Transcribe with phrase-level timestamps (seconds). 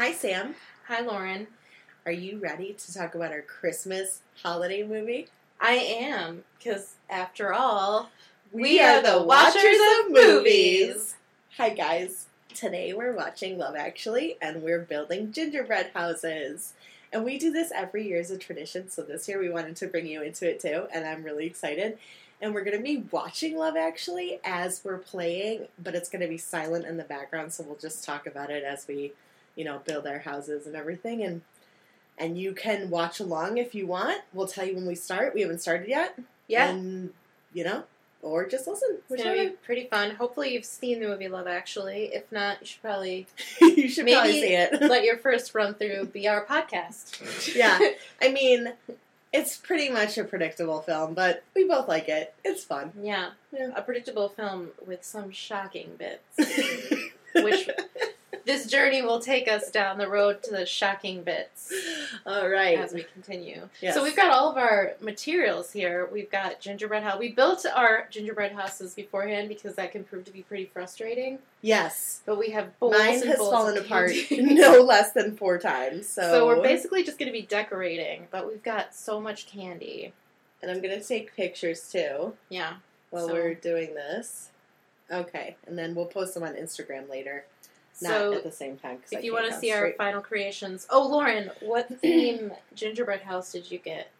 [0.00, 0.54] Hi, Sam.
[0.88, 1.46] Hi, Lauren.
[2.06, 5.26] Are you ready to talk about our Christmas holiday movie?
[5.60, 8.08] I am, because after all,
[8.50, 11.16] We are the watchers of movies.
[11.58, 12.28] Hi, guys.
[12.54, 16.72] Today we're watching Love Actually, and we're building gingerbread houses.
[17.12, 19.86] And we do this every year as a tradition, so this year we wanted to
[19.86, 21.98] bring you into it too, and I'm really excited.
[22.40, 26.26] And we're going to be watching Love Actually as we're playing, but it's going to
[26.26, 29.12] be silent in the background, so we'll just talk about it as we,
[29.60, 31.22] you know, build our houses and everything.
[31.22, 31.42] And
[32.16, 34.22] and you can watch along if you want.
[34.32, 35.34] We'll tell you when we start.
[35.34, 36.18] We haven't started yet.
[36.48, 37.10] yeah, And,
[37.52, 37.84] you know,
[38.22, 38.98] or just listen.
[39.08, 40.12] Which to be pretty fun.
[40.16, 42.10] Hopefully, you've seen the movie Love Actually.
[42.12, 43.26] If not, you should probably
[43.60, 44.80] you should probably see it.
[44.82, 47.54] let your first run through be our podcast.
[47.54, 47.78] yeah.
[48.22, 48.72] I mean,
[49.32, 52.34] it's pretty much a predictable film, but we both like it.
[52.44, 52.92] It's fun.
[53.00, 53.70] yeah, Yeah.
[53.76, 56.36] a predictable film with some shocking bits.
[57.34, 57.70] Which
[58.50, 61.72] this journey will take us down the road to the shocking bits.
[62.26, 62.78] All right.
[62.78, 63.68] as we continue.
[63.80, 63.94] Yes.
[63.94, 66.08] So we've got all of our materials here.
[66.12, 67.18] We've got gingerbread house.
[67.18, 71.38] We built our gingerbread houses beforehand because that can prove to be pretty frustrating.
[71.62, 72.22] yes.
[72.26, 76.08] But we have bowls Mine has bowls fallen apart no less than four times.
[76.08, 80.12] So, So we're basically just going to be decorating, but we've got so much candy.
[80.62, 82.74] and I'm gonna take pictures too Yeah.
[83.10, 84.48] while So- we're doing this.
[85.12, 87.44] Okay, and then we'll post them on Instagram later.
[88.02, 88.98] Not So at the same time.
[88.98, 93.22] 'cause I if you want to see our final creations, oh Lauren, what theme gingerbread
[93.22, 94.10] house did you get?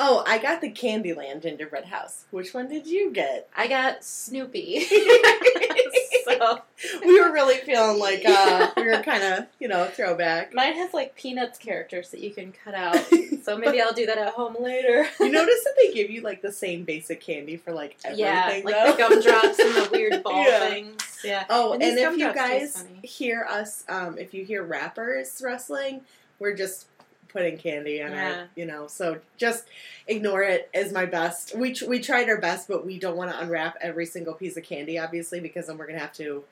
[0.00, 2.24] oh, I got the Candyland gingerbread house.
[2.30, 3.48] Which one did you get?
[3.56, 4.80] I got Snoopy.
[6.24, 6.60] so
[7.04, 10.54] we were really feeling like uh, we were kind of, you know, throwback.
[10.54, 12.96] mine has like Peanuts characters that you can cut out.
[13.42, 15.06] So maybe I'll do that at home later.
[15.20, 18.60] you notice that they give you like the same basic candy for like everything, yeah,
[18.62, 18.92] like though?
[18.92, 20.68] the gumdrops and the weird ball Yeah.
[20.68, 21.07] things.
[21.24, 21.44] Yeah.
[21.50, 26.02] Oh, And and, if you guys hear us, um, if you hear wrappers wrestling,
[26.38, 26.86] we're just
[27.28, 28.32] putting candy in Yeah.
[28.40, 28.86] our, you know.
[28.86, 29.64] So just
[30.06, 31.56] ignore it as my best.
[31.56, 34.62] We we tried our best, but we don't want to unwrap every single piece of
[34.64, 36.44] candy, obviously, because then we're gonna have to,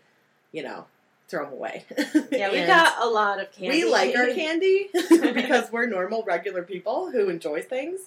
[0.53, 0.87] you know,
[1.29, 1.85] throw them away.
[2.31, 3.85] Yeah, we've got a lot of candy.
[3.85, 8.01] We like our candy because we're normal, regular people who enjoy things.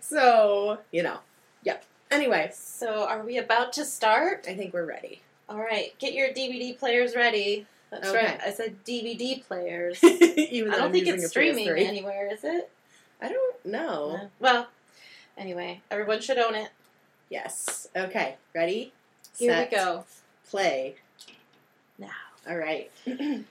[0.00, 1.18] So you know,
[1.62, 1.84] yep.
[2.10, 4.44] Anyway, So, are we about to start?
[4.48, 5.22] I think we're ready.
[5.50, 7.66] All right, get your DVD players ready.
[7.90, 8.24] That's Okay.
[8.24, 8.40] right.
[8.46, 10.02] I said DVD players.
[10.04, 11.86] Even I don't I'm think it's streaming PS3.
[11.86, 12.70] anywhere, is it?
[13.20, 14.12] I don't know.
[14.16, 14.30] No.
[14.38, 14.68] Well,
[15.36, 16.70] anyway, everyone should own it.
[17.30, 17.88] Yes.
[17.96, 18.36] Okay.
[18.54, 18.92] Ready?
[19.38, 20.04] Here Set, we go.
[20.48, 20.94] Play.
[21.98, 22.08] Now.
[22.48, 22.90] All right.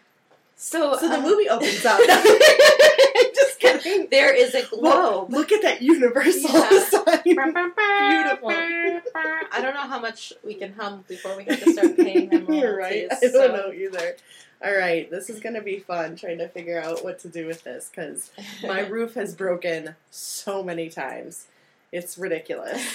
[0.62, 2.00] So, So the uh, movie opens up.
[3.34, 4.08] Just kidding.
[4.12, 5.32] There is a Whoa, globe.
[5.32, 6.70] look at that universal Yeah.
[6.90, 7.22] sign.
[7.24, 8.50] Beautiful.
[8.52, 12.46] I don't know how much we can hum before we have to start paying them
[12.46, 12.62] royalties.
[12.62, 13.08] You're right.
[13.10, 14.18] I don't so- know either.
[14.62, 17.64] All right, this is gonna be fun trying to figure out what to do with
[17.64, 18.30] this because
[18.62, 21.48] my roof has broken so many times.
[21.94, 22.86] It's ridiculous.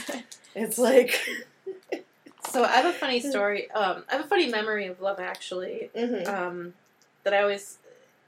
[0.54, 1.18] It's like,
[2.50, 3.70] so I have a funny story.
[3.70, 5.88] Um, I have a funny memory of Love Actually.
[5.96, 6.28] mhm.
[6.28, 6.74] Um,
[7.24, 7.78] that I always,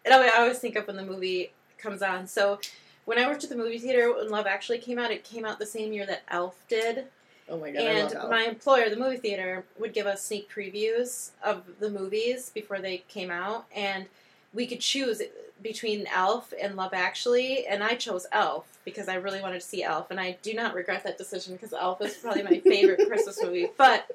[0.04, 2.26] and I I always think of when the movie comes on.
[2.26, 2.58] So
[3.04, 5.58] when I worked at the movie theater when Love Actually came out, it came out
[5.58, 7.04] the same year that Elf did.
[7.48, 11.62] oh my god, and my employer, the movie theater, would give us sneak previews of
[11.78, 14.06] the movies before they came out, and
[14.52, 15.22] we could choose
[15.62, 19.82] between Elf and Love Actually, and I chose Elf because I really wanted to see
[19.82, 23.42] Elf, and I do not regret that decision because Elf is probably my favorite Christmas
[23.42, 23.68] movie.
[23.76, 24.10] But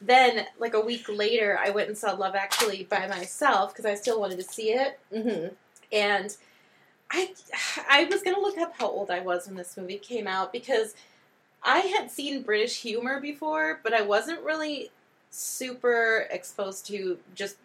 [0.00, 3.94] then, like a week later, I went and saw Love Actually by myself because I
[3.94, 5.54] still wanted to see it, Mhm.
[5.92, 6.36] and
[7.10, 7.32] I
[7.88, 10.94] I was gonna look up how old I was when this movie came out because
[11.62, 14.90] I had seen British humor before, but I wasn't really
[15.30, 17.56] super exposed to just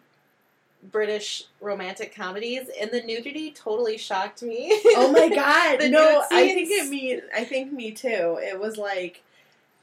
[0.90, 4.80] British romantic comedies, and the nudity totally shocked me.
[4.96, 5.90] Oh my god!
[5.90, 7.20] No, I think it me.
[7.34, 8.38] I think me too.
[8.42, 9.22] It was like,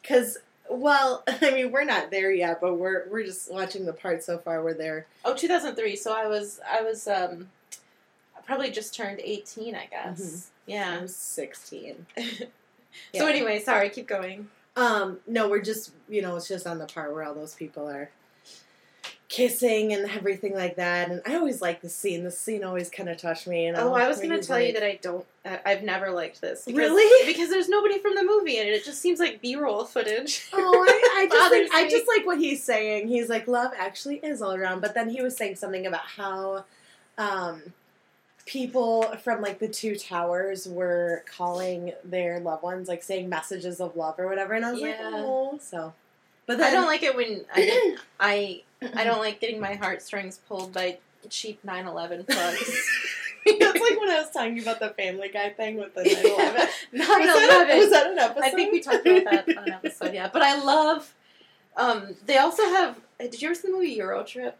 [0.04, 0.38] cause
[0.70, 4.38] well, I mean, we're not there yet, but we're we're just watching the part so
[4.38, 5.96] far where they're oh, 2003.
[5.96, 7.50] So I was I was um
[8.46, 10.20] probably just turned 18, I guess.
[10.22, 10.46] Mhm.
[10.46, 11.02] I Yeah.
[11.02, 12.06] was sixteen.
[13.16, 14.50] So anyway, sorry, keep going.
[14.76, 17.88] um, no, we're just you know, it's just on the part where all those people
[17.88, 18.10] are
[19.30, 21.10] kissing and everything like that.
[21.10, 22.24] And I always like the scene.
[22.24, 23.70] The scene always kind of touched me.
[23.72, 25.26] Know, Oh, I was going to tell you that I don't.
[25.46, 26.66] I've never liked this.
[26.66, 27.26] Because, Really?
[27.32, 28.74] Because there's nobody from the movie in it.
[28.74, 30.50] It just seems like B-roll footage.
[30.54, 33.08] Oh, I, I just like, I just like what he's saying.
[33.08, 34.82] He's like, love actually is all around.
[34.82, 36.66] But then he was saying something about how
[37.20, 37.62] um,
[38.48, 43.96] people from like the two towers were calling their loved ones, like saying messages of
[43.96, 44.54] love or whatever.
[44.54, 45.94] And I was like, oh, so.
[46.50, 48.64] But I don't like it when I, I
[48.96, 50.98] I don't like getting my heartstrings pulled by
[51.30, 52.90] cheap 9/11 plugs.
[53.46, 56.68] That's like when I was talking about the Family Guy thing with the 9/11.
[56.92, 56.92] 9/11.
[56.96, 58.44] Was was that an episode?
[58.44, 60.28] I think we talked about that on an episode, yeah.
[60.34, 61.14] But I love.
[61.78, 63.00] Um, they also have.
[63.20, 64.58] Did you ever see the movie Euro Trip?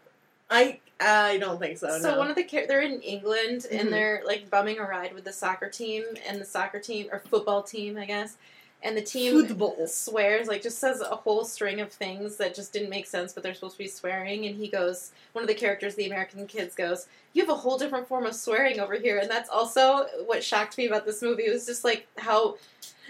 [0.48, 1.98] I I don't think so.
[1.98, 2.18] So no.
[2.18, 3.80] one of the they're in England Mhm.
[3.80, 7.18] and they're like bumming a ride with the soccer team and the soccer team or
[7.18, 8.36] football team, I guess.
[8.82, 9.86] And the team Football.
[9.86, 13.42] swears like just says a whole string of things that just didn't make sense, but
[13.42, 14.46] they're supposed to be swearing.
[14.46, 17.76] And he goes, one of the characters, the American kids, goes, "You have a whole
[17.76, 21.42] different form of swearing over here." And that's also what shocked me about this movie.
[21.44, 22.56] It was just like how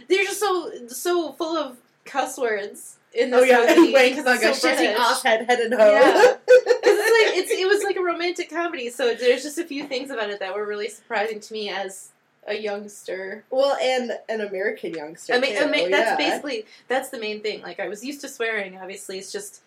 [0.09, 4.43] they're just so so full of cuss words in this Oh yeah, movie because like
[4.43, 4.99] a it's so shitty British.
[4.99, 5.79] off head head and ho.
[5.93, 6.37] Yeah.
[6.49, 10.11] it's like it's, it was like a romantic comedy, so there's just a few things
[10.11, 12.11] about it that were really surprising to me as
[12.47, 13.45] a youngster.
[13.51, 15.35] well, and an American youngster.
[15.35, 16.29] I mean, I mean that's yeah.
[16.29, 17.63] basically that's the main thing.
[17.63, 18.79] Like I was used to swearing.
[18.79, 19.63] Obviously, it's just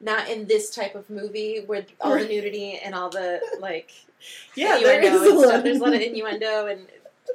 [0.00, 3.90] not in this type of movie where all the nudity and all the like
[4.54, 4.78] yeah.
[4.78, 5.52] There is and a stuff.
[5.54, 5.64] lot.
[5.64, 6.86] There's a lot of innuendo and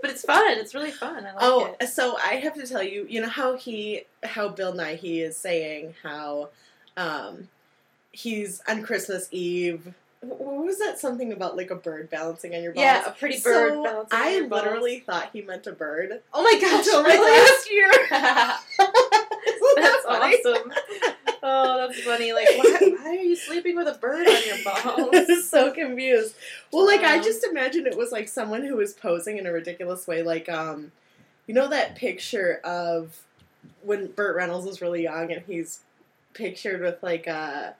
[0.01, 0.57] but it's fun.
[0.57, 1.25] It's really fun.
[1.25, 1.87] I like Oh, it.
[1.87, 5.37] so I have to tell you, you know how he, how Bill Nighy, he is
[5.37, 6.49] saying how,
[6.97, 7.47] um,
[8.11, 9.93] he's on Christmas Eve.
[10.23, 12.83] What was that something about like a bird balancing on your balls?
[12.83, 14.63] Yeah, a pretty bird So balancing on I your balls.
[14.63, 16.85] literally thought he meant a bird Oh my gosh!
[16.85, 17.41] until like really?
[17.41, 17.91] last year.
[19.75, 20.73] That's awesome.
[21.45, 22.31] Oh, that's funny.
[22.31, 25.45] Like, why, why are you sleeping with a bird on your balls?
[25.49, 26.35] so confused.
[26.71, 30.07] Well, like I just imagined it was like someone who was posing in a ridiculous
[30.07, 30.91] way, like um,
[31.47, 33.23] you know that picture of
[33.81, 35.81] when Burt Reynolds was really young and he's
[36.33, 37.75] pictured with like a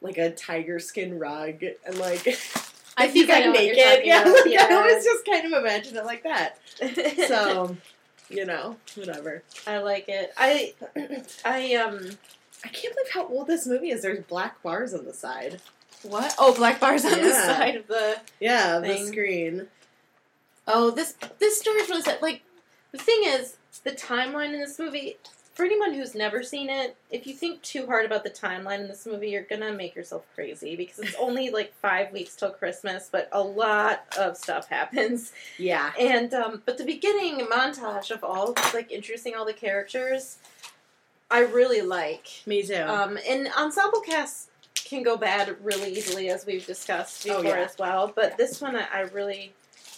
[0.00, 2.26] like a tiger skin rug and like
[2.96, 3.76] I he's think I like what naked.
[4.04, 4.68] Yeah, like, I yeah.
[4.70, 6.58] always just kind of imagine it like that.
[7.28, 7.76] So
[8.28, 9.42] you know, whatever.
[9.66, 10.32] I like it.
[10.36, 10.74] I
[11.44, 12.10] I um
[12.64, 14.02] I can't believe how old this movie is.
[14.02, 15.60] There's black bars on the side.
[16.02, 16.34] what?
[16.38, 18.18] Oh, black bars on the side of the.
[18.38, 19.68] Yeah, the screen.
[20.66, 22.22] Oh, this this story's really sad.
[22.22, 22.42] Like
[22.92, 25.16] the thing is, the timeline in this movie.
[25.52, 28.88] For anyone who's never seen it, if you think too hard about the timeline in
[28.88, 33.08] this movie, you're gonna make yourself crazy because it's only like five weeks till Christmas,
[33.10, 35.32] but a lot of stuff happens.
[35.58, 35.92] Yeah.
[35.98, 40.38] And um, but the beginning montage of all like introducing all the characters,
[41.30, 42.28] I really like.
[42.46, 42.74] Me too.
[42.82, 47.64] Um, and ensemble casts can go bad really easily, as we've discussed Oh, before yeah.
[47.64, 48.12] as well.
[48.14, 49.52] But this one, I, I really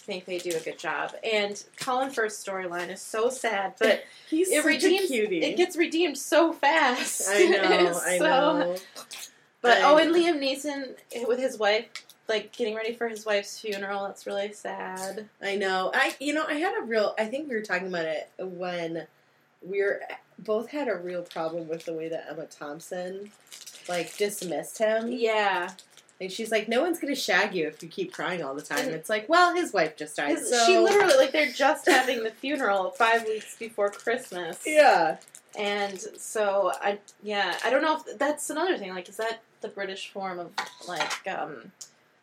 [0.05, 1.13] think they do a good job.
[1.23, 5.05] And Colin Firth's storyline is so sad, but He's it such redeems.
[5.05, 5.41] a cutie.
[5.43, 7.23] It gets redeemed so fast.
[7.29, 8.75] I know, I So- know.
[9.61, 10.03] But I oh, know.
[10.03, 11.85] and Liam Neeson with his wife,
[12.27, 14.03] like getting ready for his wife's funeral.
[14.05, 15.29] That's really sad.
[15.41, 15.89] I know.
[15.93, 17.15] I you know I had a real.
[17.17, 19.07] I think we were talking about it when
[19.61, 20.01] we were
[20.37, 23.31] both had a real problem with the way that Emma Thompson
[23.87, 25.09] like dismissed him.
[25.13, 25.69] Yeah.
[26.23, 28.89] And she's like, "No one's gonna shag you if you keep crying all the time."
[28.89, 30.37] It's like, well, his wife just died.
[30.37, 34.59] His- So She literally like they're just having the funeral five weeks before Christmas.
[34.65, 35.17] yeah.
[35.57, 38.93] And so I yeah, I don't know if that's another thing.
[38.93, 40.51] Like is that the British form of
[40.87, 41.71] like um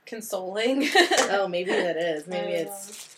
[0.06, 0.88] consoling?
[1.32, 2.26] Oh, maybe that is.
[2.34, 3.16] Maybe it's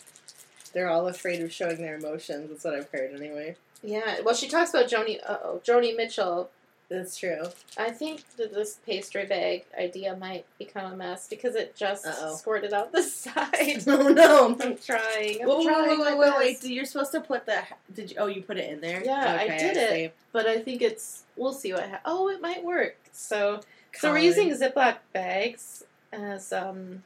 [0.73, 2.49] they're all afraid of showing their emotions.
[2.49, 3.55] That's what I've heard anyway.
[3.81, 6.49] Yeah, well she talks about Joni uh oh, Joni Mitchell.
[6.89, 7.45] That's true.
[7.77, 12.35] I think that this pastry bag idea might become a mess because it just Uh-oh.
[12.35, 13.83] squirted out the side.
[13.87, 14.55] Oh no.
[14.61, 15.41] I'm trying.
[15.41, 16.63] I'm Whoa, whoa, trying wait, my wait, wait, wait.
[16.65, 17.61] You're supposed to put the.
[17.95, 18.17] Did you?
[18.19, 19.01] Oh, you put it in there.
[19.03, 20.15] Yeah, I Okay, did it.
[20.31, 22.97] But I think it's we'll see what ha- oh it might work.
[23.11, 23.61] So
[23.97, 27.01] So we're using Ziploc bags as um,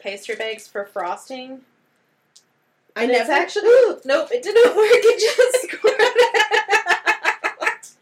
[0.00, 1.62] pastry bags for frosting.
[2.96, 3.70] I And never it's actually
[4.04, 4.86] nope, it didn't work.
[4.92, 5.20] It
[5.62, 5.79] just.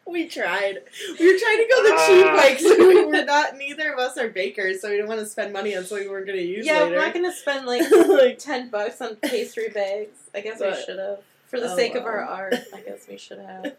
[0.09, 0.79] We tried.
[1.21, 3.59] We were trying to go the cheap way because we were not.
[3.59, 6.13] Neither of us are bakers, so we didn't want to spend money on something we
[6.13, 6.97] weren't going to use yeah, later.
[6.97, 10.19] we're not gonna spend like like, ten bucks on pastry bags.
[10.35, 11.21] I guess we should have.
[11.47, 13.77] For the oh, sake of our art, I guess we should have.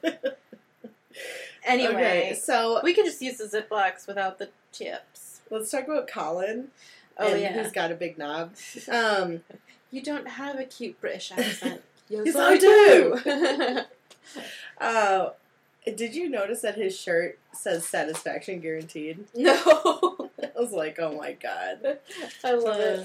[1.64, 5.42] Anyway, okay, so we could just use the Ziplocs without the tips.
[5.50, 6.70] let's talk about Colin.
[7.18, 8.54] Oh yeah, who's got a big knob?
[8.92, 9.42] Um,
[9.92, 11.82] you don't have a cute British accent.
[12.08, 13.82] Yes, I do.
[14.80, 15.30] uh,
[15.96, 19.25] did you notice that his shirt says "satisfaction guaranteed"?
[19.36, 22.00] no, I was like, oh my god.
[22.43, 23.00] I love it.
[23.00, 23.03] Uh,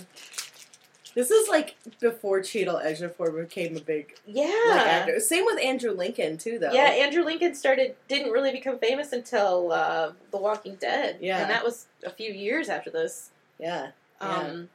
[1.14, 4.44] This is like before Chiwetel Ejiofor became a big Yeah.
[4.70, 5.20] like actor.
[5.20, 6.72] Same with Andrew Lincoln too, though.
[6.72, 11.18] Yeah, Andrew Lincoln started didn't really become famous until uh, The Walking Dead.
[11.20, 11.40] Yeah.
[11.42, 13.30] and that was a few years after this.
[13.58, 13.90] yeah.
[14.20, 14.70] Um,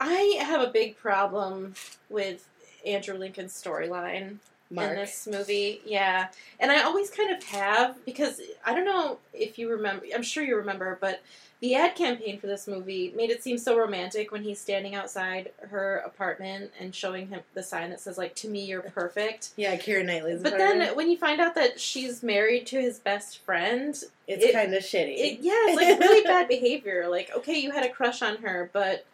[0.00, 1.74] I have a big problem
[2.10, 2.46] with
[2.86, 4.36] Andrew Lincoln's storyline.
[4.70, 4.90] Mark.
[4.90, 5.80] in this movie.
[5.84, 6.28] Yeah,
[6.60, 10.06] and I always kind of have because I don't know if you remember.
[10.14, 11.22] I'm sure you remember, but
[11.60, 15.50] the ad campaign for this movie made it seem so romantic when he's standing outside
[15.70, 19.76] her apartment and showing him the sign that says like "To me, you're perfect." Yeah,
[19.76, 20.42] Keira Knightley's.
[20.42, 20.80] But apartment.
[20.88, 23.94] then when you find out that she's married to his best friend,
[24.28, 25.16] it's it- kind of shitty.
[25.18, 27.08] it, yeah, it's like really bad behavior.
[27.08, 29.04] Like, okay, you had a crush on her, but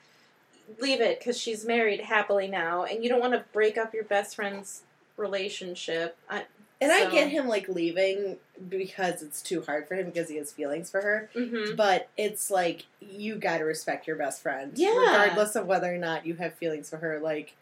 [0.80, 4.04] leave it because she's married happily now, and you don't want to break up your
[4.04, 4.82] best friend's
[5.16, 6.16] relationship.
[6.28, 6.44] I,
[6.80, 8.36] and I get him like leaving
[8.68, 11.30] because it's too hard for him because he has feelings for her.
[11.34, 11.76] mhm.
[11.76, 14.90] But it's like you got to respect your best friend, Yeah.
[14.98, 17.18] regardless of whether or not you have feelings for her.
[17.20, 17.54] Like,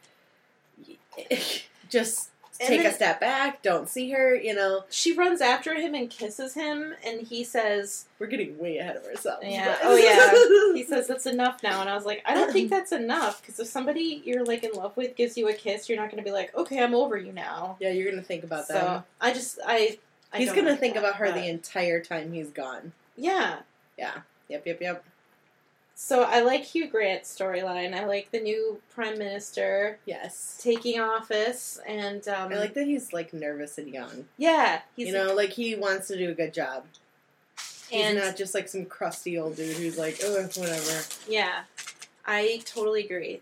[1.88, 2.30] just
[2.66, 3.62] take a step back.
[3.62, 4.35] Don't see her.
[4.35, 8.78] You know, She runs after him and kisses him, and he says, we're getting way
[8.78, 9.45] ahead of ourselves.
[9.47, 9.66] Yeah.
[9.66, 10.75] but- Oh, yeah.
[10.75, 13.59] "He says that's enough now." And I was like, "I don't think that's enough because
[13.61, 16.28] if somebody you're like in love with gives you a kiss, you're not going to
[16.28, 19.04] be like, okay, I'm over you now." yeah, you're gonna think about so that.
[19.21, 19.99] I just I.
[20.35, 22.92] I He's don't gonna think that, about her but- the entire time he's gone.
[23.16, 23.57] Yeah.
[23.99, 24.21] Yeah.
[24.49, 25.04] Yep, yep, yep.
[25.95, 27.95] So I like Hugh Grant's storyline.
[27.95, 30.59] I like the new prime minister Yes.
[30.63, 34.25] taking office, and um, I like that he's like nervous and young.
[34.37, 36.85] yeah, he's you know, like he wants to do a good job.
[37.89, 41.03] He's and not just like some crusty old dude who's like, oh, whatever.
[41.29, 41.65] yeah,
[42.27, 43.41] I totally agree.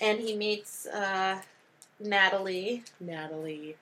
[0.00, 1.40] And he meets uh,
[2.00, 2.84] Natalie.
[3.00, 3.76] Natalie.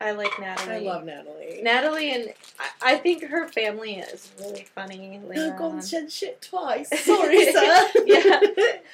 [0.00, 0.74] I like Natalie.
[0.74, 1.60] I love Natalie.
[1.62, 5.20] Natalie, and I, I think her family is really funny.
[5.24, 5.82] later on.
[5.82, 6.88] shed shit twice.
[7.04, 7.88] Sorry, sir.
[8.04, 8.40] Yeah.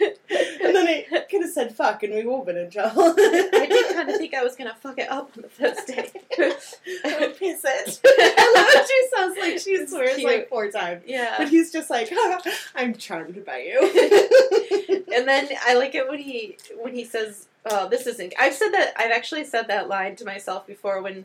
[0.01, 3.15] and then I could have said fuck and we have been in trouble.
[3.19, 6.11] I did kind of think I was gonna fuck it up on the first day.
[7.03, 8.01] Oh, piss it.
[8.05, 10.31] I love she sounds like she swears cute.
[10.31, 11.03] like four times.
[11.07, 11.35] Yeah.
[11.39, 12.11] But he's just like,
[12.75, 15.05] I'm charmed by you.
[15.15, 18.71] And then I like it when he when he says, "Oh, this isn't." I've said
[18.73, 18.95] that.
[18.97, 21.25] I've actually said that line to myself before when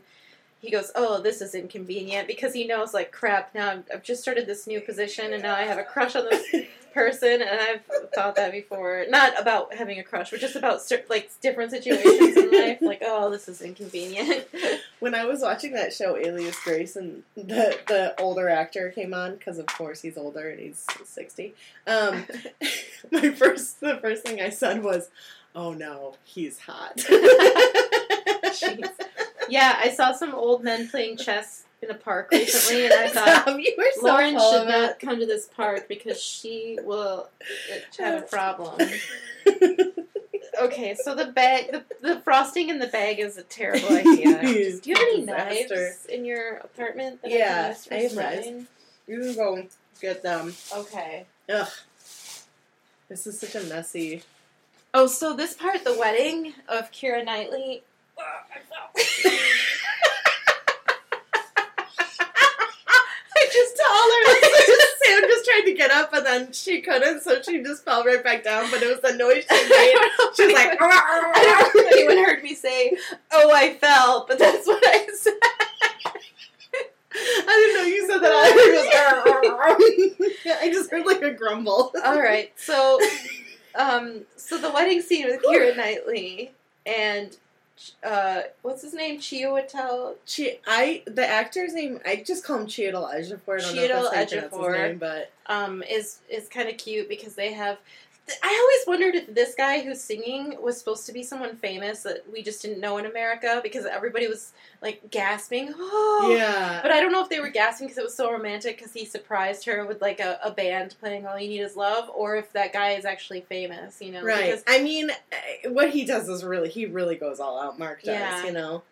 [0.60, 3.54] he goes, "Oh, this is inconvenient," because he knows, like, crap.
[3.54, 6.24] Now I've, I've just started this new position, and now I have a crush on
[6.30, 6.66] this
[6.96, 7.82] person, and I've
[8.14, 9.04] thought that before.
[9.08, 12.78] Not about having a crush, but just about like different situations in life.
[12.80, 14.48] Like, oh, this is inconvenient.
[15.00, 19.36] when I was watching that show, Alias Grace, and the the older actor came on
[19.36, 21.54] because of course he's older and he's sixty.
[21.86, 22.24] Um,
[23.12, 25.10] my first the first thing I said was,
[25.56, 28.88] "Oh no, he's hot." Jeez.
[29.48, 33.42] yeah, I saw some old men playing chess in a park recently, and I thought.
[33.42, 37.28] Stop, you were so Lauren should not come to this park because she will
[37.98, 38.88] have a problem.
[40.58, 44.40] Okay, so the bag, the, the frosting in the bag is a terrible idea.
[44.42, 45.74] It's Do you have any disaster.
[45.76, 47.20] knives in your apartment?
[47.20, 48.66] That Yeah, I, can use for I have knives.
[49.06, 49.66] you can go
[50.00, 50.54] get them.
[50.74, 51.26] Okay.
[51.52, 51.68] Ugh,
[53.08, 54.22] this is such a messy.
[54.98, 57.82] Oh, so this part, the wedding of Keira Knightley.
[58.18, 58.32] I
[63.52, 64.42] just tolerant.
[65.04, 68.24] Sam just tried to get up and then she couldn't, so she just fell right
[68.24, 68.70] back down.
[68.70, 69.96] But it was the noise she made.
[70.34, 72.96] She's like, I don't know if anyone heard me say,
[73.32, 75.34] "Oh, I fell," but that's what I said.
[77.12, 78.32] I didn't know you said that.
[78.32, 81.92] I heard was, I just heard like a grumble.
[82.02, 82.98] All right, so
[83.78, 86.52] um, so the wedding scene with Keira Knightley
[86.84, 87.36] and
[88.02, 89.20] uh, what's his name?
[89.20, 90.14] Chiwetel.
[90.26, 93.60] Chi- I the actor's name I just call him Chiwetel Ejiofor.
[93.60, 94.88] I don't know if Chiwetel that's how you pronounce Ejiofor.
[94.88, 97.78] name, but um, is is kind of cute because they have.
[98.42, 102.24] I always wondered if this guy who's singing was supposed to be someone famous that
[102.32, 104.52] we just didn't know in America because everybody was
[104.82, 105.72] like gasping.
[105.76, 106.80] Oh, yeah.
[106.82, 109.04] But I don't know if they were gasping because it was so romantic because he
[109.04, 112.52] surprised her with like a, a band playing "All You Need Is Love," or if
[112.52, 114.02] that guy is actually famous.
[114.02, 114.46] You know, Right.
[114.46, 117.78] Because I mean, eh, what he does is really he really goes all out.
[117.78, 118.44] Mark does, Yeah.
[118.44, 118.82] you know.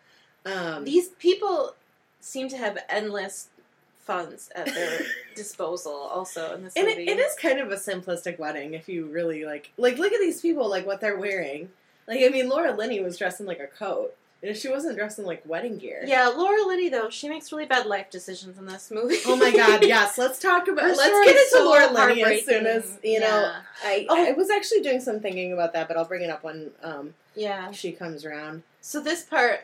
[0.45, 1.75] Um, these people
[2.21, 3.49] seem to have endless
[4.05, 4.99] funds at their
[5.35, 5.93] disposal.
[5.93, 9.05] Also in this and movie, it, it is kind of a simplistic wedding if you
[9.07, 9.71] really like.
[9.77, 11.69] Like, look at these people, like what they're wearing.
[12.07, 15.17] Like, I mean, Laura Linney was dressed in like a coat, and she wasn't dressed
[15.17, 16.03] in like wedding gear.
[16.05, 19.17] Yeah, Laura Linney though she makes really bad life decisions in this movie.
[19.25, 19.83] Oh my God!
[19.87, 20.85] Yes, let's talk about.
[20.95, 23.25] Let's get into so Laura Linney as soon as you know.
[23.41, 23.61] Yeah.
[23.83, 24.23] I Oh.
[24.27, 27.15] I was actually doing some thinking about that, but I'll bring it up when um
[27.33, 27.71] Yeah.
[27.71, 28.61] she comes around.
[28.81, 29.61] So this part,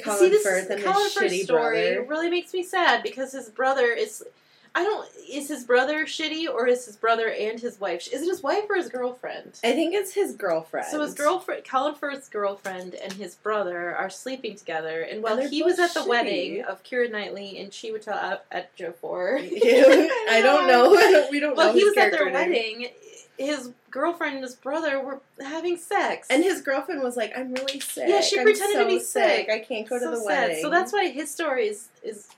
[0.00, 2.06] Colin see this Firth and Colin Firth's story brother.
[2.08, 4.24] really makes me sad because his brother is.
[4.74, 5.06] I don't.
[5.30, 8.08] Is his brother shitty or is his brother and his wife?
[8.10, 9.60] Is it his wife or his girlfriend?
[9.62, 10.86] I think it's his girlfriend.
[10.86, 15.50] So his girlfriend, Colin Firth's girlfriend, and his brother are sleeping together, and while they're
[15.50, 16.08] he was at the shitty.
[16.08, 19.40] wedding of Keira Knightley and she Chiwetel at, at Ejiofor,
[20.30, 20.90] I don't know.
[21.30, 21.64] we don't know.
[21.64, 22.32] Well, he was at their name.
[22.32, 22.88] wedding.
[23.38, 26.26] His girlfriend and his brother were having sex.
[26.30, 28.08] And his girlfriend was like, "I'm really sick.
[28.08, 29.48] Yeah, she I'm pretended to be sick.
[29.48, 30.26] I can't go so to the sad.
[30.48, 32.28] wedding." So that's why his story is is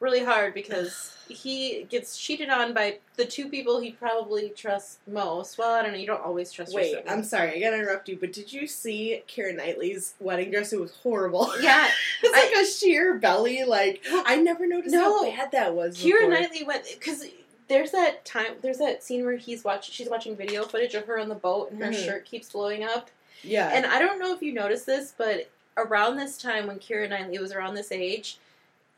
[0.00, 5.58] really hard because he gets cheated on by the two people he probably trusts most.
[5.58, 5.98] Well, I don't know.
[5.98, 6.74] You don't always trust.
[6.74, 7.10] Wait, siblings.
[7.10, 10.72] I'm sorry, I gotta interrupt you, but did you see Keira Knightley's wedding dress?
[10.72, 11.52] It was horrible.
[11.62, 11.88] Yeah,
[12.22, 13.64] it's like a sheer belly.
[13.64, 15.30] Like I never noticed No.
[15.30, 15.98] how bad that was.
[15.98, 16.30] Keira before.
[16.30, 17.26] Knightley went because
[17.70, 18.54] there's that time.
[18.60, 19.92] There's that scene where he's watching.
[19.94, 22.04] She's watching video footage of her on the boat, and her Mhm.
[22.04, 23.08] shirt keeps blowing up.
[23.42, 25.48] Yeah, And I don't know if you noticed this, but
[25.78, 28.36] around this time when Keira Knightley was around this age,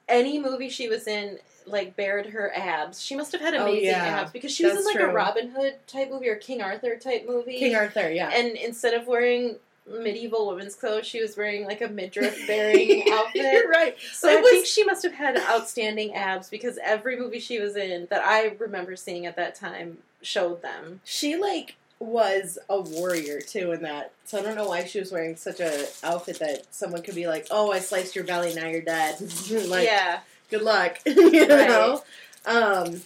[0.08, 3.00] any movie she was in like bared her abs.
[3.00, 4.20] She must have had Oh, amazing yeah.
[4.22, 5.08] abs because she was in like true.
[5.10, 7.56] a Robin Hood type movie or King Arthur type movie.
[7.58, 8.10] King Arthur.
[8.10, 13.04] Yeah, And instead of wearing medieval women's clothes, she was wearing like a midriff bearing
[13.12, 13.42] outfit.
[13.52, 13.96] You're right.
[14.12, 17.58] So It I was- think she must have had outstanding abs because every movie she
[17.60, 21.00] was in that I remember seeing at that time showed them.
[21.04, 24.12] She like was a warrior too in that.
[24.24, 27.26] So I don't know why she was wearing such a outfit that someone could be
[27.28, 29.20] like, "Oh, I sliced your belly, now you're dead."
[29.68, 30.20] like, yeah.
[30.50, 32.02] good luck, you know.
[32.44, 33.02] Um,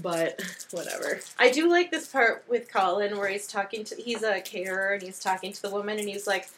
[0.00, 1.20] but whatever.
[1.38, 5.02] I do like this part with Colin where he's talking to he's a caterer and
[5.02, 6.48] he's talking to the woman and he's like,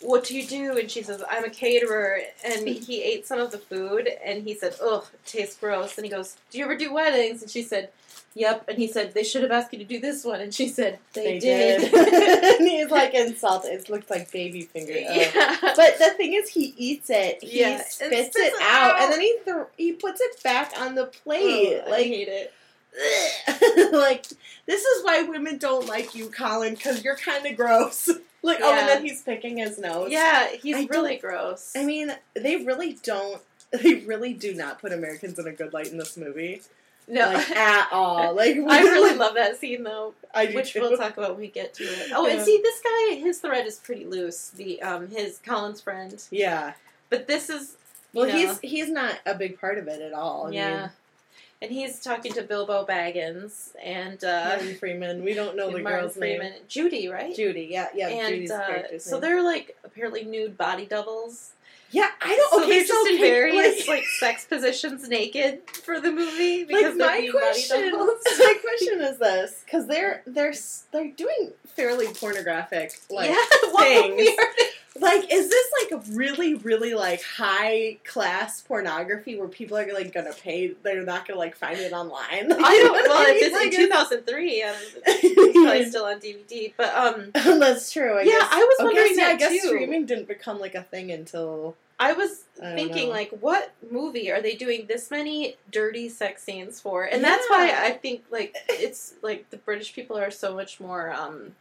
[0.00, 0.78] What do you do?
[0.78, 4.54] And she says, I'm a caterer and he ate some of the food and he
[4.54, 7.42] said, Ugh, tastes gross and he goes, Do you ever do weddings?
[7.42, 7.90] And she said,
[8.34, 10.68] Yep and he said, They should have asked you to do this one and she
[10.68, 11.82] said, They, did.
[12.60, 13.72] and he's like insulted.
[13.72, 14.94] It looks like baby finger.
[14.94, 15.12] Oh.
[15.14, 15.56] yeah.
[15.60, 17.42] But the thing is, he eats it.
[17.42, 19.02] He Yeah, spits, spits it it out, out.
[19.02, 21.82] and then he th- he puts it back on the plate.
[21.86, 22.52] Oh, I hate it.
[23.92, 24.26] like
[24.66, 28.08] this is why women don't like you, Colin, because you're kind of gross.
[28.42, 30.10] like, oh, and then he's picking his nose.
[30.10, 31.72] Yeah, he's I really gross.
[31.76, 33.40] I mean, they really don't.
[33.70, 36.60] They really do not put Americans in a good light in this movie,
[37.08, 37.32] no.
[37.32, 38.34] like at all.
[38.42, 40.14] Like, I really love that scene though.
[40.34, 40.80] I do which too.
[40.80, 42.10] we'll talk about when we get to it.
[42.14, 42.34] Oh, Yeah.
[42.34, 44.48] and see, this guy, his thread is pretty loose.
[44.50, 46.72] The um, his Colin's friend, Yeah.
[47.10, 47.76] but this is
[48.14, 50.46] Well, know, he's he's not a big part of it at all.
[50.48, 50.90] I yeah, mean,
[51.62, 55.22] and he's talking to Bilbo Baggins and uh, Martin Freeman.
[55.22, 56.60] We don't know the Martin girl's Freeman, name.
[56.68, 57.34] Judy, right?
[57.36, 57.68] Judy.
[57.70, 58.08] Yeah, yeah.
[58.08, 61.52] and Judy's uh, so they're like apparently nude body doubles.
[61.92, 62.50] Yeah, I don't.
[62.50, 66.10] so okay, they're just so in can- various like, like, sex positions, naked for the
[66.10, 67.92] movie because they're my question.
[67.92, 70.54] my question is this: because they're they're
[70.90, 73.36] they're doing fairly pornographic like yeah,
[73.78, 74.30] things.
[75.00, 80.12] Like, is this like a really, really like high class pornography where people are like
[80.12, 80.74] gonna pay?
[80.82, 82.52] They're not gonna like find it online.
[82.52, 82.92] I don't.
[82.92, 84.62] Well, I mean, it's like, in 2003.
[84.62, 84.74] Um,
[85.06, 87.30] it's probably still on DVD, but um.
[87.58, 88.18] That's true.
[88.18, 88.48] I Yeah, guess.
[88.50, 89.68] I was Okay, wondering see, that I guess too.
[89.68, 93.14] streaming didn't become like a thing until I was I thinking, know.
[93.14, 97.04] like, what movie are they doing this many dirty sex scenes for?
[97.04, 101.12] And that's why I think, like, it's like the British people are so much more
[101.12, 101.54] um,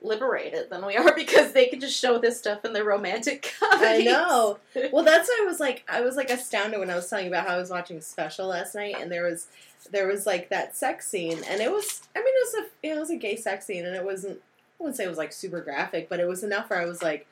[0.00, 4.08] liberated than we are because they can just show this stuff in their romantic comedy
[4.08, 4.58] I know.
[4.92, 7.30] Well, that's why I was like, I was like astounded when I was telling you
[7.30, 9.48] about how I was watching Special last night, and there was,
[9.90, 12.98] there was like that sex scene, and it was, I mean, it was a, it
[12.98, 14.38] was a gay sex scene, and it wasn't,
[14.80, 17.02] I wouldn't say it was like super graphic, but it was enough where I was
[17.02, 17.26] like,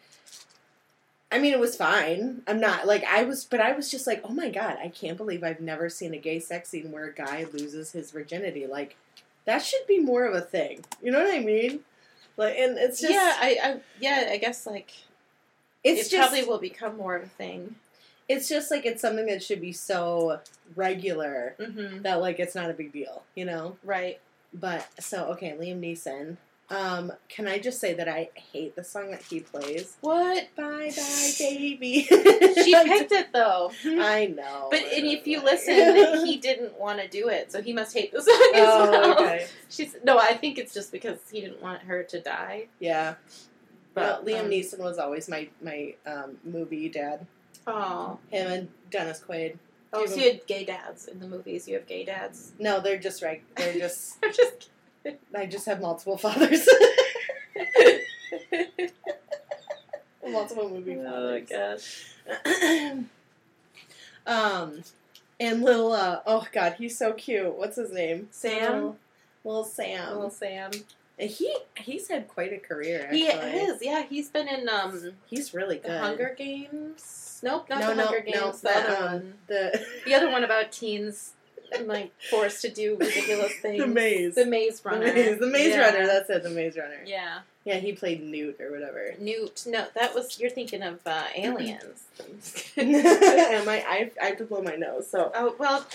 [1.32, 2.42] I mean, it was fine.
[2.46, 5.16] I'm not like I was, but I was just like, oh my god, I can't
[5.16, 8.66] believe I've never seen a gay sex scene where a guy loses his virginity.
[8.66, 8.96] Like,
[9.46, 10.84] that should be more of a thing.
[11.02, 11.80] You know what I mean?
[12.36, 14.92] Like, and it's just, yeah, I, I yeah, I guess like
[15.84, 17.74] it's it just probably will become more of a thing.
[18.28, 20.40] it's just like it's something that should be so
[20.76, 22.02] regular Mm-hmm.
[22.02, 23.76] that like it's not a big deal, you know.
[23.84, 24.20] Right.
[24.54, 26.36] But so okay, Liam Neeson.
[26.70, 29.96] Um, can I just say that I hate the song that he plays?
[30.00, 30.48] What?
[30.56, 32.02] Bye bye baby.
[32.04, 33.70] She picked it though.
[33.84, 34.68] I know.
[34.70, 38.12] But and if you listen, he didn't want to do it, so he must hate
[38.12, 39.12] the song as Oh, well.
[39.20, 39.46] okay.
[39.68, 42.68] She's no, I think it's just because he didn't want her to die.
[42.80, 43.16] Yeah.
[43.94, 47.26] But But Liam um, Neeson was always my my um, movie dad.
[47.66, 49.58] Oh, Him and Dennis Quaid.
[49.92, 51.68] oh, so you had gay dads in the movies.
[51.68, 52.52] You have gay dads.
[52.58, 53.42] No, they're just right.
[53.56, 54.16] They're just.
[54.22, 54.70] I'm just.
[55.34, 56.68] I just have multiple fathers.
[60.28, 61.08] multiple movie fathers.
[61.14, 62.06] oh my gosh.
[64.26, 64.82] um,
[65.40, 67.56] and little, uh, oh god, he's so cute.
[67.56, 68.28] What's his name?
[68.30, 68.72] Sam?
[68.72, 68.96] Little,
[69.44, 70.14] little Sam.
[70.14, 70.70] Little Sam.
[71.18, 73.02] And he he's had quite a career.
[73.04, 73.18] Actually.
[73.18, 73.78] He is.
[73.82, 76.00] Yeah, he's been in um He's really good.
[76.00, 77.40] Hunger Games.
[77.42, 78.62] Nope, not no, the no, Hunger Games.
[78.62, 79.34] no, um.
[79.46, 81.32] The The other one about teens
[81.84, 83.78] like forced to do ridiculous things.
[83.80, 84.34] the maze.
[84.34, 85.12] The Maze The Runner.
[85.12, 85.38] maze.
[85.38, 85.80] The maze Yeah.
[85.86, 86.06] runner.
[86.06, 86.42] That's it.
[86.42, 87.00] The maze runner.
[87.06, 87.40] Yeah.
[87.64, 89.14] Yeah, he played Newt or whatever.
[89.20, 89.64] Newt.
[89.66, 92.04] No, that was you're thinking of uh, aliens.
[92.76, 93.84] Am I?
[93.88, 95.08] I I have to blow my nose.
[95.08, 95.86] So oh well.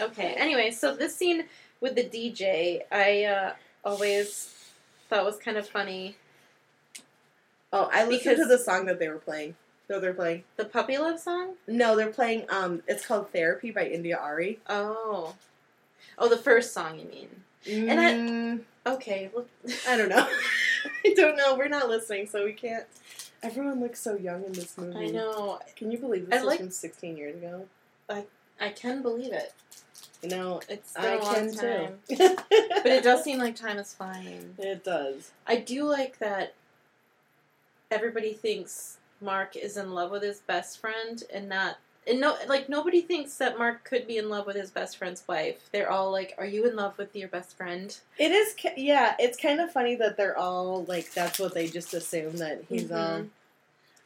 [0.00, 0.34] Okay.
[0.36, 1.44] Anyway, so this scene
[1.80, 3.52] with the DJ, I uh,
[3.84, 4.54] always
[5.08, 6.16] thought was kind of funny.
[7.72, 9.54] Oh, I listened Because- to the song that they were playing.
[9.90, 10.44] No, they're playing.
[10.56, 11.54] The puppy love song?
[11.66, 12.44] No, they're playing.
[12.48, 14.60] Um, it's called "Therapy" by India.Arie.
[14.68, 15.34] Oh.
[16.16, 17.90] Oh, the first song you mean.
[17.90, 19.30] And I- Mm, Okay.
[19.34, 19.46] Well,
[19.88, 20.26] I don't know.
[21.04, 21.56] I don't know.
[21.56, 22.84] We're not listening, so we can't.
[23.42, 25.06] Everyone looks so young in this movie.
[25.06, 25.58] I know.
[25.76, 27.66] Can you believe I this was like- from 16 years ago?
[28.08, 28.24] I
[28.60, 29.52] I can believe it.
[30.22, 31.98] You know, It's I a long can time.
[32.08, 32.36] too.
[32.48, 34.54] But it does seem like time is flying.
[34.58, 35.32] It does.
[35.46, 36.54] I do like that
[37.90, 42.68] everybody thinks Mark is in love with his best friend and not and no like
[42.68, 45.68] nobody thinks that Mark could be in love with his best friend's wife.
[45.70, 48.54] They're all like, "Are you in love with your best friend?" It is.
[48.76, 51.12] Yeah, it's kind of funny that they're all like.
[51.12, 52.96] That's what they just assume that he's Mhm.
[52.96, 53.30] um.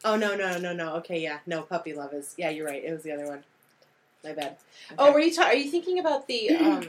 [0.04, 0.94] Oh no no no no.
[0.96, 2.34] Okay, yeah, no puppy love is.
[2.36, 2.82] Yeah, you're right.
[2.84, 3.44] It was the other one.
[4.24, 4.56] My bad.
[4.98, 6.88] Oh, were you ta- are you thinking about the um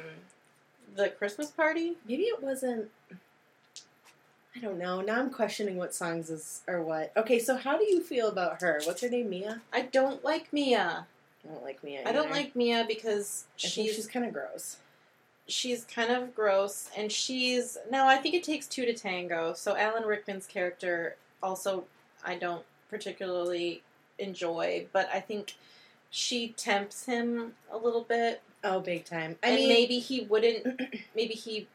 [0.96, 1.98] the Christmas party?
[2.08, 2.90] maybe it wasn't.
[4.56, 5.02] I don't know.
[5.02, 7.12] Now I'm questioning what songs is or what.
[7.18, 8.80] Okay, so how do you feel about her?
[8.86, 9.30] What's her name?
[9.30, 9.62] Mia.
[9.74, 11.08] I don't like Mia.
[11.44, 12.04] I don't like Mia.
[12.08, 14.78] I don't like Mia because I she's she's kind of gross.
[15.48, 19.76] she's kind of gross and she's no i think it takes two to tango so
[19.78, 21.84] alan rickman's character also
[22.26, 23.84] i don't particularly
[24.18, 25.54] enjoy but i think
[26.10, 29.36] she tempts him a little bit Oh, big time.
[29.44, 30.82] I and mean, maybe he wouldn't
[31.15, 31.68] maybe he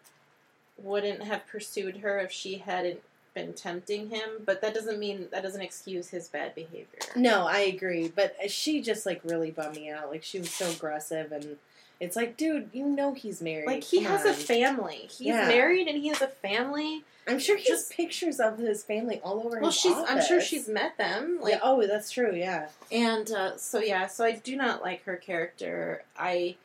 [0.82, 3.00] wouldn't have pursued her if she hadn't
[3.32, 7.60] been tempting him but that doesn't mean that doesn't excuse his bad behavior No, I
[7.60, 10.10] agree, but she just like really bummed me out.
[10.10, 11.56] Like she was so aggressive, and
[12.00, 13.66] it's like, dude, you know he's married.
[13.66, 15.46] like he Come has a family he's Yeah.
[15.46, 19.38] married and he has a family I'm sure he has pictures of his family all
[19.46, 19.60] over.
[19.60, 22.34] well she's i'm sure she's met them like yeah, oh, that's true.
[22.34, 22.66] Yeah.
[22.90, 26.02] And uh, so yeah, so I do not like her character.
[26.18, 26.56] I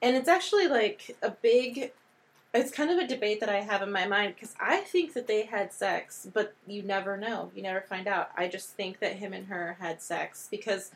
[0.00, 1.90] and it's actually like a big
[2.54, 5.26] it's kind of a debate that I have in my mind because I think that
[5.26, 7.50] they had sex, but you never know.
[7.54, 8.30] You never find out.
[8.36, 10.92] I just think that him and her had sex because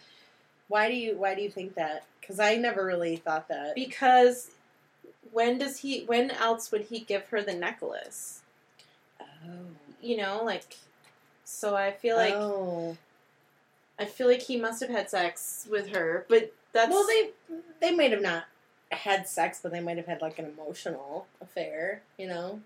[0.68, 2.04] Why do you Why do you think that?
[2.20, 3.74] Because I never really thought that.
[3.74, 4.50] because
[5.32, 8.40] when does he when else would he give her the necklace?
[9.20, 9.50] oh.
[10.00, 10.76] You know, like
[11.44, 12.96] so I feel like oh.
[13.98, 17.30] I feel like he must have had sex with her, but that's Well, they
[17.80, 18.44] they might have not
[18.90, 22.02] had sex, but they might have had like an emotional affair.
[22.16, 22.60] You know.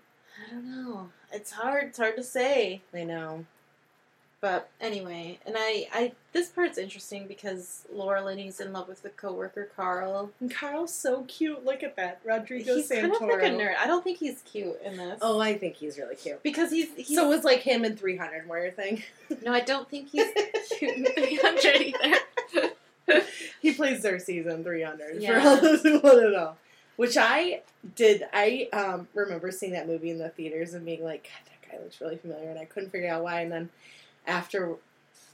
[0.47, 1.09] I don't know.
[1.31, 1.85] It's hard.
[1.89, 2.81] It's hard to say.
[2.93, 3.45] I know.
[4.41, 9.09] But anyway, and I, I this part's interesting because Laura Linney's in love with the
[9.09, 10.31] coworker Carl.
[10.41, 11.63] And Carl's so cute.
[11.63, 13.19] Look at that, Rodrigo he's Santoro.
[13.19, 13.75] kind of like a nerd.
[13.77, 15.19] I don't think he's cute in this.
[15.21, 16.43] Oh, I think he's really cute.
[16.43, 19.03] because he's, he's so it was like him and 300 more thing.
[19.45, 20.27] no, I don't think he's
[20.77, 22.17] cute in 300 either.
[23.73, 26.55] Plays their season 300 for all those who want to know.
[26.95, 27.61] Which I
[27.95, 28.23] did.
[28.33, 31.83] I um, remember seeing that movie in the theaters and being like, God, that guy
[31.83, 33.41] looks really familiar, and I couldn't figure out why.
[33.41, 33.69] And then
[34.27, 34.75] after,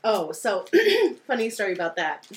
[0.04, 0.66] oh, so
[1.28, 2.28] funny story about that.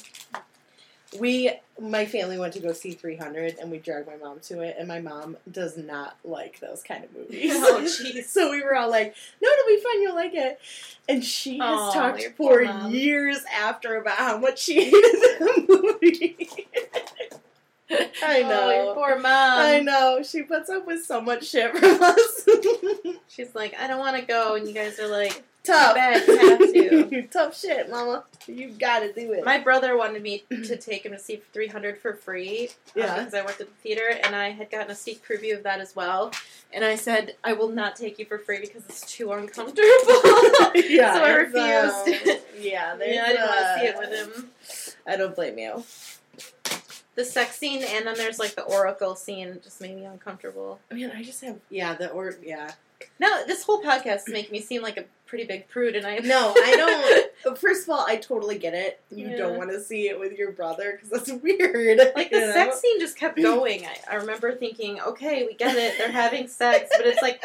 [1.18, 4.77] We, my family went to go see 300, and we dragged my mom to it,
[4.79, 7.53] and my mom does not like those kind of movies.
[7.55, 8.25] Oh, jeez.
[8.25, 10.03] so we were all like, "No, it'll be fun.
[10.03, 10.59] You'll like it."
[11.09, 16.66] And she has talked for years after about how much she hated the movie.
[18.22, 18.90] I oh, know.
[18.90, 19.25] Oh, poor mom.
[19.27, 20.22] I know.
[20.22, 22.48] She puts up with so much shit from us.
[23.29, 25.94] She's like, I don't want to go, and you guys are like, Tough.
[25.94, 27.22] bad, to.
[27.31, 28.25] Tough shit, mama.
[28.48, 29.44] You gotta do it.
[29.44, 33.18] My brother wanted me to take him to see 300 for free uh, Yeah.
[33.18, 35.81] because I worked at the theater and I had gotten a sneak preview of that
[35.81, 36.33] as well.
[36.72, 39.83] And I said, I will not take you for free because it's too uncomfortable.
[40.75, 42.27] yeah, so I refused.
[42.27, 44.48] um, yeah, yeah, I didn't want to see it uh, with him.
[45.07, 45.85] I don't blame you.
[47.14, 50.81] The sex scene and then there's like the oracle scene just made me uncomfortable.
[50.90, 52.70] I mean, I just have yeah the or yeah.
[53.19, 56.19] Now, this whole podcast is making me seem like a pretty big prude and I
[56.19, 57.59] No, I don't.
[57.59, 59.01] First of all, I totally get it.
[59.11, 59.37] You Yeah.
[59.38, 62.01] don't want to see it with your brother because that's weird.
[62.15, 62.53] Like the know?
[62.53, 63.87] sex scene just kept going.
[63.87, 67.43] I, I remember thinking, okay, we get it, they're having sex, but it's like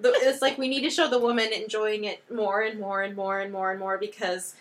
[0.00, 3.16] the, it's like we need to show the woman enjoying it more and more and
[3.16, 4.54] more and more and more because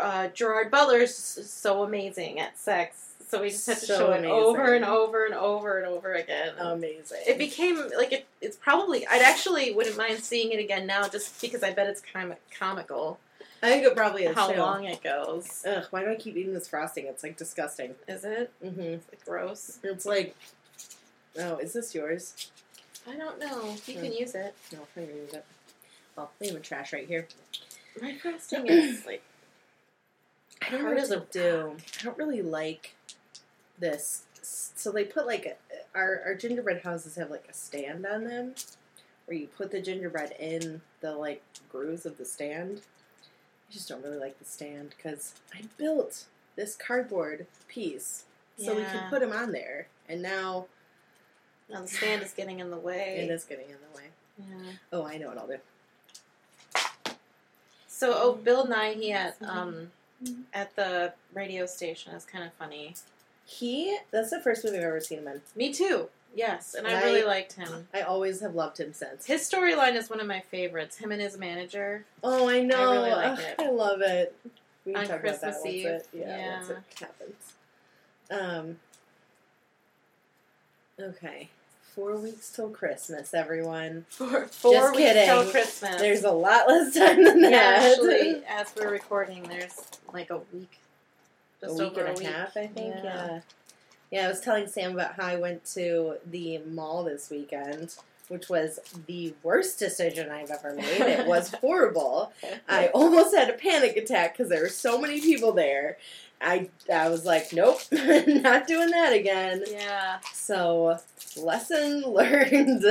[0.00, 3.07] uh, Gerard Butler's so amazing at sex.
[3.28, 6.14] So we just had to So show it over and over and over and over
[6.14, 6.54] again.
[6.58, 7.18] Amazing.
[7.26, 11.40] it became like it, it's probably I'd actually wouldn't mind seeing it again now just
[11.40, 13.18] because I bet it's kind of comical
[13.62, 14.58] I think it probably is how too.
[14.58, 15.64] long it goes.
[15.66, 17.06] Ugh, why do I keep eating this frosting?
[17.06, 17.96] It's like disgusting.
[18.06, 18.52] Is it?
[18.64, 18.80] Mm-hmm.
[18.80, 19.80] It's like gross.
[19.82, 20.36] It's like,
[21.40, 22.50] oh, is this yours?
[23.10, 23.74] I don't know.
[23.86, 24.00] You Hmm.
[24.04, 24.54] can use it.
[24.72, 25.44] No, I'm gonna use it.
[26.16, 27.26] Well, leave the trash right here.
[28.00, 29.22] My frosting is like
[30.62, 31.76] I don't know hard what to to do.
[32.00, 32.94] I don't really like
[33.78, 34.22] this.
[34.42, 38.54] So they put like a, our our gingerbread houses have like a stand on them,
[39.26, 42.80] where you put the gingerbread in the like grooves of the stand.
[43.68, 46.24] I just don't really like the stand because I built
[46.56, 48.24] this cardboard piece
[48.56, 50.66] so we could put them on there, and now
[51.68, 53.18] Now the stand is getting in the way.
[53.28, 54.04] it is getting in the way.
[54.38, 54.72] Yeah.
[54.92, 55.58] Oh, I know what I'll do.
[57.86, 59.90] So, oh, Bill Nighy at um
[60.22, 60.44] Mhm.
[60.52, 62.94] at the radio station is kind of funny.
[63.50, 65.40] He that's the first movie I've ever seen him in.
[65.56, 66.08] Me too.
[66.34, 67.88] Yes, and I I- really liked him.
[67.94, 69.24] I always have loved him since.
[69.24, 70.98] His storyline is one of my favorites.
[70.98, 72.04] Him and his manager.
[72.22, 72.92] Oh, I know.
[72.92, 73.54] really like Ugh, it.
[73.58, 74.36] I love it.
[74.84, 75.86] We can On talk about that Christmas once Eve.
[75.86, 76.56] it yeah, Yeah.
[76.58, 77.52] once it happens.
[78.30, 78.78] Um.
[81.00, 81.48] Okay,
[81.94, 84.04] four weeks till Christmas, everyone.
[84.10, 85.50] Four, four Just weeks till.
[85.50, 85.96] Christmas.
[86.00, 87.92] There's a lot less time than yeah, that.
[87.92, 89.80] actually, as we're recording, there's
[90.12, 90.78] like a week,
[91.62, 92.26] a week and a a week.
[92.26, 92.94] half, I think.
[92.96, 93.02] Yeah.
[93.04, 93.40] Yeah.
[94.10, 94.24] yeah.
[94.26, 97.94] I was telling Sam about how I went to the mall this weekend,
[98.28, 101.00] which was the worst decision I've ever made.
[101.00, 102.32] It was horrible.
[102.68, 105.96] I almost had a panic attack because there were so many people there.
[106.40, 109.64] I I was like, nope, not doing that again.
[109.70, 110.98] yeah, So
[111.38, 112.84] lesson learned.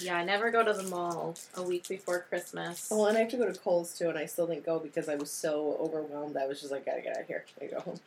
[0.00, 0.16] yeah.
[0.16, 2.88] I never go to the mall a week before Christmas.
[2.90, 5.08] well, and I have to go to Kohl's too, and I still didn't go because
[5.08, 6.36] I was so overwhelmed.
[6.36, 7.44] I was just like, gotta get out of here.
[7.60, 8.00] I go home.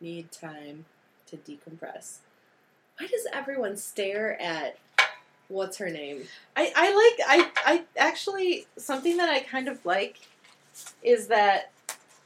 [0.00, 0.84] Need time
[1.28, 2.18] to decompress.
[2.98, 4.76] Why does everyone stare at
[5.48, 6.24] what's her name?
[6.56, 10.20] I, I like I I actually something that I kind of like
[11.02, 11.70] is that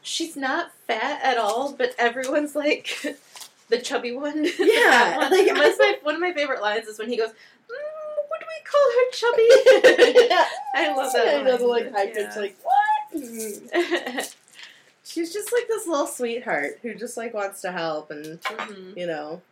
[0.03, 3.17] she's not fat at all, but everyone's like
[3.71, 4.45] the chubby one.
[4.59, 5.31] Yeah, one.
[5.31, 8.47] like, That's my, one of my favorite lines is when he goes, mm, "What do
[8.47, 10.35] we call her, chubby?"
[10.75, 11.37] I love that.
[11.41, 14.35] I know the like high pitch like what?
[15.05, 18.97] She's just like this little sweetheart who just like wants to help and Mhm.
[18.97, 19.43] you know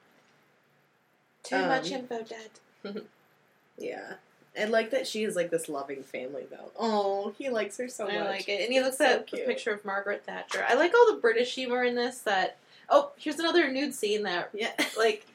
[1.43, 3.03] Too Um, much info, Dad.
[3.77, 4.15] yeah.
[4.59, 6.71] I like that she is like this loving family though.
[6.79, 8.15] Oh, he likes her so much.
[8.15, 8.61] I like it.
[8.63, 10.65] And he looks So at the picture of Margaret Thatcher.
[10.69, 12.19] I like all the British humor in this.
[12.21, 12.57] That
[12.91, 14.73] oh, here's another nude scene that Yeah.
[14.97, 15.27] like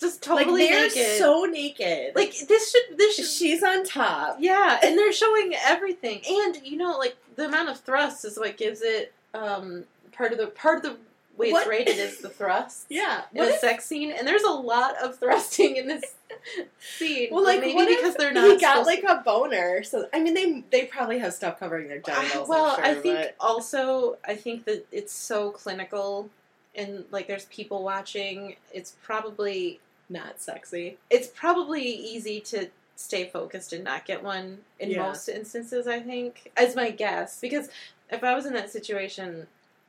[0.00, 1.18] just like totally they're naked.
[1.18, 2.14] so naked.
[2.16, 4.36] like this should this should she's on top.
[4.40, 6.20] yeah, and they're showing everything.
[6.28, 10.38] And you know, like the amount of thrust is what gives it um part of
[10.38, 10.96] the part of the
[11.36, 11.62] way What?
[11.62, 12.86] it's rated is the thrust.
[12.90, 13.22] Yeah.
[13.32, 16.04] In What a if, sex scene, and there's a lot of thrusting in this
[16.98, 17.28] scene.
[17.32, 19.82] well, like maybe because they're not he got like a boner.
[19.84, 22.48] So I mean, they they probably have stuff covering their genitals.
[22.48, 26.30] I, well, sure, I think but- also I think that it's so clinical,
[26.76, 28.56] and like there's people watching.
[28.72, 30.98] It's probably not sexy.
[31.10, 35.02] it's probably easy to stay focused and not get one in Yeah.
[35.02, 35.86] most instances.
[35.86, 37.68] I think, as my guess, because
[38.10, 39.46] if I was in that situation.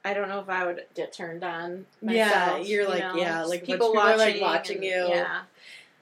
[0.08, 1.88] I don't know if I would get turned on.
[2.00, 5.08] Yeah, you're you like, know, yeah, like, people people are, like, watching, watching and- you.
[5.16, 5.42] Yeah,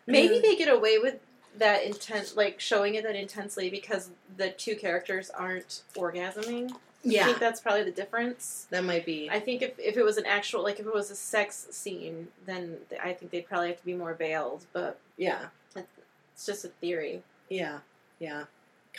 [0.06, 1.20] maybe they get away with
[1.58, 6.76] that intent, like showing it that intensely because the two characters aren't orgasming.
[7.06, 8.68] I Yeah, think that's probably the difference.
[8.70, 9.30] that might be.
[9.30, 12.30] I think if, if it was an actual, like if it was a sex scene,
[12.46, 16.70] then I think they'd probably have to be more veiled, but Yeah, it's just a
[16.70, 17.24] theory.
[17.50, 17.80] yeah,
[18.20, 18.46] yeah.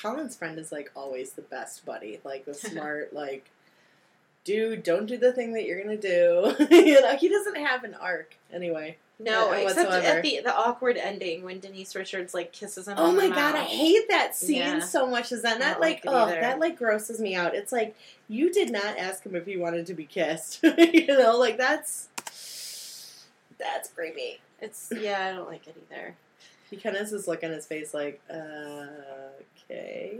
[0.01, 3.51] Colin's friend is like always the best buddy, like the smart, like,
[4.45, 6.55] dude, don't do the thing that you're gonna do.
[6.71, 8.97] you know, he doesn't have an arc anyway.
[9.19, 10.19] No, except whatsoever.
[10.19, 12.97] at the the awkward ending when Denise Richards like kisses him.
[12.99, 14.81] Oh my god, I hate that scene Yeah.
[14.81, 15.31] so much.
[15.31, 16.41] Is that not like, like oh, either.
[16.41, 17.55] that like grosses me out?
[17.55, 17.95] It's like
[18.29, 20.61] you did not ask him if he wanted to be kissed.
[20.79, 22.09] you know, like that's
[23.59, 24.41] that's creepy.
[24.61, 26.17] It's yeah, I don't like it either.
[26.71, 28.87] He kind of has this look on his face, like, uh,
[29.71, 30.17] okay.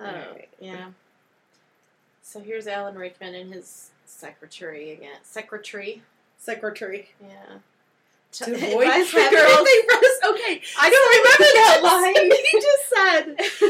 [0.00, 0.88] Oh, yeah.
[2.22, 5.18] So here's Alan Rickman and his secretary again.
[5.22, 6.02] Secretary,
[6.38, 7.08] Secretary.
[7.20, 7.58] yeah.
[8.30, 9.68] To avoid the girls-
[10.28, 10.60] Okay.
[10.78, 12.14] I don't remember that line.
[12.50, 12.88] he just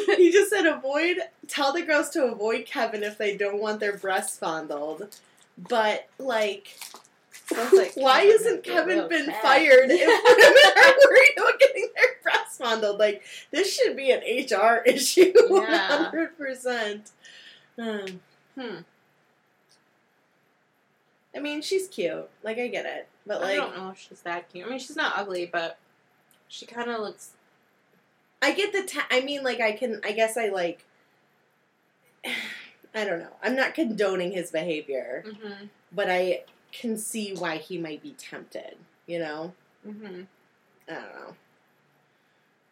[0.09, 3.79] said, he just said, avoid, tell the girls to avoid Kevin if they don't want
[3.81, 5.17] their breasts fondled.
[5.57, 6.77] But, like,
[7.73, 9.43] like why Kevin hasn't Kevin been fat.
[9.43, 12.99] fired if women are worried about getting their breasts fondled?
[12.99, 16.11] Like, this should be an HR issue, Yeah.
[16.13, 17.01] 100%.
[17.79, 18.07] Hmm.
[18.61, 18.77] Hmm.
[21.37, 22.29] I mean, she's cute.
[22.43, 23.09] Like, I get it.
[23.27, 23.53] But, like.
[23.53, 24.67] I don't know if she's that cute.
[24.67, 25.79] I mean, she's not ugly, but
[26.49, 27.33] she kind of looks.
[28.41, 28.83] I get the.
[28.85, 30.01] Ta- I mean, like I can.
[30.05, 30.85] I guess I like.
[32.95, 33.33] I don't know.
[33.43, 35.67] I'm not condoning his behavior, Mm-hmm.
[35.93, 38.77] but I can see why he might be tempted.
[39.07, 39.53] You know.
[39.87, 40.23] Mm-hmm.
[40.89, 41.35] I don't know.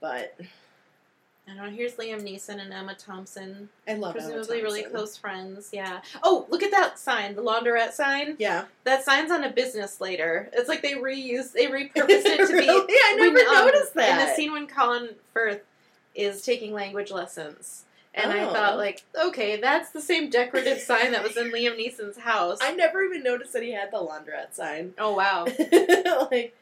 [0.01, 0.39] But
[1.49, 1.71] I don't know.
[1.71, 5.71] Here's Liam Neeson and Emma Thompson, I love Emma presumably really close friends.
[5.73, 6.01] Yeah.
[6.25, 8.35] Oh, look at that sign, the laundrette sign.
[8.39, 10.51] Yeah, That sign's on a business later.
[10.53, 12.53] It's like they reuse, they repurposed it to be.
[12.67, 12.95] really?
[12.95, 14.21] I never when, um, noticed that.
[14.21, 15.61] In the scene when Colin Firth
[16.17, 17.85] is taking language lessons.
[18.13, 18.53] And I Oh.
[18.53, 22.59] thought, like, okay, that's the same decorative sign that was in Liam Neeson's house.
[22.63, 24.95] I never even noticed that he had the laundrette sign.
[24.99, 25.45] oh, wow.
[26.33, 26.57] like,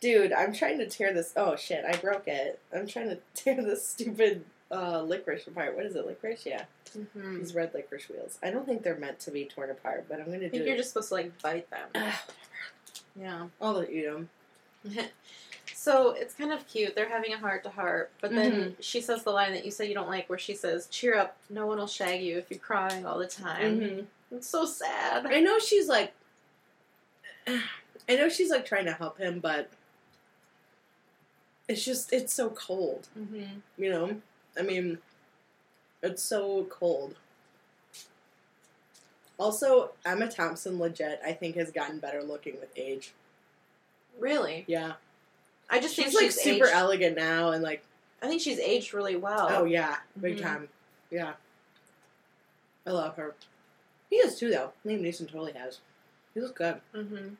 [0.00, 1.32] dude, I'm trying to tear this.
[1.36, 2.58] Oh shit, I broke it.
[2.74, 5.76] I'm trying to tear this stupid uh, licorice apart.
[5.76, 6.06] What is it?
[6.06, 6.44] Licorice?
[6.46, 6.64] Yeah,
[7.12, 8.38] hmm these red licorice wheels.
[8.42, 10.62] I don't think they're meant to be torn apart, but I'm gonna I do think
[10.62, 10.66] it.
[10.68, 11.88] you're just supposed to, like, bite them.
[11.94, 12.24] Ah,
[13.18, 13.46] Yeah.
[13.60, 14.28] I'll eat them.
[15.74, 16.94] so it's kind of cute.
[16.94, 18.70] They're having a heart to heart, but then Mm-hmm.
[18.80, 21.36] she says the line that you said you don't like, where she says, "Cheer up,
[21.50, 24.00] no one will shag you if you're crying all the time." Mm-hmm.
[24.36, 25.26] It's so sad.
[25.26, 26.12] I know she's like,
[27.46, 29.70] I know she's like trying to help him, but
[31.68, 33.08] it's just it's so cold.
[33.18, 33.58] Mm-hmm.
[33.78, 34.16] You know,
[34.58, 34.98] I mean,
[36.02, 37.14] it's so cold.
[39.38, 43.12] Also, Emma Thompson legit, I think, has gotten better looking with age.
[44.18, 44.94] Really, Yeah,
[45.68, 47.84] I just she's think like she's super aged, elegant now, and like,
[48.22, 49.48] I think she's aged really well.
[49.50, 50.42] oh yeah, big Mhm.
[50.42, 50.68] time.
[51.10, 51.34] Yeah,
[52.86, 53.34] I love her.
[54.08, 54.72] He is too, though.
[54.86, 55.80] Liam Neeson totally has.
[56.32, 56.80] He looks good.
[56.94, 57.34] Mm-hmm.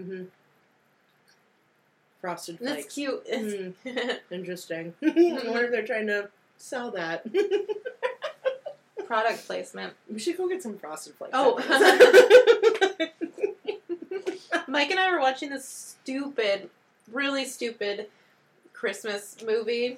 [0.00, 0.24] Mm-hmm.
[2.28, 3.26] Frosted That's cute.
[3.26, 3.72] Mm,
[4.30, 4.92] interesting.
[5.02, 5.06] I
[5.46, 7.24] wonder if they're trying to sell that.
[9.06, 9.94] Product placement.
[10.12, 11.32] we should go get some frosted flakes.
[11.32, 11.56] Oh.
[14.68, 16.68] Mike and I were watching this stupid,
[17.10, 18.08] really stupid
[18.74, 19.96] Christmas movie,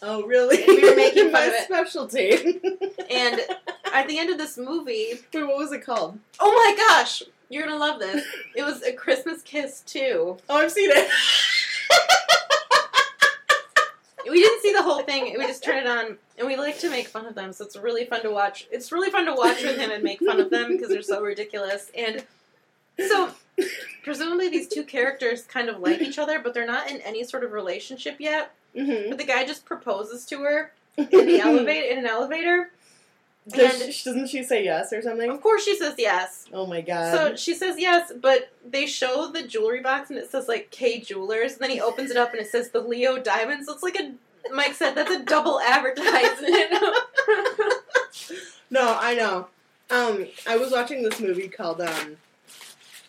[0.00, 0.64] oh, really?
[0.64, 1.64] And we were making fun My of it.
[1.64, 2.60] specialty.
[3.10, 3.40] and
[3.92, 6.18] at the end of this movie, Wait, what was it called?
[6.40, 8.24] oh my gosh, you're gonna love this.
[8.54, 10.38] It was a Christmas Kiss too.
[10.48, 11.08] Oh, I've seen it.
[14.38, 15.34] We didn't see the whole thing.
[15.36, 17.52] We just turned it on, and we like to make fun of them.
[17.52, 18.68] So it's really fun to watch.
[18.70, 21.20] It's really fun to watch with him and make fun of them because they're so
[21.20, 21.90] ridiculous.
[21.96, 22.24] And
[23.08, 23.30] so,
[24.04, 27.42] presumably, these two characters kind of like each other, but they're not in any sort
[27.42, 28.54] of relationship yet.
[28.76, 29.08] mm-hmm.
[29.08, 32.70] But the guy just proposes to her in the elevator in an elevator.
[33.48, 35.30] Does she, doesn't she say yes or something?
[35.30, 36.44] Of course, she says yes.
[36.52, 37.14] Oh my god.
[37.14, 41.00] So she says yes, but they show the jewelry box and it says like Kay
[41.00, 43.66] Jewelers, and then he opens it up and it says the Leo Diamonds.
[43.66, 44.12] So it's like a
[44.52, 46.72] Mike said that's a double advertisement.
[48.70, 49.48] no, I know.
[49.90, 52.16] Um, I was watching this movie called um,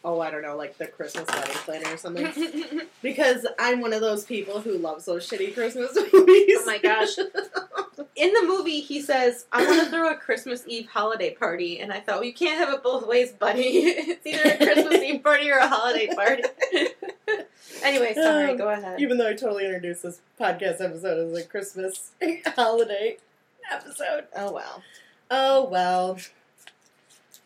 [0.04, 2.82] oh, I don't know, like the Christmas Wedding Planner or something.
[3.02, 6.58] Because I'm one of those people who loves those shitty Christmas movies.
[6.60, 7.18] Oh my gosh.
[7.18, 11.94] In the movie, he says, "I want to throw a Christmas Eve holiday party," and
[11.94, 13.62] I thought, well, you can't have it both ways, buddy.
[13.64, 16.44] it's either a Christmas Eve party or a holiday party.
[17.84, 18.52] anyway, sorry.
[18.52, 19.00] Um, go ahead.
[19.00, 22.12] Even though I totally introduced this podcast episode as a Christmas
[22.48, 23.16] holiday
[23.72, 24.26] episode.
[24.36, 24.84] Oh well.
[25.32, 26.18] Oh well.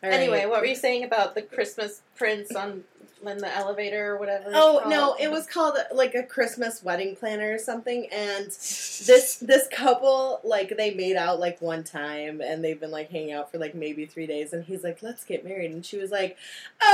[0.04, 0.20] All right.
[0.20, 2.84] Anyway, what were you saying about the Christmas prince on
[3.26, 4.50] in the elevator or whatever?
[4.52, 9.66] Oh no, it was called like a Christmas wedding planner or something, and this this
[9.68, 13.56] couple like they made out like one time, and they've been like hanging out for
[13.56, 16.36] like maybe three days, and he's like, "Let's get married," and she was like,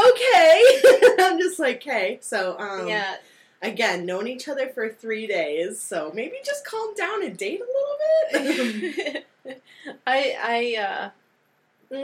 [0.07, 0.81] "Okay."
[1.19, 3.17] I'm just like, "Okay." So um, yeah.
[3.61, 8.39] again, known each other for three days, so maybe just calm down and date a
[8.45, 9.27] little bit.
[10.07, 11.11] I I uh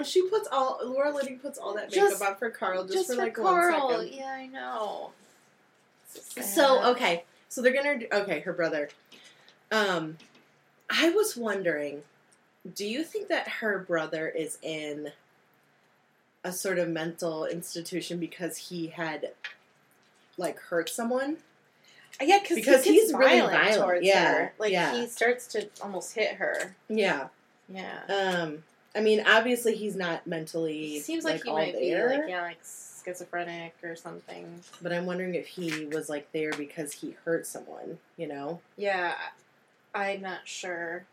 [0.02, 3.08] she puts all Laura Linney puts all that makeup Just- on for Carl just, just
[3.08, 3.88] for for like Carl.
[3.88, 4.18] one second.
[4.18, 5.10] Yeah, I know.
[6.42, 8.88] So okay, so they're gonna do, okay her brother.
[9.70, 10.18] Um,
[10.88, 12.02] I was wondering,
[12.74, 15.12] do you think that her brother is in
[16.44, 19.32] a sort of mental institution because he had
[20.36, 21.38] like hurt someone?
[22.20, 24.52] Yeah, cause Because he he's really violent, violent, towards yeah, her.
[24.58, 24.94] Like yeah.
[24.98, 26.74] he starts to almost hit her.
[26.88, 27.28] Yeah.
[27.68, 28.00] Yeah.
[28.08, 28.62] Um,
[28.96, 30.88] I mean, obviously he's not mentally.
[30.88, 32.58] He seems like, he all might there, be like yeah, like
[33.04, 34.60] schizophrenic or something.
[34.80, 37.98] But I'm wondering if he was like there because he hurt someone.
[38.16, 38.60] You know.
[38.76, 39.14] Yeah,
[39.94, 41.04] I'm not sure.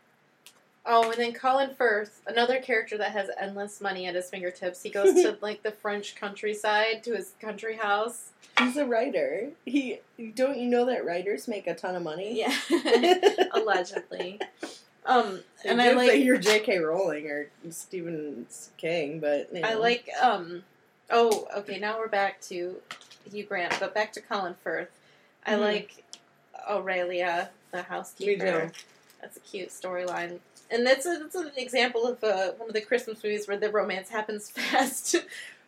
[0.86, 4.82] Oh, and then Colin Firth, another character that has endless money at his fingertips.
[4.82, 8.30] He goes to like the French countryside to his country house.
[8.58, 9.48] He's a writer.
[9.64, 10.00] He
[10.34, 12.38] don't you know that writers make a ton of money?
[12.38, 12.54] Yeah,
[13.54, 14.40] allegedly.
[15.06, 16.78] Um, and I like like you're J.K.
[16.78, 18.46] Rowling or Stephen
[18.78, 20.62] King, but you I like um
[21.10, 22.76] oh okay now we're back to
[23.30, 24.88] Hugh Grant but back to Colin Firth.
[25.46, 25.60] I Mhm.
[25.60, 26.04] like
[26.68, 28.68] Aurelia the housekeeper.
[28.68, 28.72] too.
[29.20, 30.38] That's a cute storyline.
[30.70, 33.68] And that's, a, that's an example of uh, one of the Christmas movies where the
[33.70, 35.14] romance happens fast.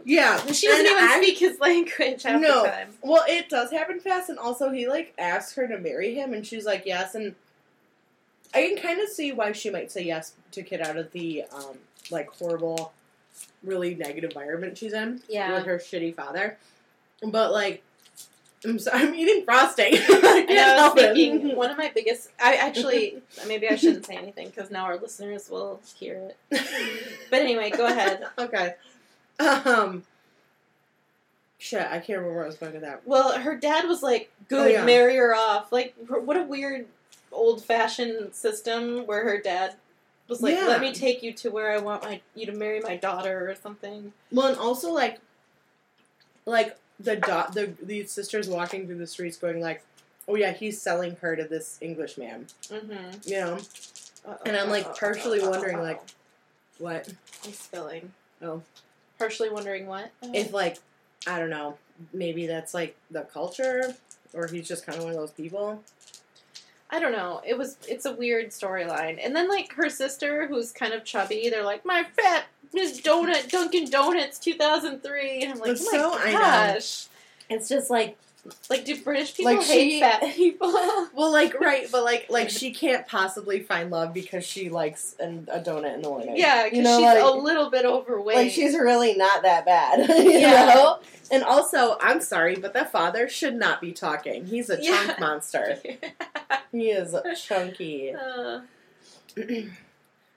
[0.05, 0.39] yeah.
[0.53, 2.63] she doesn't even I- speak his language half No.
[2.63, 2.89] the time.
[3.03, 6.47] Well, it does happen fast, and also he like asks her to marry him, and
[6.47, 7.35] she's like yes, and
[8.55, 11.45] I can kind of see why she might say yes to get out of the
[11.53, 11.79] um,
[12.11, 12.93] like horrible,
[13.63, 15.55] really negative environment she's in Yeah.
[15.55, 16.57] with her shitty father.
[17.23, 17.83] But like,
[18.65, 19.93] I'm sorry, I'm eating frosting.
[19.95, 22.31] I I was thinking one of my biggest.
[22.43, 23.19] I actually
[23.49, 26.69] maybe I shouldn't say anything because now our listeners will hear it.
[27.31, 28.25] But anyway, go ahead.
[28.39, 28.75] okay.
[29.41, 30.05] Um.
[31.59, 33.01] Shit, I can't remember what I was going with that.
[33.07, 34.85] Well, her dad was like, "Good, Oh, yeah.
[34.85, 36.87] marry her off." Like, what a weird
[37.37, 39.75] old-fashioned system where her dad
[40.29, 40.67] was like, Yeah.
[40.67, 43.55] "Let me take you to where I want my you to marry my daughter" or
[43.55, 44.13] something.
[44.33, 45.21] Well, and also like,
[46.47, 49.83] like the dot the these sisters walking through the streets, going like,
[50.27, 53.19] "Oh yeah, he's selling her to this English man," Mm-hmm.
[53.29, 53.59] you know.
[54.45, 56.01] And I'm, like, partially wondering, like,
[56.79, 57.09] What
[57.45, 58.13] I'm spilling.
[58.43, 58.61] Oh.
[59.19, 60.11] Partially wondering what.
[60.23, 60.79] if like
[61.29, 61.79] I don't know,
[62.13, 63.95] maybe that's like the culture,
[64.35, 65.83] or he's just kind of one of those people.
[66.91, 67.41] I don't know.
[67.45, 69.19] It was it's a weird storyline.
[69.23, 73.51] And then like her sister, who's kind of chubby, they're like, My fat Miss Donut
[73.51, 77.07] Dunkin' Donuts two thousand three and I'm like, oh so- my gosh.
[77.49, 78.17] It's just like
[78.71, 80.73] Like do British people Like, hate she- fat people?
[81.15, 85.49] well, like right, but like like she can't possibly find love because she likes an,
[85.53, 86.37] a donut in the morning.
[86.37, 88.37] yeah, because you know, she's like, a little bit overweight.
[88.37, 90.09] like she's really not that bad.
[90.25, 90.67] you Yeah.
[90.75, 90.99] know.
[91.31, 94.47] And also, I'm sorry, but that father should not be talking.
[94.47, 95.07] He's a Yeah.
[95.07, 95.79] chunk monster.
[96.73, 98.13] He is chunky.
[98.15, 98.61] Uh,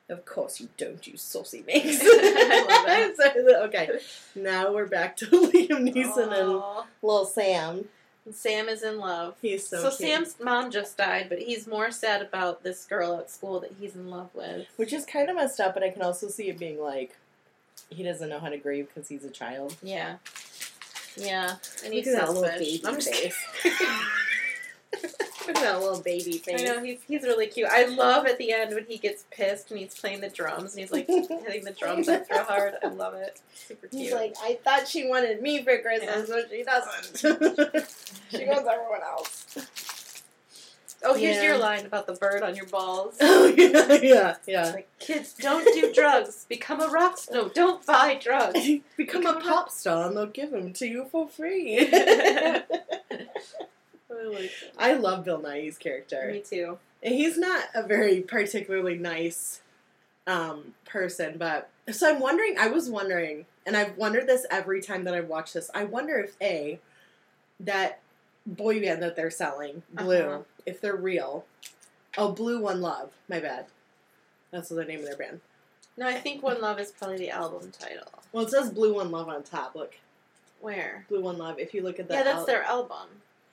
[0.10, 2.00] Of course, you don't use saucy mix.
[2.02, 3.90] I love So, okay,
[4.34, 6.64] now we're back to Liam Neeson and
[7.04, 7.86] little Sam.
[8.32, 9.36] Sam is in love.
[9.42, 10.10] He's so, So, cute.
[10.10, 13.96] Sam's mom just died, but he's more sad about this girl at school that he's
[13.96, 14.68] in love with.
[14.78, 17.16] which is kind of messed up, but I can also see it being like
[17.90, 19.76] he doesn't know how to grieve because he's a child.
[19.82, 20.18] Yeah.
[21.18, 21.56] Yeah.
[21.84, 22.60] And he's Look at that little selfish.
[22.82, 23.46] baby I'm just face.
[25.56, 26.64] That little baby I face.
[26.64, 27.68] know he's he's really cute.
[27.70, 30.82] I love at the end when he gets pissed and he's playing the drums and
[30.82, 32.76] he's like hitting the drums extra hard.
[32.84, 33.40] I love it.
[33.56, 34.02] Super cute.
[34.04, 37.18] He's like, I thought she wanted me for Christmas, but she doesn't.
[38.32, 40.24] she wants everyone else.
[41.04, 41.44] oh, here's Yeah.
[41.44, 43.16] your line about the bird on your balls.
[43.22, 44.72] Oh yeah, yeah, yeah.
[44.72, 46.46] Like kids don't do drugs.
[46.50, 47.36] Become a rock star.
[47.44, 48.60] No, don't buy drugs.
[48.98, 51.90] Become a pop star and they'll give them to you for free.
[54.12, 56.30] I like I love Bill Nighy's character.
[56.32, 56.78] Me too.
[57.04, 59.62] And he's not a very particularly nice
[60.28, 62.56] um, person, but so I'm wondering.
[62.60, 65.72] I was wondering, and I've wondered this every time that I've watched this.
[65.74, 66.80] I wonder if a
[67.60, 68.00] that
[68.46, 70.40] boy band that they're selling, Blue, Uh-huh.
[70.66, 71.46] if they're real.
[72.18, 73.12] Oh, Blue One Love.
[73.28, 73.66] My bad.
[74.52, 75.42] That's the name of their band.
[75.98, 78.08] No, I think One Love is probably the album title.
[78.32, 79.76] Well, it says Blue One Love on top.
[79.76, 79.96] Look,
[80.62, 81.06] Where?
[81.10, 81.60] Blue One Love.
[81.60, 83.08] If you look at that, yeah, that's their album.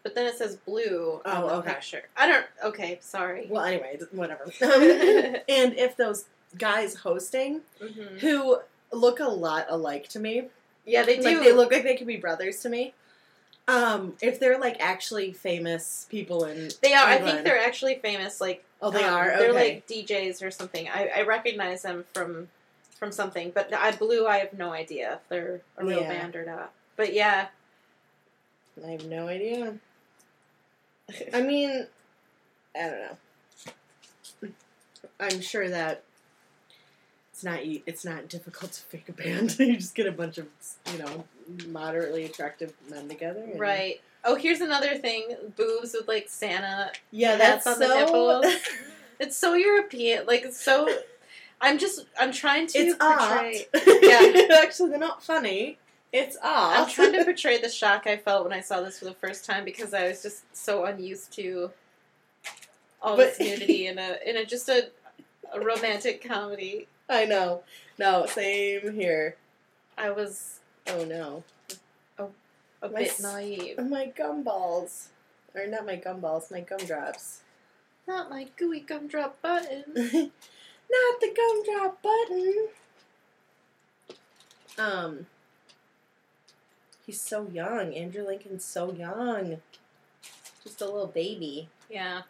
[0.06, 1.72] But then it says blue on Oh, the okay.
[1.74, 2.02] picture.
[2.16, 2.46] I don't.
[2.62, 3.48] Okay, sorry.
[3.50, 4.44] Well, anyway, whatever.
[4.60, 5.42] and
[5.74, 6.26] if those
[6.56, 8.20] guys hosting Mhm.
[8.20, 8.60] who
[8.92, 10.44] look a lot alike to me,
[10.84, 11.22] Yeah, they do.
[11.22, 12.94] like they look like they could be brothers to me.
[13.66, 17.04] Um, if they're like actually famous people in They are.
[17.08, 18.40] I think they're actually famous.
[18.40, 20.88] Like oh they um, are They're like DJs or something.
[20.88, 22.46] I, I recognize them from
[22.96, 24.24] from something, but I blue.
[24.28, 26.08] I have no idea if they're a real Yeah.
[26.10, 26.70] band or not.
[26.94, 27.48] But yeah,
[28.86, 29.74] I have no idea.
[31.32, 31.86] I mean,
[32.74, 32.98] I don't
[34.42, 34.50] know.
[35.18, 36.02] I'm sure that
[37.32, 39.56] it's not it's not difficult to fake a band.
[39.58, 40.46] you just get a bunch of
[40.92, 41.24] you know
[41.68, 43.40] moderately attractive men together.
[43.40, 44.00] and- right.
[44.24, 46.90] Oh, here's another thing: boobs with like Santa.
[47.12, 47.98] Yeah, that's on the so.
[48.04, 48.46] nipples.
[49.18, 50.26] It's so European.
[50.26, 50.86] Like it's so.
[51.58, 52.04] I'm just.
[52.20, 53.66] I'm trying to it's portray.
[53.74, 54.02] art.
[54.02, 54.58] Yeah.
[54.62, 55.78] Actually, they're not funny.
[56.16, 56.78] It's art.
[56.78, 59.44] I'm trying to portray the shock I felt when I saw this for the first
[59.44, 61.70] time because I was just so unused to
[63.02, 64.88] all this nudity in a in a just a,
[65.52, 66.88] a romantic comedy.
[67.10, 67.64] I know.
[67.98, 69.36] No, same here.
[69.98, 71.44] I was Oh no.
[72.18, 72.30] Oh
[72.80, 73.78] a My bit naive.
[73.78, 75.08] My gumballs.
[75.54, 77.42] Or not my gumballs, my gumdrops.
[78.08, 79.84] Not my gooey gumdrop button.
[79.94, 82.68] not the gumdrop button.
[84.78, 85.26] Um.
[87.06, 87.94] He's so young.
[87.94, 89.58] Andrew Lincoln's so young.
[90.64, 91.68] Just a little baby.
[91.88, 92.22] Yeah.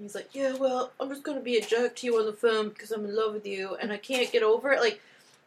[0.00, 2.70] He's like, yeah, well, I'm just gonna be a jerk to you on the phone
[2.70, 4.80] because I'm in love with you and I can't get over it.
[4.80, 5.00] Like,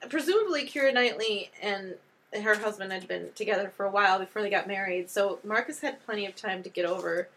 [0.09, 1.95] presumably, Keira Knightley and
[2.41, 6.05] her husband had been together for a while before they got married, so Marcus had
[6.05, 7.27] plenty of time to get over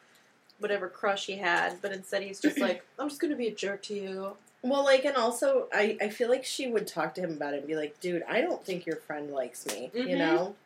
[0.59, 1.81] whatever crush he had.
[1.81, 4.37] But instead, he's just like, I'm just gonna be a jerk to you.
[4.63, 7.59] Well, like, and also, I, I feel like she would talk to him about it
[7.59, 9.91] and be like, dude, I don't think your friend likes me.
[9.95, 10.19] You Mhm.
[10.19, 10.57] know?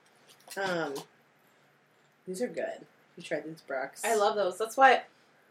[0.57, 0.95] Um,
[2.26, 2.86] these are good.
[3.16, 4.03] You tried these Brooks.
[4.05, 4.57] I love those.
[4.57, 5.03] That's why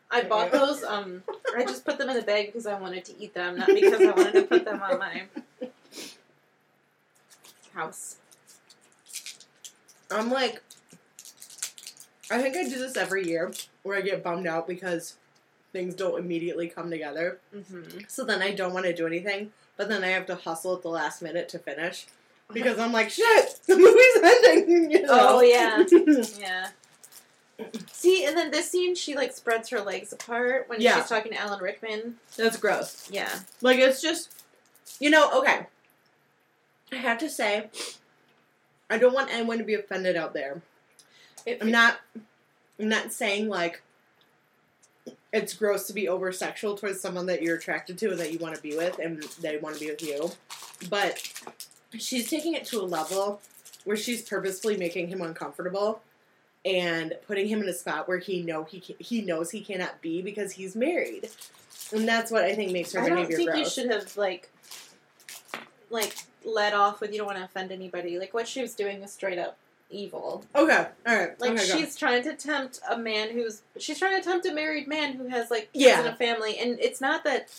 [0.10, 0.84] I bought those.
[0.84, 1.24] Um,
[1.56, 4.02] I just put them in a bag because I wanted to eat them, not because
[4.02, 5.24] I wanted to put them on my
[7.74, 8.16] house.
[10.10, 10.62] I'm like,
[12.30, 13.52] I think I do this every year
[13.84, 15.16] where I get bummed out because
[15.72, 17.40] things don't immediately come together.
[17.56, 18.02] Mm-hmm.
[18.08, 20.82] So then I don't want to do anything, but then I have to hustle at
[20.82, 22.08] the last minute to finish
[22.54, 24.92] because I'm like, shit, the movie's ending.
[24.92, 25.10] You know?
[25.12, 25.84] Oh, yeah.
[26.40, 26.68] Yeah.
[27.92, 30.96] See, and then this scene, she like spreads her legs apart when Yeah.
[30.98, 32.16] she's talking to Alan Rickman.
[32.36, 33.08] That's gross.
[33.12, 33.30] Yeah.
[33.62, 34.44] Like it's just,
[35.00, 35.68] you know, okay.
[36.92, 37.70] I have to say,
[38.90, 40.62] I don't want anyone to be offended out there.
[41.46, 42.00] It, I'm not.
[42.80, 43.84] I'm not saying like
[45.34, 48.40] it's gross to be over sexual towards someone that you're attracted to and that you
[48.40, 50.32] want to be with and they want to be with you,
[50.90, 51.32] but
[51.98, 53.42] she's taking it to a level
[53.86, 56.02] where she's purposefully making him uncomfortable
[56.66, 60.02] and putting him in a spot where he know he ca- he knows he cannot
[60.02, 61.30] be because he's married,
[61.92, 64.52] and that's what I think makes her I don't behavior think you should have like,
[65.90, 66.16] like
[66.46, 68.20] let off with you don't want to offend anybody.
[68.20, 69.58] Like what she was doing was straight up
[69.92, 70.44] evil.
[70.56, 71.40] Okay, all right.
[71.40, 74.88] Like okay, she's trying to tempt a man who's she's trying to tempt a married
[74.88, 76.00] man who has like kids Yeah.
[76.00, 77.50] and a family, and it's not that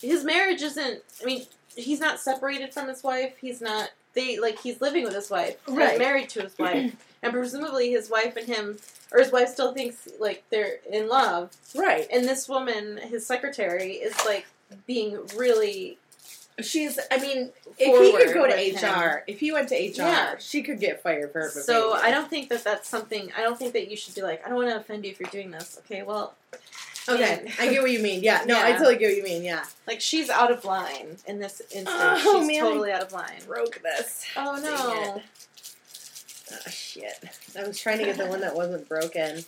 [0.00, 1.02] his marriage isn't.
[1.20, 3.34] I mean, he's not separated from his wife.
[3.40, 3.90] He's not.
[4.14, 5.98] They like he's living with his wife, Right.
[5.98, 8.78] married to his wife, and presumably his wife and him,
[9.12, 11.50] or his wife still thinks like they're in love.
[11.76, 12.08] right.
[12.12, 14.46] And this woman, his secretary, is like
[14.86, 15.98] being really
[16.62, 16.98] She's.
[17.10, 20.34] I mean, if he could go to HR, if he went to HR, Yeah.
[20.38, 21.92] she could get fired for So.
[21.94, 23.30] I don't think that that's something.
[23.36, 25.20] I don't think that you should be like, I don't want to offend you if
[25.20, 25.78] you're doing this.
[25.84, 26.34] Okay, well,
[27.08, 27.50] Okay.
[27.58, 28.22] I get what you mean.
[28.22, 29.42] Yeah, no, I totally get what you mean.
[29.42, 31.88] Yeah, like she's out of line in this instance.
[31.90, 33.40] Oh, she's man, totally out of line.
[33.46, 34.24] broke this.
[34.36, 35.22] Oh no!
[36.52, 37.14] Oh shit!
[37.58, 39.44] I was trying to get the one that wasn't broken.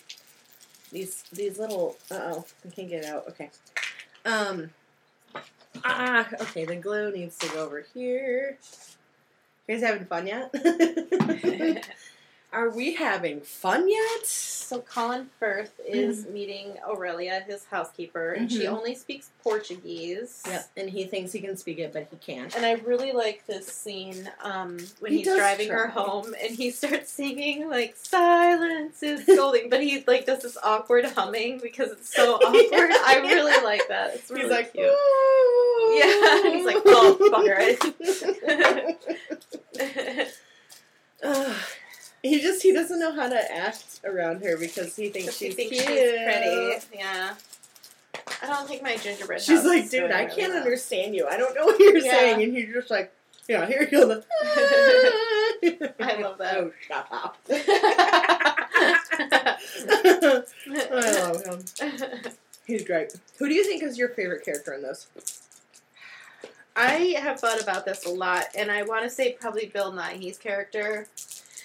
[0.91, 1.97] These these little.
[2.11, 3.29] Uh oh, I can't get it out.
[3.29, 3.51] Okay.
[4.25, 4.71] Um.
[5.85, 6.29] Ah.
[6.41, 8.59] Okay, the glue needs to go over here.
[9.69, 10.55] You guys having fun yet?
[12.53, 14.27] Are we having fun yet?
[14.27, 18.69] so Colin Firth is meeting Aurelia, his housekeeper, and she Mhm.
[18.79, 20.43] only speaks Portuguese.
[20.47, 22.55] Yep, and he thinks he can speak it, but he can't.
[22.57, 26.71] And I really like this scene um, when He he's driving her home and he
[26.81, 32.15] starts singing like "Silence is golden," but he like does this awkward humming because it's
[32.15, 32.91] so awkward.
[32.93, 34.15] I really like that.
[34.15, 34.87] It's really he's like, cute.
[34.87, 39.09] "Ooh." Yeah, he's like, "Oh, fucker."
[42.23, 45.55] He just he doesn't know how to act around her because he thinks she she's
[45.55, 45.87] thinks cute.
[45.87, 46.97] she's pretty.
[46.97, 47.35] Yeah.
[48.43, 49.41] I don't think my gingerbread.
[49.41, 51.27] She's like, dude, I really can't well." understand you.
[51.27, 52.13] I don't know what you're Yeah.
[52.13, 53.13] saying, and he's just like,
[53.49, 54.23] yeah, here you go.
[56.01, 56.57] I love that.
[56.59, 57.37] Oh, shut up.
[60.91, 61.65] I love him.
[62.67, 63.13] He's great.
[63.39, 65.09] Who do you think is your favorite character in this?
[66.77, 70.39] I have thought about this a lot, and I want to say probably Bill Nighy's
[70.39, 71.07] character.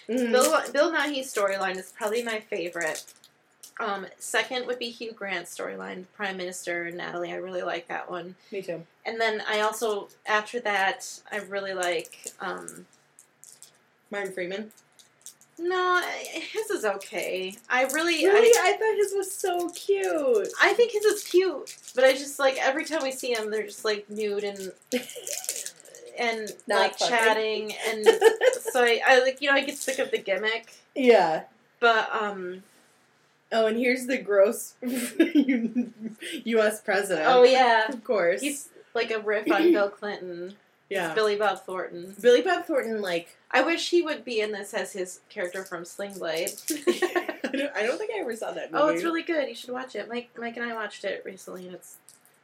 [0.10, 0.32] Mhm.
[0.32, 3.04] Bill Bill Nighy's storyline is probably my favorite.
[3.80, 7.32] Um, second would be Hugh Grant's storyline, Prime Minister and Natalie.
[7.32, 8.36] I really like that one.
[8.52, 8.86] Me too.
[9.06, 12.32] And then I also, after that, I really like.
[12.40, 12.88] Um,
[14.10, 14.72] Martin Freeman.
[15.60, 16.02] no,
[16.32, 17.54] his is okay.
[17.70, 20.48] I really, Really, I, I thought his was so cute.
[20.62, 23.66] I think his is cute, but I just like every time we see him, they're
[23.66, 24.72] just like nude and
[26.20, 28.06] and Not like chatting, and
[28.62, 30.74] so I, I like you know I get sick of the gimmick.
[30.96, 31.44] yeah.
[31.80, 32.64] But um,
[33.52, 34.74] Oh, and here's the gross
[36.44, 36.82] U.S.
[36.82, 37.28] president.
[37.28, 38.42] oh yeah, of course.
[38.42, 40.56] he's like a riff on Bill Clinton,
[40.90, 41.14] yeah.
[41.14, 42.16] Billy Bob Thornton.
[42.22, 45.86] Billy Bob Thornton, like I wish he would be in this as his character from
[45.86, 46.50] Sling Blade.
[46.72, 48.72] I don't, I don't think I ever saw that.
[48.72, 48.84] Movie.
[48.84, 49.48] oh, it's really good.
[49.48, 50.10] You should watch it.
[50.10, 51.98] Mike, Mike and I watched it recently, and it's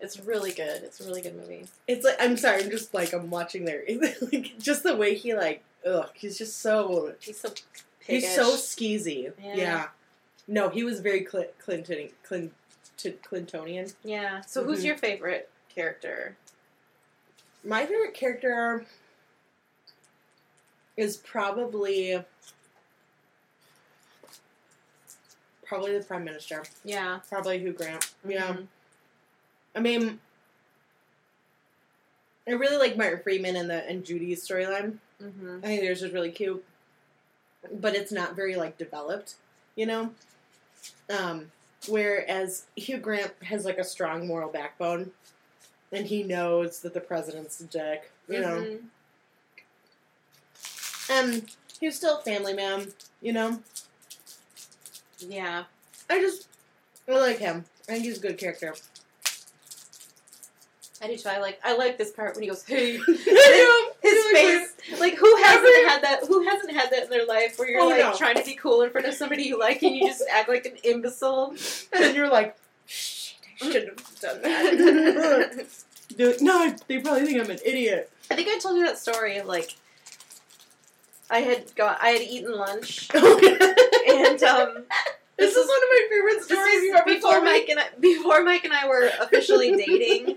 [0.04, 0.84] it's really good.
[0.84, 1.66] It's a really good movie.
[1.88, 2.62] It's like I'm sorry.
[2.64, 3.84] I'm just like I'm watching there.
[4.32, 5.64] like just the way he like.
[5.86, 7.14] Ugh, he's just so.
[7.20, 7.50] He's so
[8.06, 9.32] He's so skeezy.
[9.42, 9.56] Yeah.
[9.56, 9.88] Yeah.
[10.48, 12.52] No, he was very Cl- Clinton Clin-
[12.98, 13.94] Clintonian.
[14.04, 14.42] yeah.
[14.42, 14.86] So who's Mhm.
[14.86, 16.36] your favorite character?
[17.64, 18.86] My favorite character
[20.98, 22.24] is probably
[25.66, 26.64] probably the prime minister.
[26.84, 27.20] Yeah.
[27.30, 28.12] Probably Hugh Grant.
[28.28, 28.58] Yeah.
[29.76, 30.20] I mean,
[32.48, 34.98] I really like Martin Freeman and the and Judy's storyline.
[35.22, 35.60] Mhm.
[35.60, 36.64] I think theirs is really cute,
[37.72, 39.36] but it's not very like developed,
[39.76, 40.14] you know.
[41.10, 41.52] Um,
[41.88, 45.12] whereas Hugh Grant has like a strong moral backbone,
[45.92, 48.62] and he knows that the president's a dick, you know.
[48.62, 48.84] Mhm.
[51.10, 51.50] And
[51.80, 53.62] he's still a family man, you know.
[55.20, 55.66] Yeah.
[56.10, 56.48] I just
[57.08, 57.66] I like him.
[57.88, 58.76] I think he's a good character.
[61.04, 61.28] I do too.
[61.30, 63.18] I like I like this part when he goes, "Hey." His
[64.02, 66.20] His face, like who hasn't had that?
[66.28, 68.14] Who hasn't had that in their life where you're Oh, like no.
[68.16, 70.66] trying to be cool in front of somebody you like and you just act like
[70.66, 71.54] an imbecile?
[71.94, 75.68] And you're like, shit, I shouldn't have done that.
[76.18, 78.12] Like, no, they probably think I'm an idiot.
[78.30, 79.76] I think I told you that story of like
[81.30, 84.84] I had got I had eaten lunch and and um
[85.38, 87.42] this is one of my favorite stories before.
[87.42, 90.36] Mike and I before Mike and I were officially dating.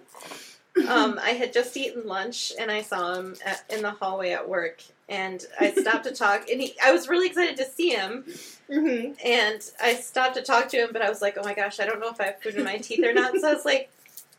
[0.88, 4.48] Um, I had just eaten lunch and I saw him at, in the hallway at
[4.48, 6.48] work, and I stopped to talk.
[6.50, 8.24] And he, I was really excited to see him,
[8.70, 11.80] hmm and I stopped to talk to him, but I was like, "Oh my gosh,
[11.80, 13.64] I don't know if I have food in my teeth or not." So I was
[13.64, 13.90] like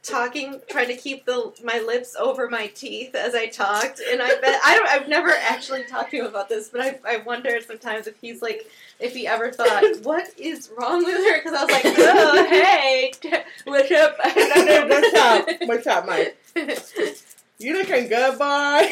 [0.07, 3.99] talking, trying to keep the my lips over my teeth as I talked.
[3.99, 4.87] And I bet I don't.
[4.89, 8.41] I've never actually talked to him about this, but I I wonder sometimes if he's
[8.41, 8.67] like.
[8.99, 11.37] If he ever thought, what is wrong with her?
[11.37, 13.11] Because I was like, oh, hey,
[13.65, 14.17] what's up?
[14.89, 15.47] What's up?
[15.67, 16.35] What's up, Mike?
[17.59, 18.87] You looking good, boy?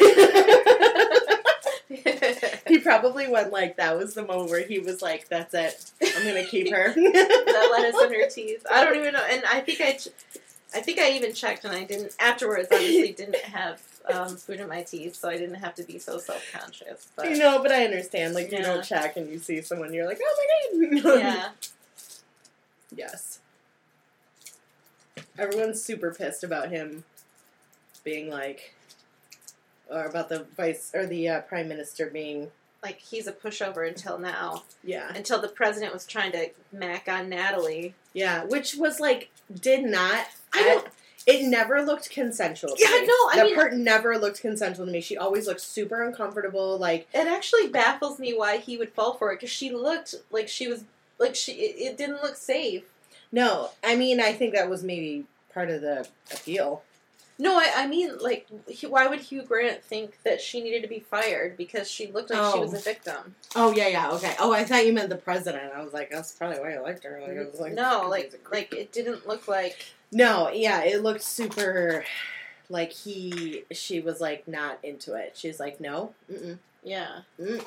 [2.66, 5.92] he probably went like that was the moment where he was like, "That's it.
[6.16, 8.66] I'm gonna keep her." the lettuce in her teeth.
[8.70, 9.24] I don't even know.
[9.30, 10.08] And I think I, ch-
[10.74, 12.12] I think I even checked, and I didn't.
[12.18, 13.80] Afterwards, obviously, didn't have
[14.12, 17.08] um, food in my teeth, so I didn't have to be so self conscious.
[17.16, 18.34] But You know, but I understand.
[18.34, 18.64] Like, you Yeah.
[18.74, 21.18] don't check and you see someone, you're like, oh my god.
[21.18, 21.48] yeah,
[22.94, 23.38] yes.
[25.38, 27.04] Everyone's super pissed about him
[28.04, 28.74] being like,
[29.90, 32.50] or about the vice or the uh, prime minister being,
[32.82, 34.62] like he's a pushover until now.
[34.84, 37.94] yeah, Until the president was trying to mac on Natalie.
[38.14, 40.26] yeah, which was like, did not.
[40.56, 40.86] I don't-
[41.26, 42.76] it never looked consensual.
[42.76, 43.06] To Yeah, me.
[43.06, 45.00] no, I that mean- part never looked consensual to me.
[45.00, 46.78] She always looked super uncomfortable.
[46.78, 50.48] Like, It actually baffles me why he would fall for it because she looked like
[50.48, 50.84] she was
[51.18, 51.52] like she.
[51.52, 52.84] It, it didn't look safe.
[53.32, 56.82] no, I mean, I think that was maybe part of the appeal.
[57.38, 60.88] No, I, I mean, like, he- why would Hugh Grant think that she needed to
[60.88, 62.62] be fired because she looked like she Oh.
[62.62, 63.34] was a victim?
[63.54, 64.34] Oh yeah, yeah, okay.
[64.40, 65.72] Oh, I thought you meant the president.
[65.74, 67.20] I was like, that's probably why I liked her.
[67.20, 68.72] Like, I was like, no, like, he's a creep.
[68.72, 69.84] like it didn't look like.
[70.12, 72.04] no, yeah, it looked super.
[72.68, 75.32] Like he, she was like not into it.
[75.36, 77.20] She's like, no, mm Yeah.
[77.40, 77.62] mm.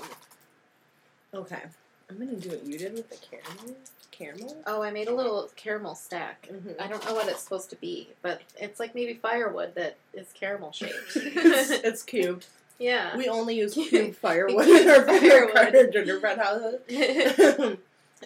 [1.34, 1.62] Okay,
[2.10, 3.76] I'm gonna do what you did with the caramel.
[4.20, 4.58] Caramel.
[4.68, 6.50] Oh, I made a little caramel stack.
[6.52, 6.76] Mhm.
[6.80, 10.28] I don't know what it's supposed to be, but it's like maybe firewood that is
[10.34, 11.16] caramel shaped.
[11.16, 12.46] it's, it's cubed.
[12.78, 13.16] yeah.
[13.18, 15.94] We only use cube firewood in our Firewood.
[15.94, 16.82] gingerbread houses.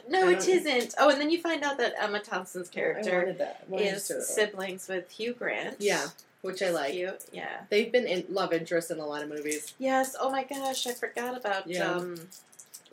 [0.10, 3.62] no, it don't- Oh, and then you find out that Emma Thompson's character wanted that.
[3.68, 5.76] I wanted is siblings with Hugh Grant.
[5.80, 6.08] Yeah,
[6.42, 6.94] which I like.
[6.94, 7.24] Cute.
[7.32, 7.62] Yeah.
[7.70, 9.74] They've been in love interest in a lot of movies.
[9.78, 10.16] Yes.
[10.20, 11.92] Oh my gosh, I forgot about Yeah.
[11.94, 12.16] um,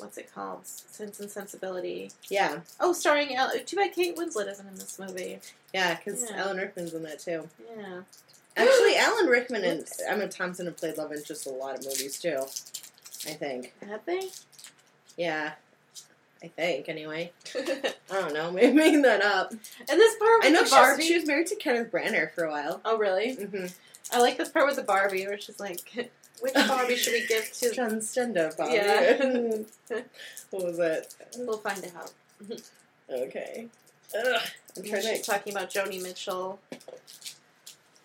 [0.01, 0.66] what's it called?
[0.66, 2.11] Sense and Sensibility.
[2.28, 5.38] Yeah, Oh, starring El- too bad Kate Winslet isn't in this movie.
[5.72, 6.36] yeah, because Yeah.
[6.42, 7.48] Alan Rickman's in that too.
[7.76, 8.01] Yeah.
[8.57, 12.38] Actually, Alan Rickman and Emma Thompson have played love in a lot of movies too.
[13.26, 13.74] I think.
[13.86, 14.30] Have they?
[15.16, 15.53] Yeah,
[16.42, 16.88] I think.
[16.88, 18.51] Anyway, I don't know.
[18.53, 19.51] Maybe making that up.
[19.53, 21.03] And this part with I know the she was, Barbie.
[21.05, 22.80] she was married to Kenneth Branagh for a while.
[22.84, 23.36] oh, really?
[23.36, 23.66] Mm-hmm.
[24.12, 26.11] I like this part with the Barbie where she's like,
[26.41, 27.66] which Barbie should we give to?
[27.70, 28.72] Transgender Bobby.
[28.74, 29.99] Yeah.
[30.51, 31.14] what was it?
[31.38, 32.12] We'll find it out.
[33.11, 33.68] Okay.
[34.16, 34.41] Ugh.
[34.76, 35.22] I'm trying to.
[35.22, 36.59] talking about Joni Mitchell.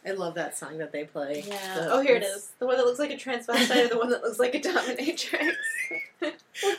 [0.08, 1.44] I love that song that they play.
[1.48, 1.76] Yeah.
[1.80, 2.52] The- oh, here it is.
[2.60, 5.54] The one that looks like a transvestite or the one that looks like a dominatrix.
[6.22, 6.32] I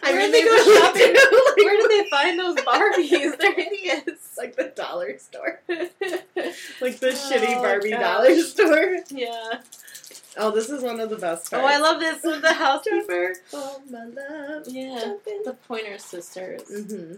[0.02, 1.12] Where mean, did they go shopping?
[1.12, 3.36] do, like, Where did they find those Barbies?
[3.38, 4.36] They're idiots.
[4.38, 8.00] like the dollar store, like the Oh, shitty Barbie gosh.
[8.00, 8.96] dollar store.
[9.10, 9.60] yeah.
[10.36, 11.64] Oh, this is one of the best Oh.
[11.64, 13.34] I love this with the housekeeper.
[13.52, 14.64] Oh my love.
[14.68, 15.14] Yeah.
[15.44, 16.62] The Pointer Sisters.
[16.62, 17.14] Mm-hmm.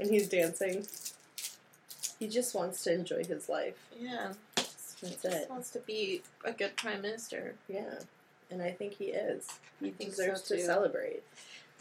[0.00, 0.86] And he's dancing.
[2.18, 3.76] He just wants to enjoy his life.
[3.98, 4.32] Yeah.
[4.56, 5.50] That's Just it.
[5.50, 7.54] wants to be a good prime minister.
[7.68, 7.98] Yeah.
[8.50, 9.48] And I think he is.
[9.80, 11.22] He I deserves so, to celebrate.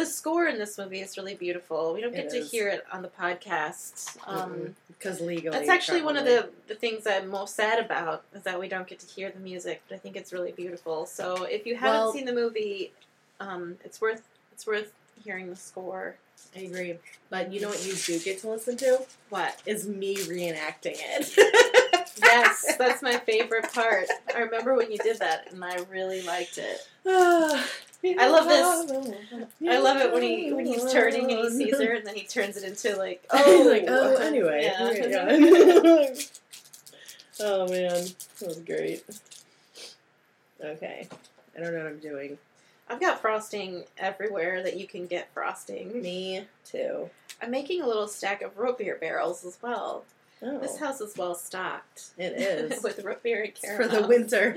[0.01, 1.93] The score in this movie is really beautiful.
[1.93, 2.49] We don't get It to is.
[2.49, 4.17] hear it on the podcast.
[4.25, 5.55] Um, Because legally.
[5.55, 8.87] That's actually one of the, the things I'm most sad about is that we don't
[8.87, 11.05] get to hear the music, but I think it's really beautiful.
[11.05, 12.93] So if you haven't Well- seen the movie,
[13.39, 14.91] um, it's worth it's worth
[15.23, 16.15] hearing the score.
[16.55, 16.97] I agree.
[17.29, 19.05] But you know what you do get to listen to?
[19.29, 19.61] What?
[19.67, 21.37] Is me reenacting it.
[22.21, 24.05] Yes, that's my favorite part.
[24.35, 26.87] I remember when you did that, and I really liked it.
[28.03, 29.47] I love this.
[29.69, 32.23] I love it when he when he's turning and he sees her, and then he
[32.23, 34.63] turns it into like Oh, like, oh, anyway.
[34.63, 36.13] yeah.
[37.43, 38.05] Oh, man.
[38.39, 39.03] That was great.
[40.63, 41.07] Okay.
[41.57, 42.37] I don't know what I'm doing.
[42.87, 46.01] I've got frosting everywhere that you can get frosting.
[46.03, 47.09] Me too.
[47.41, 50.03] I'm making a little stack of root beer barrels as well.
[50.43, 52.09] Oh, This house is well stocked.
[52.17, 53.89] it is with root beer and caramel.
[53.89, 54.55] for the winter.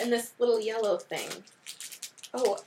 [0.00, 1.28] And this little yellow thing.
[2.32, 2.58] Oh,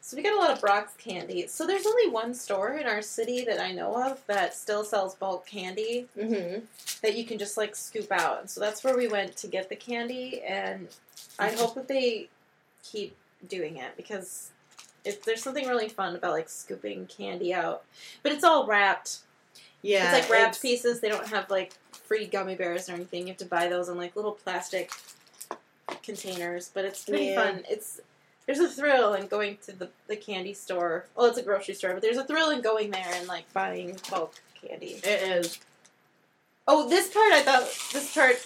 [0.00, 1.46] so we got a lot of Brach's candy.
[1.48, 5.14] So there's only one store in our city that I know of that still sells
[5.14, 6.60] bulk candy hmm
[7.02, 8.40] that you can just like scoop out.
[8.40, 10.88] And so that's where we went to get the candy, and
[11.38, 12.28] I hope that they
[12.82, 13.14] keep
[13.48, 14.50] doing it because
[15.04, 17.84] if there's something really fun about like scooping candy out,
[18.22, 19.18] but it's all wrapped.
[19.82, 21.00] Yeah, it's like wrapped it's- pieces.
[21.00, 23.22] They don't have like free gummy bears or anything.
[23.22, 24.90] You have to buy those in like little plastic
[26.02, 27.42] containers, but it's pretty Yeah.
[27.44, 27.64] fun.
[27.68, 28.00] It's
[28.46, 31.04] there's a thrill in going to the, the candy store.
[31.14, 33.98] Well, it's a grocery store, but there's a thrill in going there and like buying
[34.10, 35.00] bulk candy.
[35.04, 35.06] It
[35.44, 35.58] is.
[36.66, 37.62] Oh, this part I thought
[37.92, 38.36] this part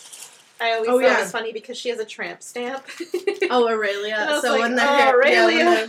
[0.61, 1.21] I always Oh, thought yeah.
[1.21, 2.85] was funny because she has a tramp stamp.
[3.51, 4.17] Oh, Aurelia.
[4.21, 5.87] And I was so like, when the oh, yeah, Aurelia.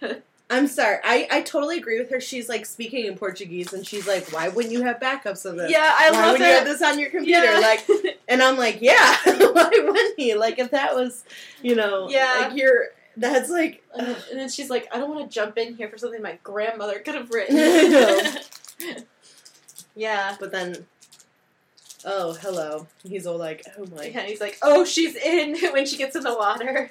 [0.00, 0.98] the- I'm sorry.
[1.02, 2.20] I, I totally agree with her.
[2.20, 5.70] She's like speaking in Portuguese, and she's like, "Why wouldn't you have backups of this?
[5.70, 7.58] yeah, I Why love wouldn't you have this on your computer?" Yeah.
[7.58, 7.86] Like,
[8.28, 10.34] and I'm like, "Yeah, why wouldn't he?
[10.34, 11.24] Like, if that was,
[11.62, 12.34] you know, Yeah.
[12.48, 15.58] like you're that's like, And then, and then she's like, I don't want to jump
[15.58, 17.56] in here for something my grandmother could have written.
[19.94, 20.36] yeah.
[20.40, 20.86] but then,
[22.04, 22.86] oh, hello.
[23.06, 24.06] He's all like, oh my.
[24.06, 26.90] Yeah, he's like, oh, she's in when she gets in the water.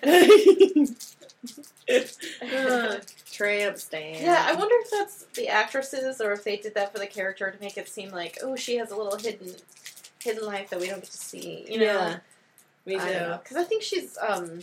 [1.90, 2.98] Uh,
[3.32, 4.22] tramp stand.
[4.24, 7.50] yeah, I wonder if that's the actresses or if they did that for the character
[7.50, 9.56] to make it seem like, oh, she has a little hidden
[10.24, 11.66] hidden life that we don't get to see.
[11.68, 11.86] You know?
[11.86, 12.18] Yeah,
[12.86, 13.38] me too.
[13.44, 14.60] Because I think she's um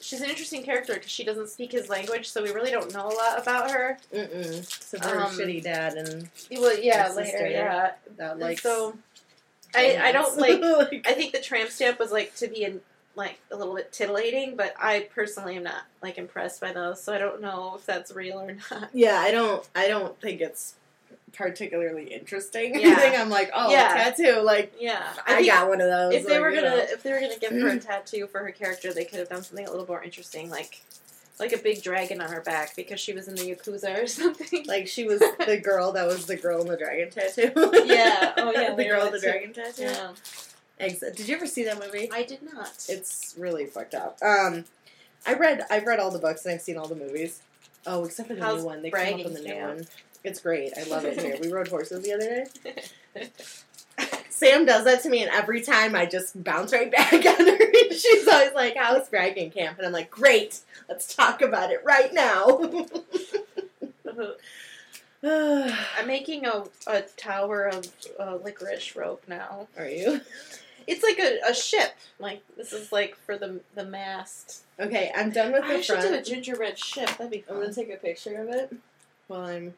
[0.00, 3.06] she's an interesting character because she doesn't speak his language, so we really don't know
[3.08, 3.98] a lot about her.
[4.14, 4.58] Mm-mm.
[4.58, 7.92] Except her Um, shitty dad and Well, yeah, later, yeah.
[8.18, 8.60] that like.
[8.60, 8.96] so
[9.74, 11.04] I I don't like.
[11.08, 12.80] I think the tramp stamp was like to be in
[13.16, 17.12] like a little bit titillating, but I personally am not like impressed by those, so
[17.14, 18.90] I don't know if that's real or not.
[18.92, 19.66] yeah, I don't.
[19.74, 20.74] I don't think it's
[21.32, 22.74] particularly interesting.
[22.80, 22.90] Yeah.
[22.92, 23.88] I think I'm like, oh, Yeah.
[23.94, 24.40] tattoo.
[24.42, 26.14] Like, Yeah, I, think got one of those.
[26.14, 26.76] If they like, were gonna know.
[26.78, 29.42] if they were gonna give her a tattoo for her character, they could have done
[29.42, 30.82] something a little more interesting, like
[31.40, 34.64] like a big dragon on her back because she was in the yakuza or something.
[34.66, 37.50] Like she was the girl that was the girl in the dragon tattoo.
[37.84, 38.34] Yeah.
[38.36, 39.82] Oh, yeah, the girl with the dragon tattoo.
[39.82, 40.10] yeah,
[40.78, 41.16] Exit.
[41.16, 42.10] Did you ever see that movie?
[42.12, 42.84] I did not.
[42.88, 44.18] It's really fucked up.
[44.22, 44.64] Um,
[45.26, 47.40] I read I've read all the books and I've seen all the movies.
[47.86, 48.82] Oh, except for the How's new one.
[48.82, 49.86] They come up in the new one.
[50.24, 50.72] It's great.
[50.76, 51.36] I love it here.
[51.40, 53.28] We rode horses the other day.
[54.30, 57.92] Sam does that to me, and every time I just bounce right back on her.
[57.92, 62.12] She's always like, "How's bragging camp?" And I'm like, "Great, let's talk about it right
[62.12, 62.60] now."
[65.96, 67.86] I'm making a, a tower of
[68.18, 69.68] uh, licorice rope now.
[69.78, 70.20] Are you
[70.86, 71.94] It's like a, a ship.
[72.18, 74.64] Like this is like for the the mast.
[74.78, 75.12] okay?
[75.14, 77.08] I'm done with I the should do a gingerbread ship.
[77.18, 77.60] That'd be I'm fun.
[77.62, 78.72] gonna take a picture of it
[79.28, 79.74] while I'm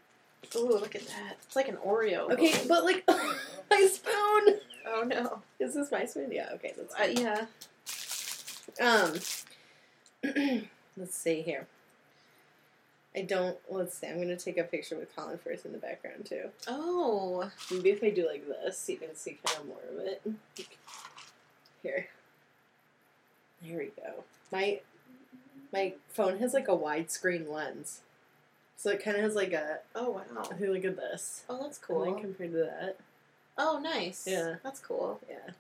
[0.55, 1.37] Ooh, look at that.
[1.43, 2.31] It's like an Oreo.
[2.31, 2.53] okay.
[2.69, 3.05] But like,
[3.71, 4.61] my spoon.
[4.87, 5.43] Oh no.
[5.59, 6.31] Is this my spoon?
[6.31, 6.51] Yeah.
[6.55, 6.73] Okay.
[6.77, 7.47] That's Uh,
[8.81, 9.17] yeah.
[10.25, 10.63] Um,
[10.97, 11.67] let's see here.
[13.17, 13.57] I don't.
[13.71, 14.07] Let's see.
[14.07, 16.51] I'm gonna take a picture with Colin Firth in the background too.
[16.69, 17.51] Oh.
[17.71, 20.23] Maybe if I do like this, you can see kind of more of it.
[21.83, 22.09] Here.
[23.63, 24.25] There we go.
[24.53, 24.81] My
[25.73, 28.01] my phone has like a widescreen lens,
[28.77, 29.79] so it kind of has like a.
[29.95, 30.49] Oh wow.
[30.61, 31.45] Look at this.
[31.49, 32.21] Oh, that's And then cool.
[32.21, 32.97] compared to that,
[33.59, 34.27] Oh, nice.
[34.29, 34.57] Yeah.
[34.63, 35.21] That's cool.
[35.31, 35.53] yeah.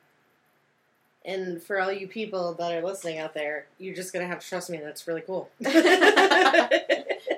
[1.24, 4.46] And for all you people that are listening out there, you're just gonna have to
[4.48, 4.76] trust me.
[4.78, 5.48] That's really cool.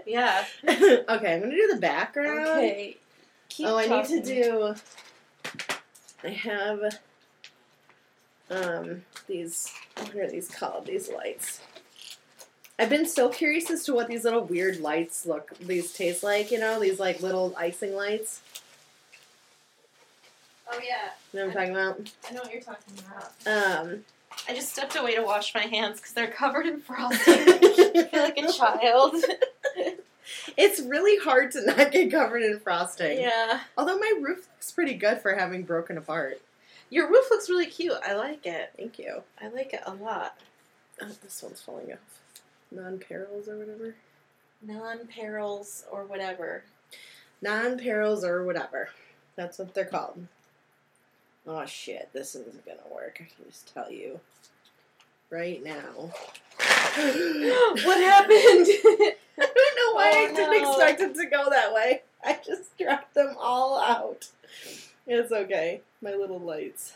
[0.08, 0.44] Yeah.
[0.68, 2.48] okay, I'm gonna do the background.
[2.48, 2.96] Okay.
[3.50, 4.74] Keep oh, I need to do.
[6.24, 6.98] I have
[8.50, 9.70] um these.
[9.98, 10.86] What are these called?
[10.86, 11.60] These lights.
[12.78, 15.56] I've been so curious as to what these little weird lights look.
[15.58, 16.50] These taste like.
[16.50, 18.40] You know, these like little icing lights.
[20.70, 21.10] Oh yeah.
[21.32, 22.12] You know what I'm talking about?
[22.30, 23.82] I know what you're talking about.
[23.84, 24.04] Um.
[24.48, 27.34] I just stepped away to wash my hands because they're covered in frosting.
[27.36, 29.16] I feel like a child.
[30.56, 33.20] it's really hard to not get covered in frosting.
[33.20, 33.60] yeah.
[33.76, 36.40] Although my roof looks pretty good for having broken apart.
[36.90, 37.98] Your roof looks really cute.
[38.04, 38.72] I like it.
[38.76, 39.22] Thank you.
[39.40, 40.38] I like it a lot.
[41.00, 41.98] Oh, this one's falling off.
[42.74, 43.94] Nonpareils or whatever.
[44.66, 46.64] Nonpareils or whatever.
[47.44, 48.90] Nonpareils or whatever.
[49.36, 50.26] That's what they're called.
[51.46, 53.20] Oh shit, this isn't gonna work.
[53.20, 54.18] I can just tell you
[55.30, 55.76] right now.
[57.84, 58.66] what happened?
[59.96, 62.02] I don't know I Oh, didn't expect it to go that way.
[62.24, 64.28] I just dropped them all out.
[65.06, 65.80] It's okay.
[66.02, 66.94] My little lights.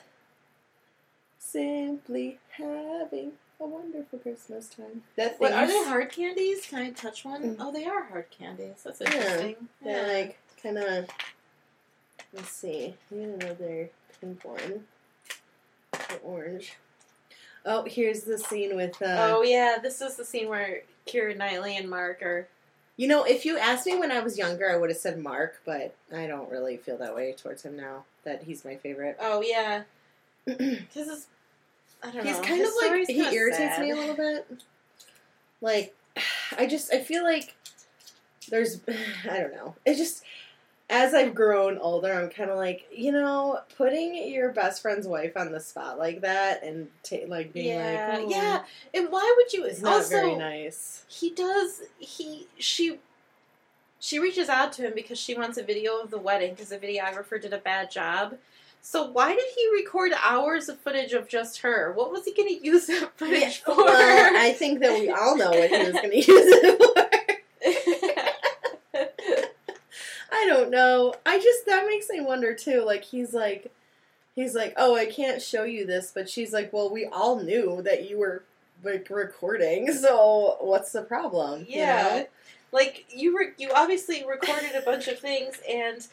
[1.39, 5.03] Simply having a wonderful Christmas time.
[5.17, 6.67] That What are they hard candies?
[6.67, 7.43] Can I touch one?
[7.43, 7.57] Mm.
[7.61, 8.83] Oh, they are hard candies.
[8.85, 9.13] That's Yeah.
[9.13, 9.69] interesting.
[9.83, 11.09] They're like kind of.
[12.33, 12.95] Let's see.
[13.11, 13.91] Need another
[14.21, 14.87] pink one.
[15.93, 16.75] The orange.
[17.65, 19.01] Oh, here's the scene with.
[19.03, 22.49] Uh, oh yeah, this is the scene where Keira Knightley and Mark are.
[22.97, 25.61] You know, if you asked me when I was younger, I would have said Mark,
[25.65, 28.05] but I don't really feel that way towards him now.
[28.25, 29.17] That he's my favorite.
[29.21, 29.83] Oh yeah,
[30.47, 31.27] this is.
[32.03, 32.43] I don't he's know.
[32.43, 33.81] kind His of like he irritates sad.
[33.83, 34.63] me a little bit.
[35.61, 35.95] Like,
[36.59, 37.55] I just I feel like
[38.49, 38.81] there's
[39.31, 39.75] I don't know.
[39.87, 40.23] It just
[40.91, 45.37] as I've grown older, I'm kind of like you know putting your best friend's wife
[45.37, 48.63] on the spot like that and ta- like being Yeah, like oh, yeah.
[48.95, 49.65] And why would you?
[49.65, 51.05] it's not also, very nice.
[51.09, 51.83] he does.
[51.99, 52.99] He she.
[54.05, 56.77] She reaches out to him because she wants a video of the wedding because the
[56.79, 58.37] videographer did a bad job.
[58.81, 61.93] So why did he record hours of footage of just her?
[61.93, 63.77] What was he going to use that footage Yeah, for?
[63.77, 67.03] well, I think that we all know what he was going to use it for.
[70.43, 71.15] I don't know.
[71.25, 72.83] I just that makes me wonder too.
[72.85, 73.73] Like he's like,
[74.35, 77.81] he's like, oh, I can't show you this, but she's like, well, we all knew
[77.83, 78.45] that you were
[78.83, 81.61] like recording, so what's the problem?
[81.69, 82.03] You Yeah.
[82.03, 82.27] know?
[82.73, 86.07] Like you re- you obviously recorded a bunch of things and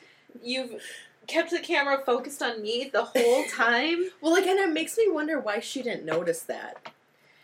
[0.43, 0.81] you've
[1.25, 4.09] kept the camera focused on me the whole time.
[4.21, 6.91] Well, like, and it makes me wonder why she didn't notice that.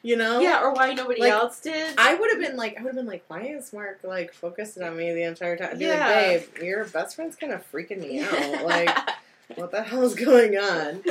[0.05, 0.39] You know?
[0.39, 1.95] Yeah, or why nobody Like, else did.
[1.97, 4.79] I would have been like, I would have been like, why is Mark like focused
[4.79, 5.69] on me the entire time?
[5.71, 6.05] I'd be Yeah.
[6.07, 8.63] like, babe, your best friend's kind of freaking me out.
[8.63, 8.95] Like,
[9.55, 11.01] what the hell's going on?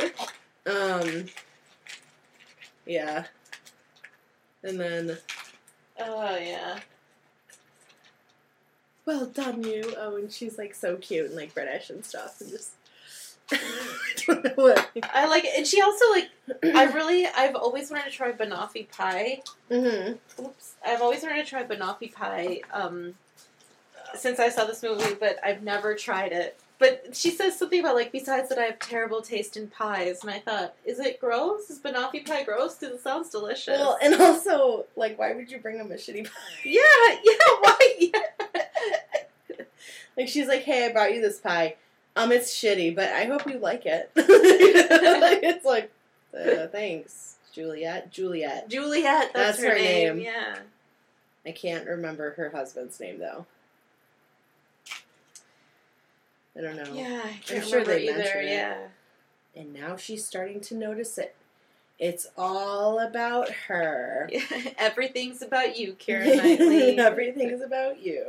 [0.66, 1.24] Um,
[2.86, 3.24] yeah.
[4.62, 5.18] And then,
[5.98, 6.78] oh yeah.
[9.06, 9.92] well done, you.
[9.98, 12.70] Oh, and she's like so cute and like British and stuff, and just
[13.52, 13.58] I
[14.26, 14.90] don't know what.
[15.12, 15.52] I like it.
[15.56, 16.30] And she also like
[16.62, 19.42] I really I've always wanted to try banoffee pie.
[19.70, 20.74] hmm Oops.
[20.86, 23.14] I've always wanted to try banoffee pie um
[24.16, 26.58] since I saw this movie, but I've never tried it.
[26.78, 30.30] But she says something about like besides that I have terrible taste in pies, and
[30.30, 31.70] I thought, is it gross?
[31.70, 32.74] Is banoffee pie gross?
[32.76, 33.78] Because it sounds delicious.
[33.78, 36.30] Well, and also, like, why would you bring him a shitty pie?
[36.64, 36.82] yeah,
[37.24, 37.94] yeah, why?
[37.98, 38.20] Yeah.
[40.16, 41.74] Like, she's like, hey, I brought you this pie.
[42.16, 44.10] Um, it's shitty, but I hope you like it.
[44.14, 45.90] like, it's like,
[46.32, 48.12] uh, thanks, Juliet.
[48.12, 48.68] Juliet.
[48.68, 50.16] Juliet, that's, That's her, her name.
[50.18, 50.24] name.
[50.26, 50.56] Yeah.
[51.46, 53.46] I can't remember her husband's name though.
[56.56, 56.92] I don't know.
[56.94, 58.42] Yeah, I can't I'm sure remember they either.
[58.42, 58.76] Yeah.
[59.56, 61.34] And now she's starting to notice it.
[61.98, 64.28] It's all about her.
[64.78, 66.98] Everything's about you, Karen Knightley.
[66.98, 68.24] Everything is about you.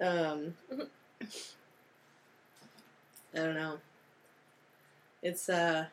[0.00, 0.54] Um,
[3.36, 3.78] I don't know.
[5.22, 5.86] It's uh.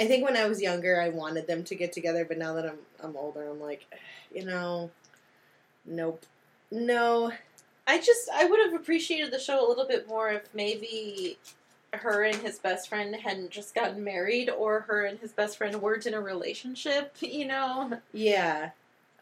[0.00, 2.66] I think when I was younger, I wanted them to get together, but now that
[2.66, 3.86] I'm I'm older, I'm like,
[4.34, 4.90] you know,
[5.86, 6.24] nope,
[6.70, 7.32] no.
[7.86, 11.38] I just I would have appreciated the show a little bit more if maybe
[11.94, 15.80] her and his best friend hadn't just gotten married, or her and his best friend
[15.80, 17.16] weren't in a relationship.
[17.22, 18.70] You know, Yeah,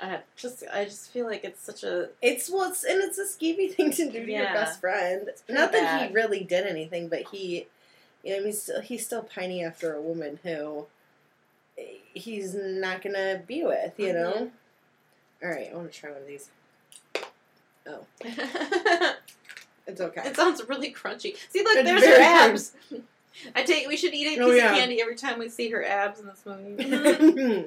[0.00, 3.24] I just I just feel like it's such a it's well, it's and it's a
[3.24, 5.30] skeevy thing to do to your best friend.
[5.48, 6.08] Not that bad.
[6.08, 7.66] he really did anything, but he,
[8.22, 10.86] you know, he's still, he's still pining after a woman who
[12.14, 13.94] he's not gonna be with.
[13.98, 14.32] You know.
[14.32, 15.44] Mm-hmm.
[15.44, 16.48] All right, I want to try one of these.
[17.86, 18.04] Oh.
[19.86, 20.22] it's okay.
[20.24, 21.36] it sounds really crunchy.
[21.50, 22.72] See, look, It's there's her abs.
[23.54, 23.86] I take.
[23.86, 24.72] We should eat a oh, piece Oh, yeah.
[24.72, 27.66] of candy every time we see her abs in this movie.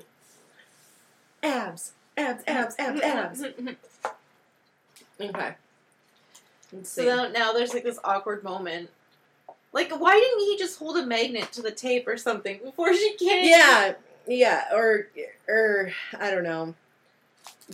[1.43, 3.17] abs, abs, abs, abs, mm-hmm.
[3.17, 3.41] abs.
[3.41, 3.69] Mm-hmm.
[5.21, 5.53] Okay.
[6.71, 8.89] Let's So now, now there's like this awkward moment.
[9.71, 13.15] Like, why didn't he just hold a magnet to the tape or something before she
[13.17, 13.47] came?
[13.49, 13.93] Yeah,
[14.27, 15.07] yeah, or
[15.47, 16.73] or I don't know.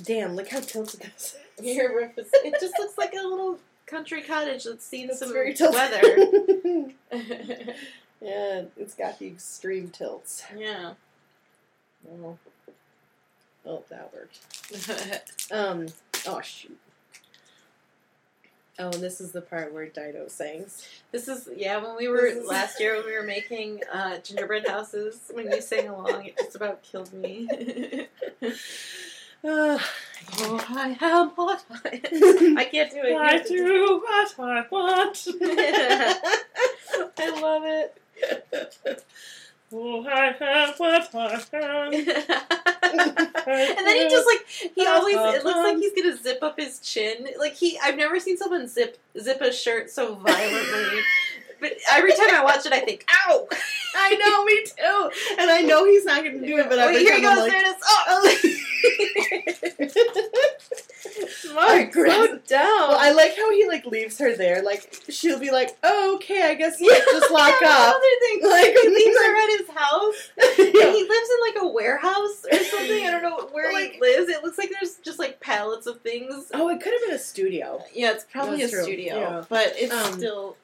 [0.03, 1.75] Damn, look how tilted this is.
[1.75, 5.31] Your roof is, it just looks like a little country cottage that's seen It's some
[5.31, 5.75] very tilted.
[5.75, 6.91] weather.
[8.21, 10.43] yeah, it's got the extreme tilts.
[10.57, 10.93] yeah.
[12.09, 12.37] Oh,
[13.66, 15.51] oh, that worked.
[15.51, 15.88] Um.
[16.28, 16.78] Oh shoot.
[18.78, 20.86] Oh, and this is the part where Dido sings.
[21.11, 21.78] this is yeah.
[21.78, 25.88] When we were last year when we were making uh, gingerbread houses, when you sang
[25.88, 27.47] along, it just about killed me.
[28.41, 28.51] Uh,
[30.39, 32.01] oh, I am what I.
[32.57, 33.16] I can't do it.
[33.16, 35.28] I do what I want.
[37.18, 39.05] I love it.
[39.74, 41.93] Oh, I have what I have.
[43.47, 46.80] and then he just like he always it looks like he's gonna zip up his
[46.80, 47.28] chin.
[47.39, 50.99] Like he I've never seen someone zip zip a shirt so violently.
[51.60, 53.47] but every time I watch it, I think, "Ow!"
[53.97, 55.10] I know, me too.
[55.39, 57.38] And I know he's not going to do it, but every Wait, here time goes.
[57.43, 57.84] I'm there like, it is.
[57.88, 58.32] Oh,
[61.53, 62.89] Mark, so dumb.
[62.89, 64.62] well, I like how he like leaves her there.
[64.64, 68.41] Like she'll be like, "Oh, okay, I guess we'll just lock Yeah, up." Other thing,
[68.49, 70.30] Like, he leaves her at his house.
[70.60, 70.91] And Yeah.
[70.91, 73.06] he lives in like a warehouse or something.
[73.08, 74.30] I don't know where Like- he lives.
[74.30, 76.51] It looks like there's just like pallets of things.
[76.53, 77.82] Oh, it could have been a studio.
[77.93, 78.84] Yeah, it's probably That's a true.
[78.84, 79.43] studio, Yeah.
[79.47, 80.58] but it's Um, still.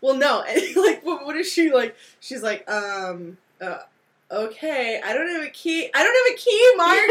[0.00, 1.96] Well, no, and, like what, what is she like?
[2.20, 3.80] She's like, um, uh,
[4.30, 5.90] okay, I don't have a key.
[5.94, 7.10] I don't have a key, Mark.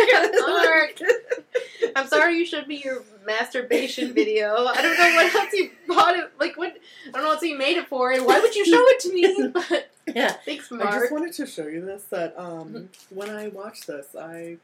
[1.95, 4.65] I'm sorry you showed me your masturbation video.
[4.65, 6.31] I don't know what else you bought it.
[6.39, 6.75] Like what?
[7.07, 9.13] I don't know what you made it for, and why would you show it to
[9.13, 9.53] me?
[10.05, 10.89] But yeah, thanks, Mark.
[10.89, 12.03] I just wanted to show you this.
[12.05, 14.57] That um, when I watch this, I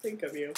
[0.00, 0.52] think of you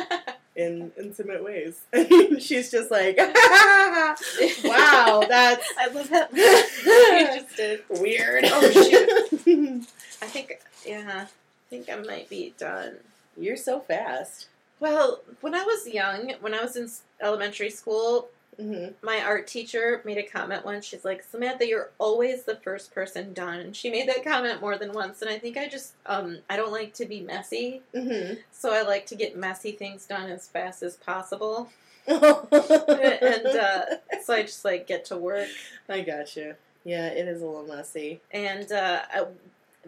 [0.56, 1.80] in intimate ways.
[1.92, 3.16] And she's just like,
[4.64, 6.32] wow, that's I love that.
[6.32, 7.82] you just did.
[7.88, 8.44] weird.
[8.46, 9.86] Oh, shoot.
[10.22, 11.26] I think, yeah, I
[11.70, 12.96] think I might be done.
[13.36, 14.46] You're so fast.
[14.80, 16.88] Well, when I was young, when I was in
[17.20, 18.28] elementary school,
[18.58, 20.84] hmm my art teacher made a comment once.
[20.84, 23.60] She's like, Samantha, you're always the first person done.
[23.60, 25.22] And she made that comment more than once.
[25.22, 27.82] And I think I just, um, I don't like to be messy.
[27.94, 31.70] hmm So I like to get messy things done as fast as possible.
[32.06, 32.22] and
[32.52, 33.84] and uh,
[34.24, 35.48] so I just like get to work.
[35.88, 36.54] I got you.
[36.84, 38.20] Yeah, it is a little messy.
[38.30, 39.24] And uh, I,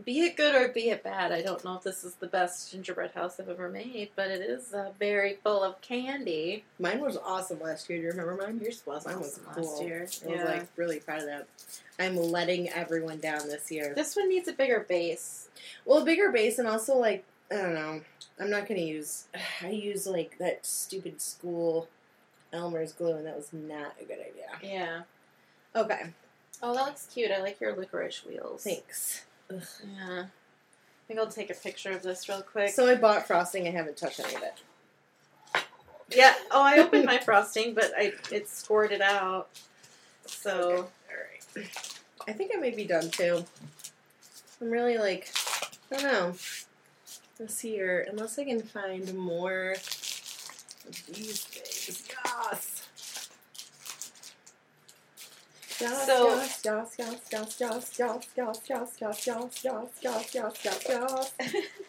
[0.04, 2.72] be it good or be it bad, I don't know if this is the best
[2.72, 6.64] gingerbread house I've ever made, but it is uh, very full of candy.
[6.78, 7.98] Mine was awesome last year.
[7.98, 8.58] Do you remember mine?
[8.62, 9.70] Yours was Mine was awesome cool.
[9.70, 9.98] last year.
[10.26, 11.46] I was like really proud of that.
[11.98, 13.92] I'm letting everyone down this year.
[13.94, 15.48] this one needs a bigger base.
[15.84, 18.00] Well, a bigger base and also like I don't know.
[18.40, 19.26] I'm not gonna use.
[19.62, 21.88] I use like that stupid school
[22.52, 24.48] Elmer's glue, and that was not a good idea.
[24.62, 25.02] Yeah.
[25.74, 26.12] Okay,
[26.62, 27.30] Oh, that looks cute.
[27.30, 28.62] I like your licorice wheels.
[28.64, 29.24] thanks.
[29.54, 30.24] Yeah.
[30.24, 32.70] I think I'll take a picture of this real quick.
[32.70, 33.66] So I bought frosting.
[33.66, 35.64] I haven't touched any of it.
[36.10, 36.34] yeah.
[36.50, 39.48] Oh, I opened my frosting, but I it squirted out.
[40.26, 41.16] So All
[41.56, 41.70] right.
[42.28, 43.44] I think I may be done too.
[44.60, 45.30] I'm really like,
[45.90, 46.34] I don't know.
[47.38, 52.08] This here, unless I can find more of these things.
[52.24, 52.71] Yes.
[55.82, 56.06] Yes.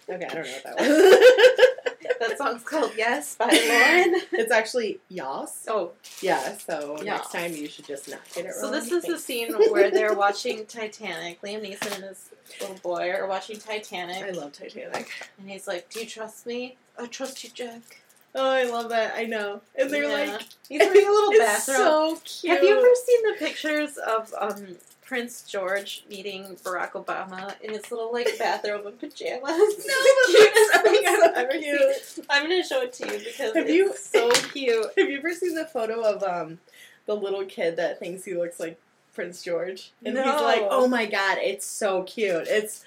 [0.10, 2.18] Okay, I don't know what that was.
[2.30, 4.22] that song's called Yes by Lauren.
[4.34, 5.66] It's actually Yas.
[5.68, 5.92] Oh,
[6.22, 7.06] Yeah, so Yas.
[7.06, 8.58] next time you should just not get it wrong.
[8.60, 11.42] so this is the scene where they're watching Titanic.
[11.42, 12.30] Liam Neeson and his
[12.60, 15.10] little boy are watching Titanic, I love Titanic.
[15.40, 16.78] and he's like, "Do you trust me?
[17.00, 18.02] I trust you, Jack."
[18.36, 19.14] Oh, I love that.
[19.16, 19.62] I know.
[19.76, 20.32] And they're Yeah.
[20.34, 21.78] like, He's wearing a little it's bathrobe.
[21.78, 22.54] so cute.
[22.54, 24.76] Have you ever seen the pictures of um,
[25.06, 29.44] Prince George meeting Barack Obama in his little like bathrobe and pajamas?
[29.44, 32.26] No, the cutest thing I've ever seen.
[32.30, 34.86] I'm gonna show it to you because Have it's you- so cute.
[34.98, 36.60] Have you ever seen the photo of um
[37.06, 38.80] the little kid that thinks he looks like
[39.14, 39.92] Prince George?
[40.04, 40.42] And he's No.
[40.42, 42.84] like, "Oh my god, it's so cute." It's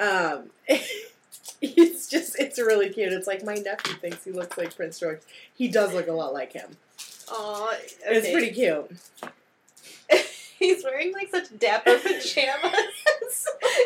[0.00, 0.50] um
[1.62, 3.12] it's just it's really cute.
[3.12, 5.20] It's like my nephew thinks he looks like Prince George.
[5.54, 6.76] He does look a lot like him.
[7.30, 7.74] Aw,
[8.06, 8.90] It's pretty cute.
[10.58, 12.72] He's wearing like such dapper pajamas.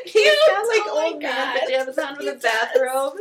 [0.04, 3.20] He's got like Oh old man pajamas on with a bathrobe.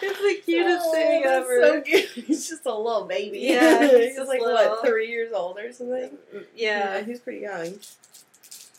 [0.00, 1.60] It's the cutest Oh, thing ever.
[1.62, 2.08] So cute.
[2.26, 3.40] He's just a little baby.
[3.40, 4.54] Yeah, he's he's just like little.
[4.54, 6.16] what three years old or something.
[6.54, 7.02] yeah.
[7.02, 7.74] he's pretty young.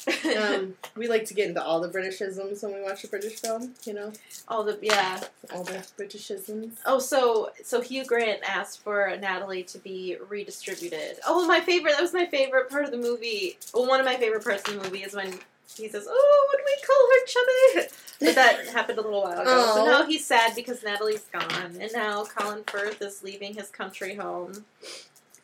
[0.38, 3.74] Um, we like to get into all the Britishisms when we watch a British film.
[3.86, 4.14] You know,
[4.48, 5.22] All the yeah.
[5.54, 6.74] all the Britishisms.
[6.86, 11.18] Oh, so so Hugh Grant asked for Natalie to be redistributed.
[11.26, 11.94] Oh, my favorite.
[11.94, 13.58] That was my favorite part of the movie.
[13.74, 15.40] Well, one of my favorite parts of the movie is when
[15.76, 17.90] he says, "Oh, what do we call her, chubby?"
[18.20, 19.72] But that happened a little while ago.
[19.76, 24.16] So now he's sad because Natalie's gone, and now Colin Firth is leaving his country
[24.16, 24.66] home.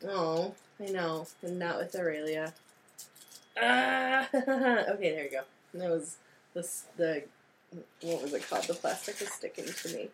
[0.07, 2.53] Oh, I know, and not with Aurelia.
[3.59, 5.41] Ah, okay, there you go.
[5.73, 6.17] That was
[6.53, 7.23] this the
[8.01, 8.65] what was it called?
[8.65, 10.09] The plastic was sticking to me.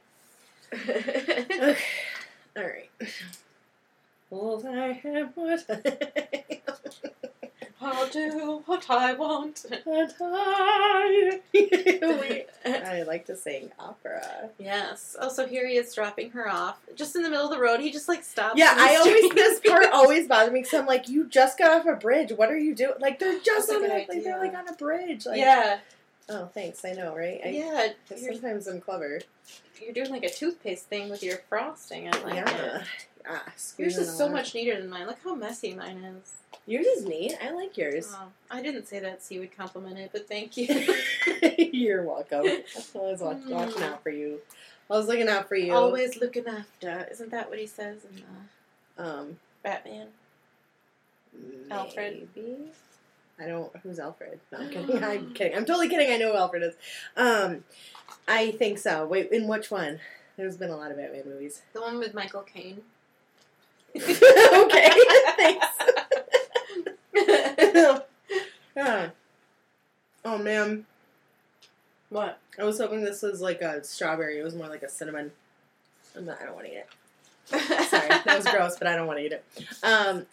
[0.73, 1.75] Okay,
[2.57, 2.89] all right.
[4.31, 6.61] Well, I have what I
[7.81, 9.65] I'll do what I want.
[9.85, 11.39] And I.
[12.65, 14.49] I like to sing opera.
[14.57, 15.15] Yes.
[15.19, 17.79] Oh, so here he is dropping her off, just in the middle of the road.
[17.79, 18.57] He just like stops.
[18.57, 21.85] Yeah, I always this part always bothers me because I'm like, you just got off
[21.87, 22.31] a bridge.
[22.31, 22.95] What are you doing?
[22.99, 24.23] Like they're just on good a, like idea.
[24.23, 25.25] they're like on a bridge.
[25.25, 25.79] Like, yeah,
[26.29, 26.85] Oh, thanks.
[26.85, 27.41] I know, right?
[27.43, 27.87] I, yeah.
[28.15, 29.19] Sometimes I'm clever.
[29.81, 32.07] you're doing like a toothpaste thing with your frosting.
[32.07, 32.75] I like yeah.
[32.77, 32.81] it.
[33.31, 33.43] Ah,
[33.77, 35.05] Yours is so much neater than mine.
[35.05, 36.33] Look how messy mine is.
[36.65, 37.35] Yours is neat.
[37.43, 38.11] I like yours.
[38.15, 40.67] Oh, I didn't say that so you would compliment it, but thank you.
[41.71, 42.45] You're welcome.
[42.45, 42.63] I
[42.95, 44.39] was watch, watching out for you.
[44.89, 45.73] I was looking out for you.
[45.73, 47.07] Always looking after.
[47.11, 48.23] Isn't that what he says in
[49.03, 50.07] uh, Um, Batman?
[51.69, 52.27] Alfred?
[52.35, 52.57] Maybe.
[53.39, 53.71] I don't.
[53.83, 54.39] Who's Alfred?
[54.51, 55.03] No, I'm kidding.
[55.03, 55.55] I'm kidding.
[55.57, 56.11] I'm totally kidding.
[56.11, 56.73] I know who Alfred is.
[57.15, 57.63] Um,
[58.27, 59.05] I think so.
[59.05, 59.99] Wait, in which one?
[60.37, 61.61] There's been a lot of Batman movies.
[61.73, 62.81] The one with Michael Caine.
[63.95, 64.89] Okay,
[65.37, 65.67] thanks.
[68.75, 69.09] yeah.
[70.25, 70.85] Oh man,
[72.09, 72.39] What?
[72.59, 74.39] I was hoping this was like a strawberry.
[74.39, 75.31] It was more like a cinnamon.
[76.15, 76.87] I'm not, I don't want to eat it.
[77.89, 79.43] Sorry, that was gross, but I don't want to eat it.
[79.81, 80.25] Um,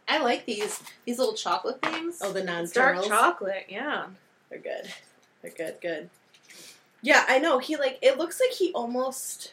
[0.08, 2.18] I like these these little chocolate things.
[2.22, 4.06] oh, the non dark chocolate, yeah.
[4.50, 4.92] They're good.
[5.42, 5.80] They're good.
[5.80, 6.10] Good.
[7.02, 7.58] Yeah, I know.
[7.58, 9.52] He like it looks like he almost.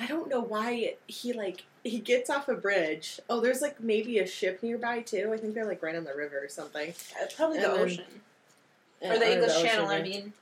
[0.00, 3.20] I don't know why he like he gets off a bridge.
[3.28, 5.30] Oh, there's like maybe a ship nearby too.
[5.32, 6.94] I think they're like right on the river or something.
[7.20, 8.04] Uh, Probably the And then- ocean.
[9.02, 10.32] Or the English ocean, Channel, I mean.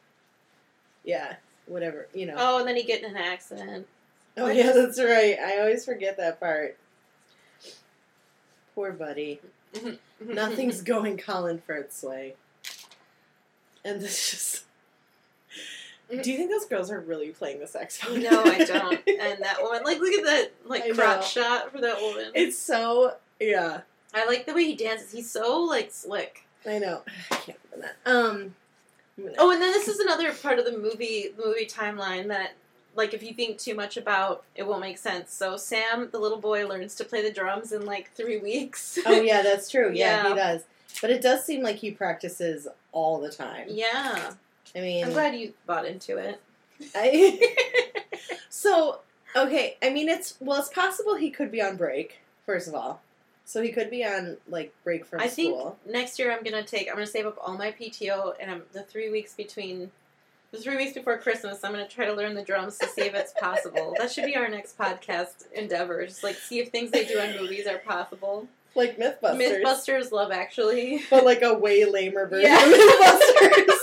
[1.04, 1.36] Yeah,
[1.66, 2.08] whatever.
[2.14, 2.34] You know.
[2.36, 3.86] Oh, and then he get in an accident.
[4.36, 5.38] Oh yeah, that's right.
[5.38, 6.76] I always forget that part.
[8.74, 9.40] Poor buddy.
[10.20, 12.34] Nothing's going Colin Firth's way.
[13.84, 14.64] And this just.
[16.10, 18.22] Do you think those girls are really playing the saxophone?
[18.22, 19.00] no, I don't.
[19.06, 22.30] And that woman, like, look at that, like, crotch shot for that woman.
[22.34, 23.82] It's so yeah.
[24.14, 25.12] I like the way he dances.
[25.12, 26.44] He's so, like, slick.
[26.66, 27.02] I know.
[27.30, 28.10] I can't remember that.
[28.10, 28.54] Um.
[29.36, 32.52] Oh, and then this is another part of the movie the movie timeline that
[32.94, 35.32] like if you think too much about it won't make sense.
[35.34, 38.96] So Sam, the little boy, learns to play the drums in like three weeks.
[39.04, 39.90] oh yeah, that's true.
[39.92, 40.28] Yeah, Yeah.
[40.28, 40.62] he does.
[41.02, 43.66] But it does seem like he practices all the time.
[43.68, 44.34] yeah.
[44.76, 46.40] I mean, I'm glad you bought into it.
[46.94, 47.40] I,
[48.48, 49.00] so
[49.36, 49.76] okay.
[49.82, 52.18] I mean, it's well, it's possible he could be on break.
[52.46, 53.00] First of all,
[53.44, 55.78] so he could be on like break from I think school.
[55.88, 58.82] next year I'm gonna take I'm gonna save up all my PTO and I'm the
[58.82, 59.90] three weeks between
[60.50, 63.14] the three weeks before Christmas I'm gonna try to learn the drums to see if
[63.14, 63.94] it's possible.
[63.98, 66.06] that should be our next podcast endeavor.
[66.06, 68.46] Just like see if things they do in movies are possible.
[68.74, 71.02] like MythBusters, Mythbusters, Love Actually.
[71.10, 72.64] but like a way lamer version Yeah.
[72.64, 73.74] of MythBusters.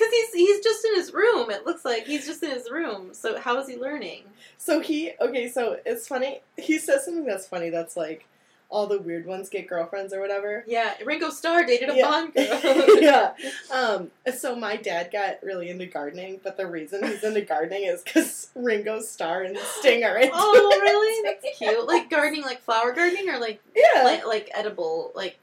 [0.00, 1.50] Because he's he's just in his room.
[1.50, 3.12] It looks like he's just in his room.
[3.12, 4.22] So how is he learning?
[4.56, 6.40] So he okay, so it's funny.
[6.56, 7.68] He says something that's funny.
[7.70, 8.26] That's like
[8.72, 10.64] all the weird ones get girlfriends or whatever.
[10.66, 12.08] Yeah, Ringo Starr dated a Yeah.
[12.08, 12.60] Bond girl.
[13.02, 13.32] yeah.
[13.70, 14.10] Um.
[14.36, 18.48] So my dad got really into gardening, but the reason he's into gardening is because
[18.54, 20.80] Ringo Starr and Sting are into Oh, it.
[20.80, 21.22] really?
[21.42, 21.86] That's cute.
[21.86, 24.04] Like gardening, like flower gardening, or like Yeah.
[24.04, 25.36] like, like edible, like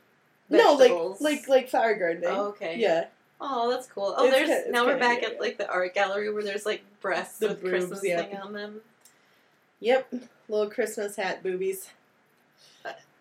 [0.49, 2.30] no, like like like flower gardening.
[2.30, 2.78] Oh, okay.
[2.80, 3.08] Yeah.
[3.40, 4.16] Oh, that's cool.
[4.18, 6.66] Oh, It's there's ki- it's now we're back at like the art gallery where there's
[6.66, 8.24] like breasts The with boobs, Christmas yeah.
[8.24, 8.82] thing on them,
[9.80, 10.14] Yep.
[10.50, 11.90] Little Christmas hat boobies.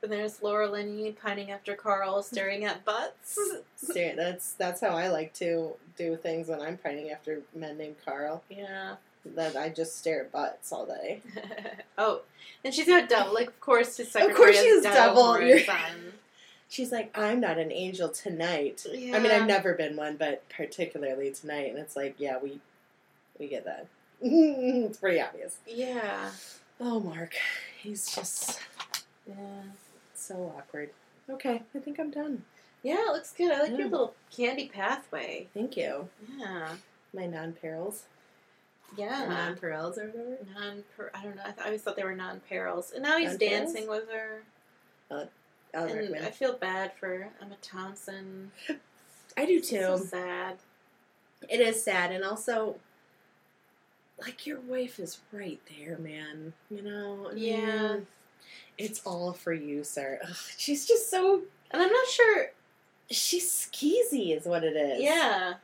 [0.03, 3.39] and there's Laura Linney pining after Carl, staring at butts.
[3.77, 7.97] Stare- That's that's how I like to do things when I'm pining after men named
[8.05, 8.43] Carl.
[8.49, 8.97] yeah.
[9.35, 11.21] That I just stare at butts all day.
[11.99, 12.21] oh,
[12.64, 13.35] and she's got double.
[13.35, 15.41] Like, of course, his Of secretary course has she has double double.
[16.69, 16.93] For You're- his son.
[16.93, 18.85] She's like, I'm not an angel tonight.
[18.93, 19.17] Yeah.
[19.17, 21.71] I mean, I've never been one, but particularly tonight.
[21.71, 22.61] And it's like, yeah, we
[23.39, 23.87] we get that.
[24.21, 25.59] it's pretty obvious.
[25.67, 26.31] Yeah.
[26.81, 27.35] Oh, Mark,
[27.83, 28.61] he's just
[29.27, 29.35] Yeah.
[30.14, 30.91] so awkward.
[31.29, 32.45] Okay, I think I'm done.
[32.83, 33.51] Yeah, it looks good.
[33.53, 33.79] I like Yeah.
[33.79, 35.49] your little candy pathway.
[35.55, 36.09] Thank you.
[36.39, 36.69] Yeah.
[37.14, 38.05] My non-perils.
[38.97, 39.27] Yeah.
[39.29, 40.39] Non-perils or whatever.
[40.55, 41.43] Non, I don't know.
[41.43, 43.73] I, th- I always thought they were non perils, and now he's Non-perils?
[43.73, 44.43] dancing with her.
[45.11, 45.25] Uh,
[45.77, 46.24] I'll and recommend.
[46.24, 48.51] I feel bad for Emma Thompson.
[49.37, 49.81] I do It's too.
[49.81, 50.57] so sad.
[51.49, 52.77] It is sad, and also,
[54.20, 56.55] like your wife is right there, man.
[56.70, 57.31] You know.
[57.31, 57.97] I Yeah.
[58.79, 60.18] It's all for you, sir.
[60.22, 61.43] Ugh, she's just so.
[61.70, 62.51] And I'm not sure.
[63.11, 65.03] She's skeezy, is what it is.
[65.03, 65.55] Yeah.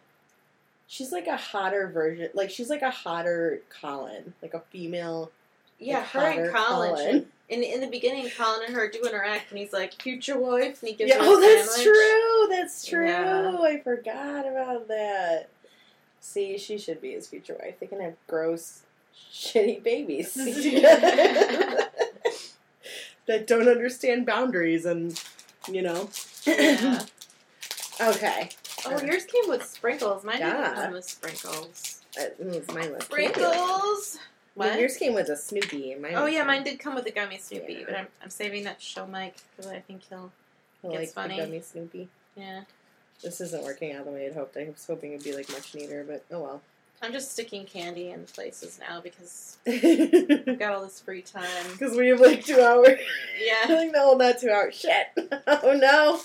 [0.87, 2.29] She's like a hotter version.
[2.35, 5.31] Like she's like a hotter Colin, like a female.
[5.79, 6.95] Yeah, like, her and Colin.
[6.95, 7.27] Colin.
[7.53, 10.89] In, in the beginning, Colin and her do interact, and he's like, future wife, and
[10.89, 11.19] he gives Yeah.
[11.19, 11.99] her Oh, that's sandwich.
[11.99, 12.49] true.
[12.57, 13.07] That's true.
[13.07, 13.59] Yeah.
[13.63, 15.49] I forgot about that.
[16.21, 17.75] See, she should be his future wife.
[17.79, 18.83] They can have gross,
[19.31, 20.33] shitty babies
[23.27, 25.21] that don't understand boundaries and,
[25.71, 26.09] you know.
[26.47, 27.03] Yeah.
[28.01, 28.51] okay.
[28.87, 30.25] Oh, yours came with sprinkles.
[30.25, 30.69] Mine Yeah.
[30.71, 32.03] didn't come with sprinkles.
[32.19, 33.43] Uh, mm, mine was Sprinkles.
[33.43, 34.03] Well,
[34.55, 34.79] What?
[34.79, 35.95] yours came with a Snoopy.
[35.97, 37.85] Mine Oh yeah, mine did come with a gummy Snoopy, Yeah.
[37.87, 40.31] but I'm, I'm saving that show Mike because I think he'll.
[40.85, 41.37] It's like funny.
[41.41, 42.09] the gummy Snoopy.
[42.37, 42.63] Yeah.
[43.23, 44.57] This isn't working out the way I'd hoped.
[44.57, 46.63] I was hoping it'd be like much neater, but oh well.
[47.05, 51.49] I'm just sticking candy in places now because Because I've got all this free time.
[51.73, 52.99] Because we have like two hours.
[53.41, 53.75] Yeah.
[53.75, 54.75] like, no, not two hours.
[54.75, 55.07] Shit.
[55.47, 56.21] Oh no.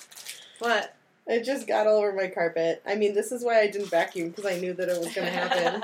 [0.60, 0.94] What?
[1.28, 2.82] It just got all over my carpet.
[2.86, 5.28] I mean, this is why I didn't vacuum because I knew that it was going
[5.28, 5.84] to happen.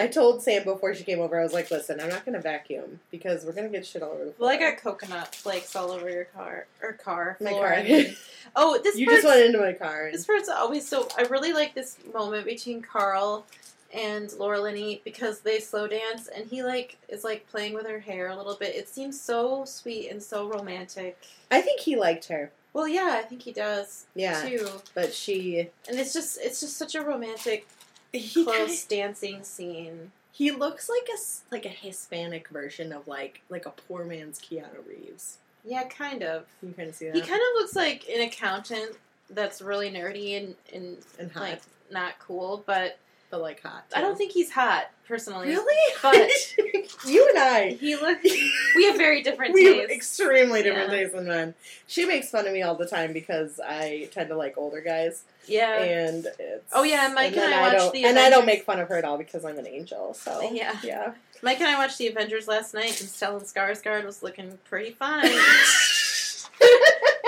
[0.00, 2.40] I told Sam before she came over, I was like, listen, I'm not going to
[2.40, 4.48] vacuum because we're going to get shit all over the well.
[4.50, 7.66] I got coconut flakes all over your car or car My floor.
[7.66, 7.74] car.
[7.74, 8.16] I mean.
[8.56, 10.06] Oh, this You just went into my car.
[10.06, 11.06] And, this part's always so.
[11.18, 13.44] I really like this moment between Carl
[13.92, 17.98] and Laura Linney because they slow dance and he like is like playing with her
[18.00, 18.74] hair a little bit.
[18.74, 21.18] It seems so sweet and so romantic.
[21.50, 22.50] I think he liked her.
[22.72, 24.40] Well, yeah, I think he does Yeah.
[24.42, 24.66] too.
[24.94, 25.68] But she.
[25.88, 27.66] And it's just it's just such a romantic
[28.12, 30.12] He, close dancing scene.
[30.32, 31.18] he looks like a,
[31.54, 35.38] like a Hispanic version of like like a poor man's Keanu Reeves.
[35.64, 36.46] Yeah, kind of.
[36.62, 37.14] You kind of see that?
[37.14, 38.96] He kind of looks like an accountant
[39.30, 42.98] that's really nerdy and, and and hot, like not cool, but
[43.30, 43.84] but like hot.
[43.94, 45.48] I don't think he's hot personally.
[45.48, 45.94] Really?
[46.02, 46.30] But-
[47.06, 47.70] you and I.
[47.80, 48.18] He look.
[48.22, 50.98] We have very different we have extremely different Yeah.
[50.98, 51.54] tastes in men.
[51.86, 55.22] She makes fun of me all the time because I tend to like older guys,
[55.46, 55.82] yeah.
[55.82, 58.80] and it's Oh, yeah, Mike then and I watched don't, and I don't make fun
[58.80, 60.14] of her at all because I'm an angel.
[60.14, 60.76] So Yeah.
[60.82, 61.12] yeah.
[61.40, 65.30] Mike and I watched the Avengers last night, and Stellan Skarsgård was looking pretty fine.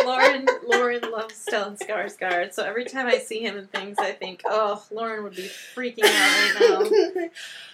[0.04, 4.42] Lauren, Lauren loves Stellan Skarsgård, so every time I see him in things, I think,
[4.44, 7.28] oh, Lauren would be freaking out right now.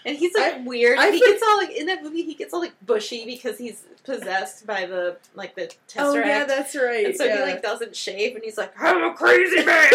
[0.05, 0.99] And he's like weird.
[0.99, 2.23] I he for- gets all like in that movie.
[2.23, 5.99] He gets all like bushy because he's possessed by the like the tesseract.
[5.99, 7.07] oh yeah, that's right.
[7.07, 7.39] and so yeah.
[7.39, 9.67] he like doesn't shave, and he's like, "I'm a crazy man."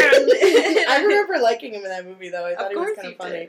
[0.89, 2.45] I remember liking him in that movie though.
[2.45, 3.47] I thought Of he was kind of funny.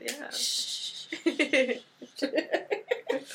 [1.25, 1.81] did,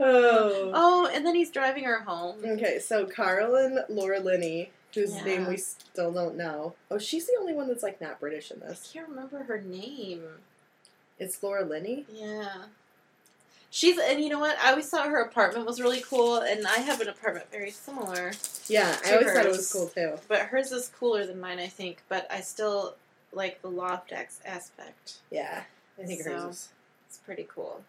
[0.00, 0.70] oh.
[0.74, 2.36] oh, and then he's driving her home.
[2.44, 5.24] Okay, so Carl and Laura Linney, whose Yeah.
[5.24, 6.74] name we still don't know.
[6.90, 8.88] Oh, she's the only one that's like not British in this.
[8.90, 10.24] I can't remember her name.
[11.18, 12.06] It's Laura Linney.
[12.10, 12.64] Yeah.
[13.70, 14.56] She's and you know what?
[14.60, 18.32] I always thought her apartment was really cool, and I have an apartment very similar,
[18.66, 20.14] Yeah, I always thought it was cool too.
[20.26, 22.02] but hers is cooler than mine, I think.
[22.08, 22.96] But I still
[23.30, 25.18] like the loft ex- aspect.
[25.30, 25.64] Yeah,
[25.98, 26.68] I think hers So- is.
[27.08, 27.84] It's pretty cool.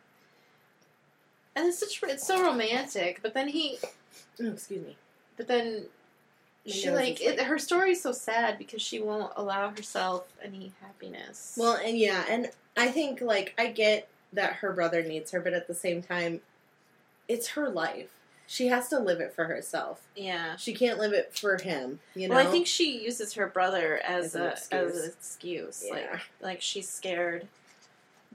[1.55, 3.79] And it's such it's so romantic, but then he
[4.41, 4.97] Oh, excuse me.
[5.37, 5.85] but then
[6.73, 11.55] she like it, like- her story's so sad because she won't allow herself any happiness.
[11.57, 15.53] Well, and yeah, and I think like I get that her brother needs her, but
[15.53, 16.41] at the same time,
[17.27, 18.09] it's her life.
[18.47, 20.01] She has to live it for herself.
[20.15, 20.55] yeah.
[20.55, 21.99] She can't live it for him.
[22.15, 22.35] You know.
[22.35, 24.71] Well, I think she uses her brother As as, an a excuse.
[24.95, 25.83] as an excuse.
[25.85, 25.93] Yeah.
[25.93, 27.47] Like like she's scared.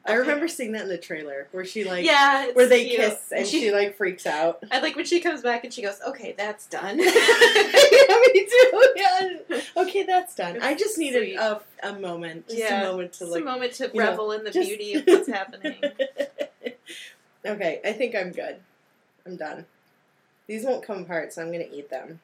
[0.06, 2.96] I remember seeing that in the trailer where she like yeah, where they cute.
[3.00, 4.62] kiss and she, like freaks out.
[4.70, 8.86] I like when she comes back and she goes, "Okay, that's done." yeah, me too.
[8.96, 9.60] Yeah.
[9.78, 10.60] Okay, that's done.
[10.62, 12.82] I just needed a, a moment, just Yeah.
[12.82, 13.42] a moment to Just like.
[13.42, 15.76] a moment to you know, revel in the just- beauty of what's happening.
[17.46, 18.56] okay, I think I'm good.
[19.26, 19.64] I'm done.
[20.46, 22.20] These won't come apart, so I'm gonna eat them.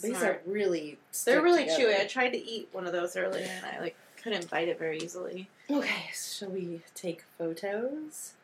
[0.00, 0.24] These Smart.
[0.24, 0.98] are really.
[1.24, 1.82] They're really together.
[1.94, 2.00] chewy.
[2.00, 4.98] I tried to eat one of those earlier and I like couldn't bite it very
[4.98, 5.48] easily.
[5.70, 8.34] Okay, shall we take photos?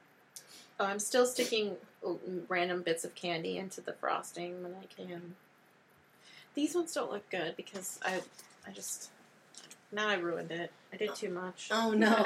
[0.78, 5.34] Oh, I'm still sticking oh, random bits of candy into the frosting when I can.
[6.54, 8.20] These ones don't look good because I,
[8.66, 9.10] I just
[9.92, 10.70] now I ruined it.
[10.92, 11.68] I did too much.
[11.70, 12.24] Oh no,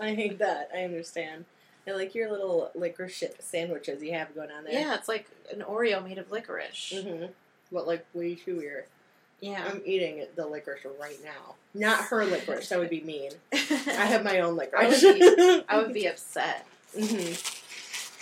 [0.00, 0.70] I hate that.
[0.74, 1.44] I understand.
[1.86, 4.72] I like your little licorice sandwiches you have going on there.
[4.72, 6.92] yeah, it's like an Oreo made of licorice.
[6.94, 7.26] Mm-hmm.
[7.72, 8.84] But like way chewier.
[9.42, 9.68] Yeah.
[9.68, 11.56] I'm eating the licorice right now.
[11.74, 12.68] Not her licorice.
[12.68, 13.32] That would be mean.
[13.52, 15.64] I have my own I would licorice.
[15.68, 16.64] I would be upset.
[16.98, 17.32] hmm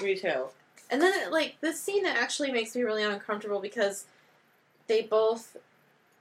[0.02, 0.46] Me too.
[0.90, 4.06] And then, it, like, this scene actually makes me really uncomfortable because
[4.88, 5.56] they both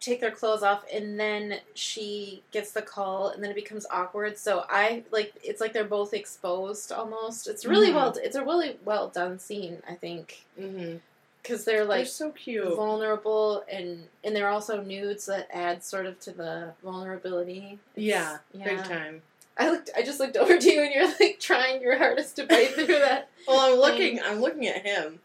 [0.02, 4.38] take their clothes off and then she gets the call and then it becomes awkward.
[4.38, 7.48] So I, like, it's like they're both exposed almost.
[7.48, 7.96] It's really Mhm.
[7.96, 10.46] well, it's a really well done scene, I think.
[10.60, 10.98] Mm-hmm.
[11.42, 12.76] Because they're, like They're so cute.
[12.76, 17.80] vulnerable and and they're also nudes that add sort of to the vulnerability.
[17.96, 18.66] Yeah, yeah.
[18.66, 19.22] big time.
[19.58, 19.90] I looked.
[19.96, 22.86] I just looked over to you, and you're like trying your hardest to bite through
[22.88, 23.30] that.
[23.48, 24.20] Well, I'm looking.
[24.22, 25.20] I'm looking at him.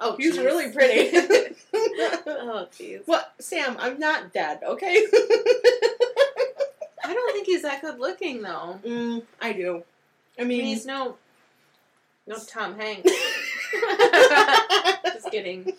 [0.00, 0.44] Oh, He's jeez.
[0.44, 1.16] really pretty.
[1.74, 3.02] oh, jeez.
[3.06, 3.76] what, Sam?
[3.78, 4.60] I'm not dead.
[4.64, 5.04] Okay.
[7.04, 8.78] I don't think he's that good looking though.
[8.84, 9.82] mm, I do.
[10.38, 11.16] I I mean, mean, he's no,
[12.26, 13.10] no Tom Hanks.
[15.32, 15.72] Kidding.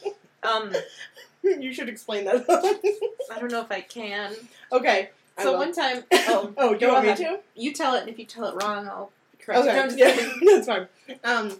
[0.44, 0.74] Um,
[1.44, 2.44] you should explain that.
[3.34, 4.36] I don't know if I can.
[4.72, 5.10] okay.
[5.38, 5.60] I So will.
[5.60, 7.40] one time, oh, oh, you want me to?
[7.56, 10.16] you tell it, and if you tell it wrong, I'll correct Okay, yeah,
[10.54, 10.88] that's fine.
[11.24, 11.60] Um,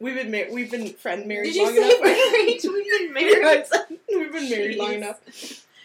[0.00, 2.00] we've been mar- we've been friend married Did you long say enough.
[2.02, 2.60] married?
[2.64, 3.66] We've been married.
[4.08, 5.20] we've been married long enough.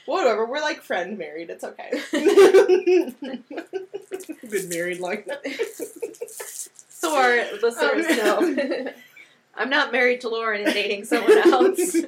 [0.05, 1.49] Whatever, we're like friend married.
[1.51, 1.91] It's okay.
[2.11, 3.15] we've
[4.51, 5.41] been married long enough.
[7.05, 8.91] our listeners Um, know,
[9.55, 11.95] I'm not married to Lauren and dating someone else.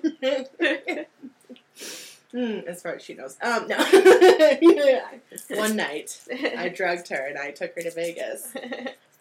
[2.31, 3.37] Hmm, as far as she knows.
[3.41, 3.77] Um, no.
[5.51, 6.19] One night,
[6.57, 8.53] I drugged her and I took her to Vegas.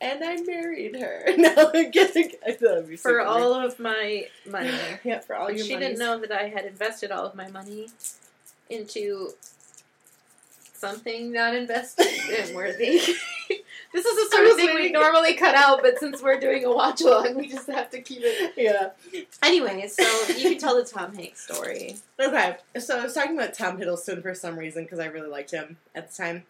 [0.01, 1.23] And I married her.
[1.37, 2.33] No, I'm kidding.
[2.45, 2.53] I
[2.97, 4.73] for all of my money.
[5.05, 5.91] Yeah, for all But your she monies.
[5.91, 7.87] didn't know that I had invested all of my money
[8.69, 9.31] into
[10.73, 13.01] something not invested and worthy.
[13.95, 16.75] This is the sort of thing we normally cut out, but since we're doing a
[16.75, 18.53] watch along, we just have to keep it.
[18.57, 18.91] Yeah.
[19.41, 20.03] Anyway, so
[20.35, 21.97] you can tell the Tom Hanks story.
[22.19, 25.53] Okay, so I was talking about Tom Hiddleston for some reason because I really liked
[25.53, 26.43] him at the time.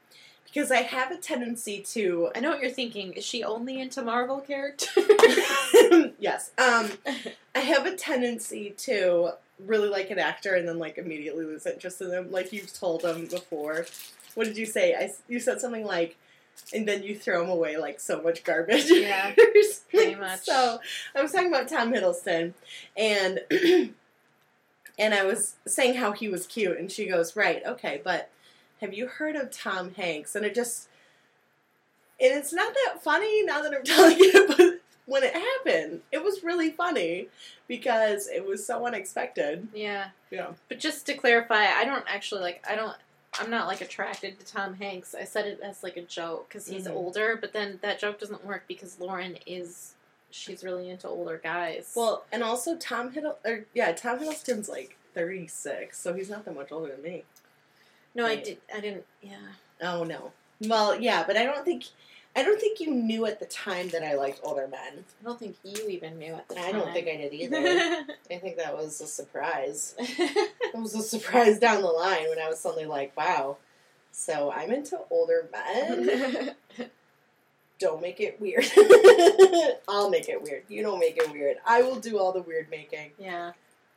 [0.47, 2.31] Because I have a tendency to.
[2.35, 3.13] I know what you're thinking.
[3.13, 4.97] Is she only into Marvel characters?
[6.19, 6.53] yes.
[6.57, 6.93] Um,
[7.55, 12.01] I have a tendency to really like an actor and then like immediately lose interest
[12.01, 12.31] in them.
[12.31, 13.85] Like you've told them before.
[14.35, 14.95] What did you say?
[14.95, 16.17] I you said something like,
[16.73, 18.87] and then you throw them away like so much garbage.
[18.91, 19.35] Yeah,
[19.91, 20.41] pretty much.
[20.41, 20.79] So
[21.15, 22.55] I was talking about Tom Hiddleston,
[22.97, 23.41] and
[24.99, 28.31] and I was saying how he was cute, and she goes, "Right, okay, but
[28.81, 30.89] have you heard of Tom Hanks?" And it just,
[32.21, 36.25] and it's not that funny now that I'm telling it, but when it happened, it
[36.25, 37.29] was really funny
[37.69, 39.69] because it was so unexpected.
[39.75, 40.09] yeah.
[40.31, 40.49] Yeah.
[40.69, 42.65] But just to clarify, I don't actually like.
[42.69, 42.97] I don't.
[43.41, 45.15] I'm not like attracted to Tom Hanks.
[45.15, 46.95] I said it as like a joke because he's Mhm.
[46.95, 49.95] older, but then that joke doesn't work because Lauren is.
[50.31, 51.93] She's really into older guys.
[51.95, 56.55] Well, and also Tom Hiddle, or yeah, Tom Hiddleston's like 36, so he's not that
[56.55, 57.25] much older than me.
[58.17, 58.45] no, I right.
[58.45, 58.61] did.
[58.75, 59.07] I didn't.
[59.23, 59.37] Yeah.
[59.81, 60.33] Oh no.
[60.61, 61.85] Well, yeah, but I don't think
[62.37, 65.05] I don't think you knew at the time that I liked older men.
[65.21, 66.65] I don't think you even knew at the time.
[66.67, 67.57] I don't think I did either.
[68.31, 69.95] I think that was a surprise.
[70.75, 73.59] It was a surprise down the line when I was suddenly like, wow.
[74.11, 76.57] So I'm into older men.
[77.79, 78.65] Don't make it weird.
[79.89, 80.65] I'll make it weird.
[80.69, 81.59] You don't make it weird.
[81.67, 83.11] I will do all the weird making.
[83.19, 83.53] yeah.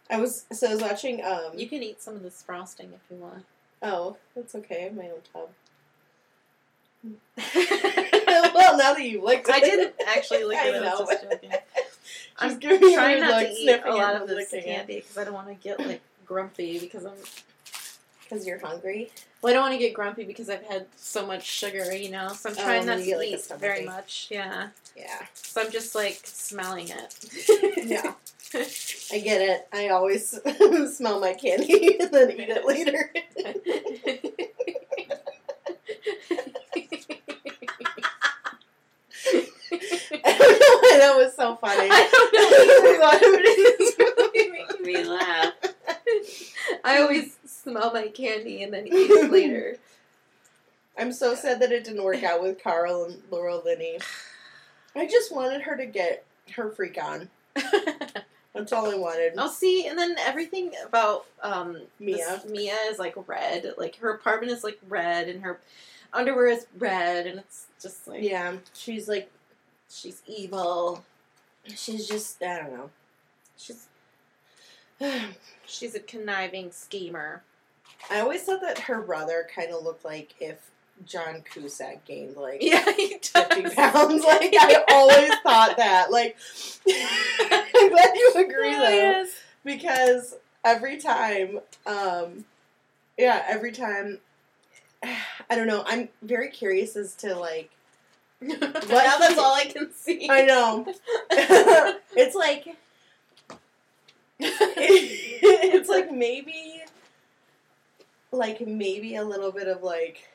[0.10, 3.02] I was so I was watching um You can eat some of this frosting if
[3.10, 3.46] you want.
[3.82, 4.82] Oh, that's okay.
[4.82, 5.50] I have my own tub.
[7.04, 10.76] well, now that you licked it, I didn't actually lick I it.
[10.84, 11.52] I was just joking.
[12.40, 15.34] I'm giving trying not look, to eat a lot of this candy because I don't
[15.34, 17.14] want to get like grumpy because I'm.
[18.24, 19.10] Because you're hungry.
[19.42, 22.34] Well, I don't want to get grumpy because I've had so much sugar, you know.
[22.34, 24.28] So I'm Oh, trying and not to get, like, eat very much.
[24.30, 24.70] Yeah.
[24.98, 25.26] Yeah.
[25.34, 27.78] So I'm just like smelling it.
[27.88, 28.14] Yeah.
[29.12, 29.68] I get it.
[29.74, 30.40] I always
[30.96, 33.12] smell my candy and then eat it later.
[40.24, 41.90] I don't know why that was so funny.
[41.92, 43.42] I don't know either,
[43.80, 43.98] it's
[44.52, 45.54] making me laugh.
[46.84, 49.78] I always smell my candy and then eat it later.
[50.98, 54.00] I'm so sad that it didn't work out with Carl and Laura Linney.
[54.96, 56.26] I just wanted her to get
[56.56, 57.30] her freak on.
[58.54, 59.38] That's all I wanted.
[59.38, 62.18] I'll see, and then everything about um, Mia.
[62.18, 63.74] this- Mia is like red.
[63.78, 65.60] Like her apartment is like red, and her
[66.14, 69.32] underwear is red, and it's just like Yeah, she's like,
[69.90, 71.04] she's evil.
[71.76, 72.90] she's just, I don't know.
[73.58, 73.88] She's
[75.66, 77.44] she's a conniving schemer.
[78.10, 80.70] I always thought that her brother kind of looked like if
[81.06, 83.74] John Cusack gained like Yeah, he 50 does.
[83.76, 84.24] pounds.
[84.24, 86.12] Like, I always thought that.
[86.12, 86.38] Like,
[86.90, 88.90] I'm glad you agree Oh, though.
[88.90, 89.30] yes.
[89.64, 92.46] Because every time, um,
[93.18, 94.20] yeah, every time,
[95.04, 97.70] I don't know, I'm very curious as to like,
[98.42, 100.28] now that's all I can see.
[100.32, 100.86] I know.
[101.32, 102.78] it's like,
[104.40, 106.82] it's like maybe,
[108.32, 110.28] like maybe a little bit of like,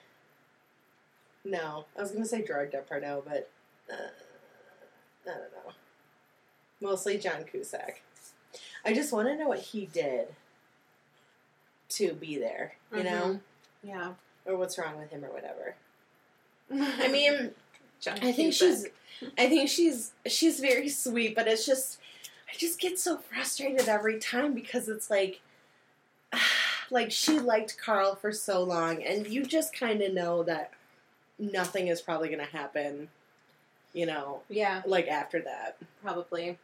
[1.45, 3.51] no, I was gonna say Gérard Depardieu, but
[3.91, 4.11] uh,
[5.27, 5.73] I don't know.
[6.81, 8.03] Mostly John Cusack.
[8.85, 10.27] I just want to know what he did
[11.91, 13.41] to be there, you know,
[13.85, 14.15] yeah.
[14.45, 15.77] or what's wrong with him or whatever.
[16.73, 17.53] I mean,
[18.03, 18.87] John I think she's
[19.39, 21.99] I think she's she's very sweet, but it's just
[22.53, 25.41] I just get so frustrated every time because it's like
[26.91, 30.73] like she liked Carl for so long and you just kind of know that
[31.39, 33.09] nothing is probably going to happen,
[33.95, 35.77] you know, yeah, like after that.
[36.03, 36.59] probably.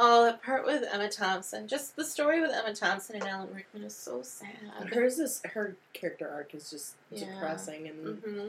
[0.00, 1.66] Oh, that part with Emma Thompson.
[1.66, 4.92] Just the story with Emma Thompson and Alan Rickman is so sad.
[4.92, 7.26] Hers is her character arc is just Yeah.
[7.32, 8.46] depressing and, hmm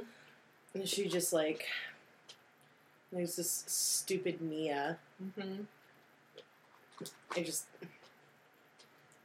[0.75, 1.65] and she just like
[3.11, 4.97] there's this stupid Mia
[5.39, 5.61] hmm
[7.35, 7.65] I just.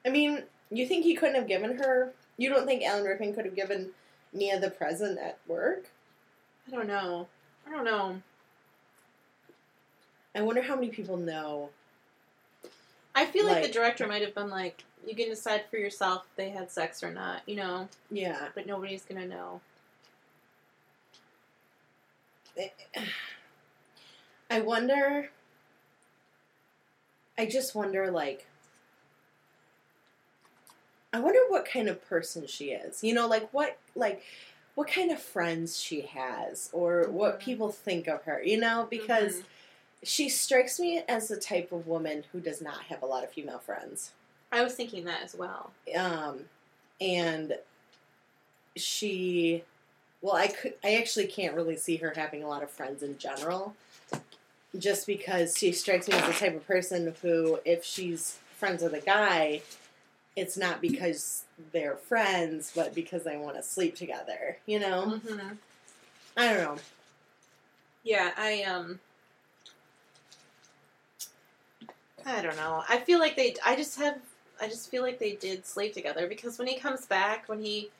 [0.07, 2.13] I mean, you think he couldn't have given her.
[2.37, 3.91] You don't think Alan Rickman could have given
[4.33, 5.87] Mia the present at work?
[6.69, 7.27] I don't know.
[7.67, 8.23] I don't know.
[10.37, 11.71] I wonder how many people know.
[13.15, 16.27] I feel like, Like- the director might have been like, "You can decide for yourself
[16.31, 18.51] if they had sex or not," you know, Yeah.
[18.55, 19.61] but nobody's gonna know.
[24.51, 25.31] I wonder.
[27.37, 28.47] I just wonder, like.
[31.13, 33.05] I wonder what kind of person she is.
[33.05, 34.23] You know, like what, like,
[34.75, 37.45] what kind of friends she has, or what Mhm.
[37.45, 38.43] people think of her.
[38.43, 39.45] You know, because Mhm.
[40.03, 43.31] she strikes me as the type of woman who does not have a lot of
[43.31, 44.11] female friends.
[44.53, 45.73] I was thinking that as well.
[45.97, 46.49] um,
[47.01, 47.59] and
[48.77, 49.63] she
[50.23, 53.17] well i could i actually can't really see her having a lot of friends in
[53.19, 53.75] general
[54.79, 58.93] just because she strikes me as the type of person who if she's friends with
[58.95, 59.61] a guy
[60.37, 65.49] it's not because they're friends but because they want to sleep together you know Mm-hmm.
[66.37, 66.79] i don't know
[68.03, 69.01] Yeah, I um.
[72.27, 72.83] I don't know.
[72.89, 73.55] I feel like they.
[73.65, 74.19] I just have.
[74.61, 77.91] I just feel like they did sleep together because when he comes back, when he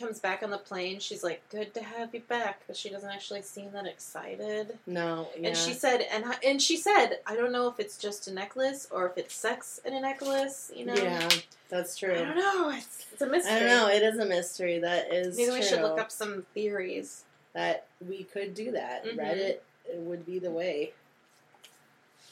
[0.00, 3.08] comes back on the plane, she's like, "Good to have you back," but she doesn't
[3.10, 4.78] actually seem that excited.
[4.86, 5.48] no yeah.
[5.48, 8.88] And she said, and and she said, I don't know if it's just a necklace
[8.90, 10.72] or if it's sex in a necklace.
[10.74, 11.28] You know, yeah
[11.68, 12.70] that's true I don't know.
[12.70, 13.52] It's, it's a mystery.
[13.54, 16.44] I don't know it is a mystery that is Maybe we should look up some
[16.54, 17.24] theories.
[17.52, 19.04] that we could do that.
[19.04, 19.16] Mhm.
[19.16, 19.58] Reddit
[19.94, 20.92] would be the way.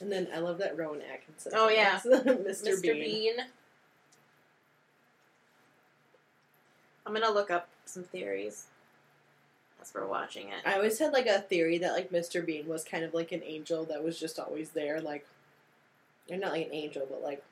[0.00, 1.52] And then I love that Rowan Atkinson.
[1.54, 1.98] Oh, yeah.
[2.04, 2.44] Mr.
[2.46, 2.82] Mr.
[2.82, 3.36] Bean.
[3.36, 3.46] Bean.
[7.08, 8.66] I'm gonna look up some theories
[9.80, 10.60] as we're watching it.
[10.66, 12.44] I always had like a theory that like Mr.
[12.44, 15.26] Bean was kind of like an angel that was just always there, like,
[16.30, 17.42] or not like an angel, but like,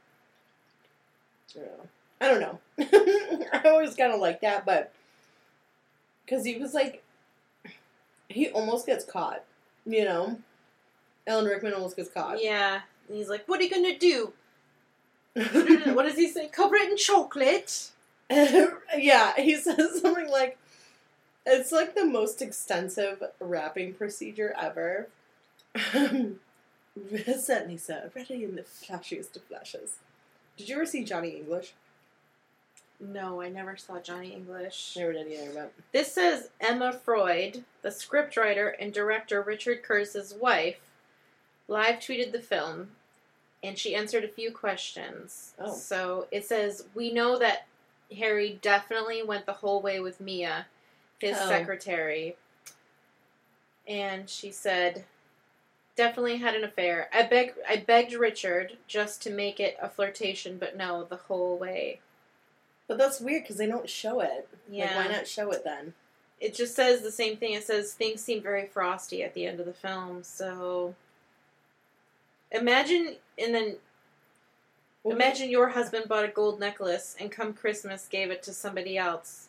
[1.55, 2.59] I don't know.
[2.79, 3.49] I don't know.
[3.53, 4.93] I always kind of like that, but
[6.27, 7.03] because he was like,
[8.29, 9.43] he almost gets caught,
[9.87, 10.39] you know.
[11.27, 12.43] Alan Rickman almost gets caught.
[12.43, 14.35] Yeah, and he's like, "What are you gonna do?
[15.95, 16.49] what does he say?
[16.49, 17.93] Cover it in chocolate."
[18.97, 20.59] yeah, he says something like,
[21.45, 25.09] "It's like the most extensive wrapping procedure ever."
[27.39, 28.03] Certainly, sir.
[28.07, 29.97] Uh, ready in the flashiest of flashes.
[30.57, 31.75] Did you ever see Johnny English?
[32.99, 34.95] No, I never saw Johnny English.
[34.97, 40.81] Never did either, but This says Emma Freud, the scriptwriter and director Richard Curtis's wife,
[41.69, 42.93] live tweeted the film,
[43.63, 45.53] and she answered a few questions.
[45.59, 45.75] Oh.
[45.75, 47.67] So it says we know that
[48.17, 50.67] Harry definitely went the whole way with Mia,
[51.19, 51.49] his Oh.
[51.49, 52.37] secretary,
[53.87, 55.05] and she said
[55.97, 57.09] definitely had an affair.
[57.13, 61.57] I beg I begged Richard just to make it a flirtation, but no, the whole
[61.59, 62.01] way.
[62.89, 64.49] but that's weird because they don't show it.
[64.71, 64.97] Yeah.
[64.97, 65.95] Like, why not show it then?
[66.39, 67.55] it just says the same thing.
[67.55, 70.23] It says things seem very frosty at the end of the film.
[70.23, 70.95] So
[72.53, 73.77] imagine, and then
[75.13, 79.49] imagine your husband bought a gold necklace, and come Christmas gave it to somebody else.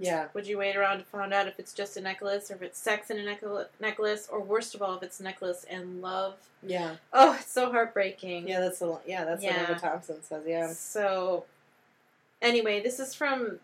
[0.00, 0.26] Yeah.
[0.34, 2.78] Would you wait around to find out if it's just a necklace, or if it's
[2.78, 6.36] sex in a necklace, necklace, or worst of all, if it's necklace and love?
[6.62, 6.96] Yeah.
[7.12, 8.46] Oh, it's so heartbreaking.
[8.48, 8.60] Yeah.
[8.60, 9.24] That's the yeah.
[9.24, 9.60] That's Yeah.
[9.60, 10.44] what Emma Thompson says.
[10.46, 10.72] Yeah.
[10.72, 11.44] So,
[12.40, 13.58] anyway, this is from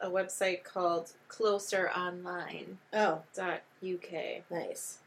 [0.00, 2.66] a website called CloserOnline.uk.
[2.92, 4.42] Oh, Dot UK.
[4.50, 4.98] nice.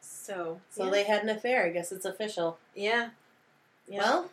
[0.00, 0.90] So, So yeah.
[0.90, 1.66] they had an affair.
[1.66, 2.58] I guess it's official.
[2.74, 3.10] yeah.
[3.88, 3.98] yeah.
[3.98, 4.30] Well,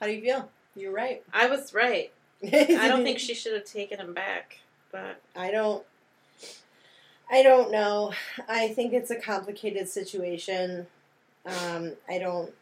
[0.00, 0.48] how do you feel?
[0.76, 1.22] You're right.
[1.32, 2.12] I was right.
[2.42, 4.58] I don't think she should have taken him back,
[4.92, 5.84] but I don't.
[7.30, 8.12] I don't know.
[8.48, 10.86] I think it's a complicated situation.
[11.44, 12.52] Um, I don't.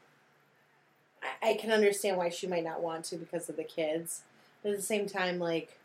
[1.22, 4.22] I, I can understand why she might not want to because of the kids,
[4.62, 5.78] but at the same time, like,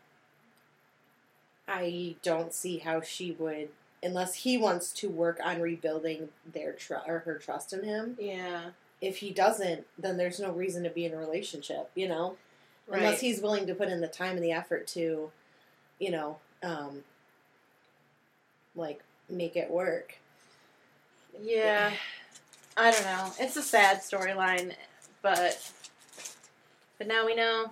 [1.68, 3.68] I don't see how she would,
[4.02, 8.16] unless he wants to work on rebuilding their trust or her trust in him.
[8.18, 8.70] yeah.
[9.02, 11.90] If he doesn't, then there's no reason to be in a relationship.
[11.94, 12.36] You know
[12.88, 12.98] Right.
[13.02, 15.30] unless he's willing to put in the time and the effort to,
[16.00, 17.04] you know, um,
[18.74, 20.16] like make it work.
[21.42, 21.92] yeah.
[22.76, 23.30] I don't know.
[23.38, 24.74] It's a sad storyline,
[25.20, 25.70] but
[26.98, 27.70] but now we know.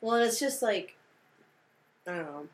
[0.00, 0.96] Well, it's just like,
[2.08, 2.48] I don't know.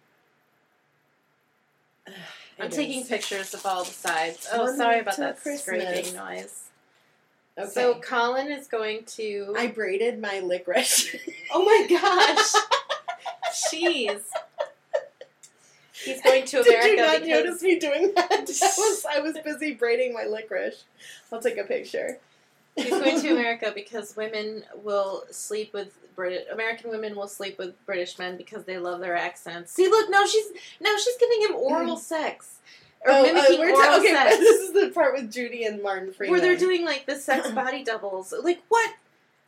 [2.60, 4.46] I'm It taking pictures of all the sides.
[4.52, 5.62] Oh, One sorry about that Christmas.
[5.62, 6.64] scraping noise.
[7.58, 7.68] Okay.
[7.68, 9.54] So Colin is going to.
[9.58, 11.16] I braided my licorice.
[11.52, 12.62] oh my gosh!
[13.72, 14.22] Jeez.
[16.04, 18.30] He's going to America Did you not because notice me doing that?
[18.62, 20.84] I was I was busy braiding my licorice.
[21.32, 22.18] I'll take a picture.
[22.76, 27.74] He's going to America because women will sleep with British American women will sleep with
[27.86, 29.72] British men because they love their accents.
[29.72, 30.46] See, look, now she's
[30.80, 32.58] now she's giving him oral sex,
[33.04, 34.36] or Oh, uh, mimicking we're oral ta- okay, sex.
[34.38, 36.32] this is the part with Judy and Martin Freeman.
[36.32, 38.32] where they're doing like the sex body doubles.
[38.42, 38.90] Like what?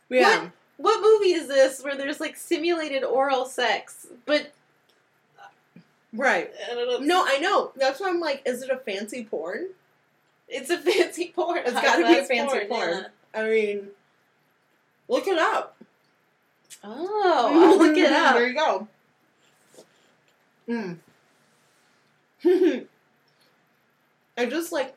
[0.09, 0.49] yeah.
[0.77, 4.07] What movie is this where there's like simulated oral sex?
[4.25, 4.51] But
[6.13, 6.51] Right.
[6.69, 6.97] I.
[7.01, 7.71] No, I know.
[7.77, 9.67] That's why I'm like, is it a fancy porn?
[10.49, 11.59] it's a fancy porn.
[11.65, 12.89] It's gotta be a fancy porn.
[12.89, 13.07] yeah.
[13.33, 13.87] I mean,
[15.07, 15.77] look it up.
[16.83, 18.35] Oh, I'll look it up.
[18.35, 18.87] there you go.
[20.67, 20.97] Mm.
[24.37, 24.95] I just like,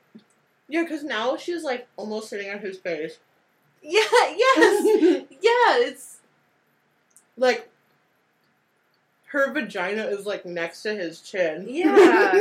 [0.68, 3.18] yeah, because now she's like almost sitting on his face.
[3.82, 4.00] Yeah,
[4.36, 4.84] yes,
[5.30, 5.78] yeah.
[5.86, 6.18] It's
[7.36, 7.68] like,
[9.26, 11.66] her vagina is like next to his chin.
[11.68, 12.32] Yeah.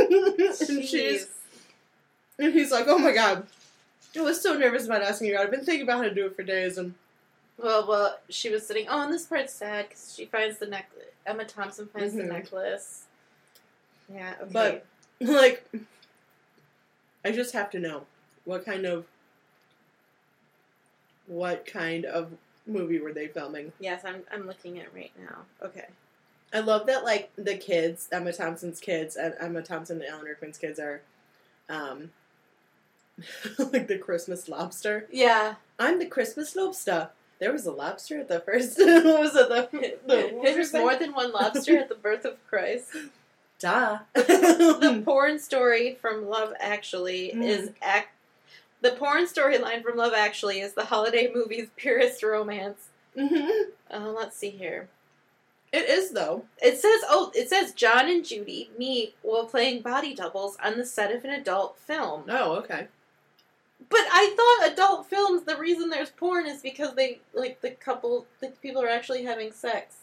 [0.70, 1.28] and she's
[2.40, 3.48] and he's like, oh my god.
[4.15, 5.44] I was so nervous about asking you out.
[5.45, 6.94] I've been thinking about how to do it for days, and
[7.57, 8.20] well, well.
[8.30, 8.86] She was sitting.
[8.88, 11.06] Oh, and this part's sad because she finds the necklace.
[11.26, 12.28] Emma Thompson finds the Mhm.
[12.30, 13.06] necklace.
[14.14, 14.52] Yeah, okay.
[14.52, 14.86] But-
[15.22, 15.68] like,
[17.26, 18.06] I just have to know
[18.45, 19.06] what kind of
[21.28, 22.32] what kind of
[22.68, 23.72] movie were they filming?
[23.80, 25.40] yes, I'm I'm looking at it right now.
[25.66, 25.86] Okay.
[26.54, 30.60] I love that like the kids, Emma Thompson's kids, and Emma Thompson and Alan Rickman's
[30.60, 31.02] kids are,
[31.68, 32.12] um,
[33.58, 35.08] like the Christmas lobster.
[35.12, 35.56] Yeah.
[35.80, 37.10] I'm the Christmas lobster.
[37.40, 38.78] There was a lobster at the first.
[38.78, 39.50] what was it?
[39.50, 42.90] The, the was There's more than one lobster at the birth of Christ.
[43.64, 43.99] Duh.
[44.14, 47.45] the porn story from Love Actually Mm.
[47.45, 48.07] is ac-
[48.81, 52.90] the porn storyline from Love Actually is the holiday movie's purest romance.
[53.15, 53.68] Mhm.
[53.90, 54.90] Uh, let's see here.
[55.72, 56.44] It is though.
[56.61, 60.85] It says, oh, it says John and Judy meet while playing body doubles on the
[60.85, 62.26] set of an adult film.
[62.27, 62.88] Oh, okay.
[63.90, 68.26] But I thought adult films, the reason there's porn is because they, like, the couple,
[68.41, 70.03] the people are actually having sex.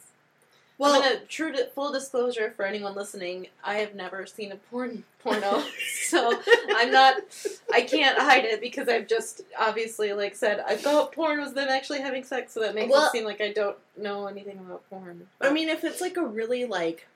[0.81, 3.48] Well, gonna true to full disclosure for anyone listening.
[3.62, 5.62] I have never seen a porn porno,
[6.09, 6.40] so
[6.74, 7.16] I'm not.
[7.70, 11.69] I can't hide it because I've just obviously like said I thought porn was them
[11.69, 14.89] actually having sex, so that makes Well- it seem like I don't know anything about
[14.89, 15.28] porn.
[15.39, 17.07] I mean, if it's like a really like,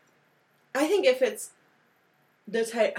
[0.75, 1.49] I think if it's
[2.47, 2.99] the type,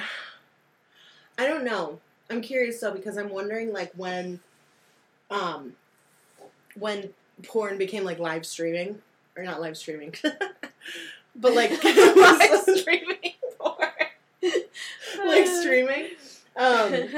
[1.37, 1.99] I don't know.
[2.31, 4.39] I'm curious though because I'm wondering like when,
[5.29, 5.73] um,
[6.73, 7.11] when
[7.43, 9.03] porn became like live streaming
[9.37, 10.13] or not live streaming,
[11.35, 13.89] but like live streaming porn.
[15.25, 16.07] like streaming.
[16.55, 17.09] Um,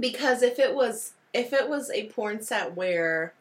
[0.00, 3.32] because if it was if it was a porn set where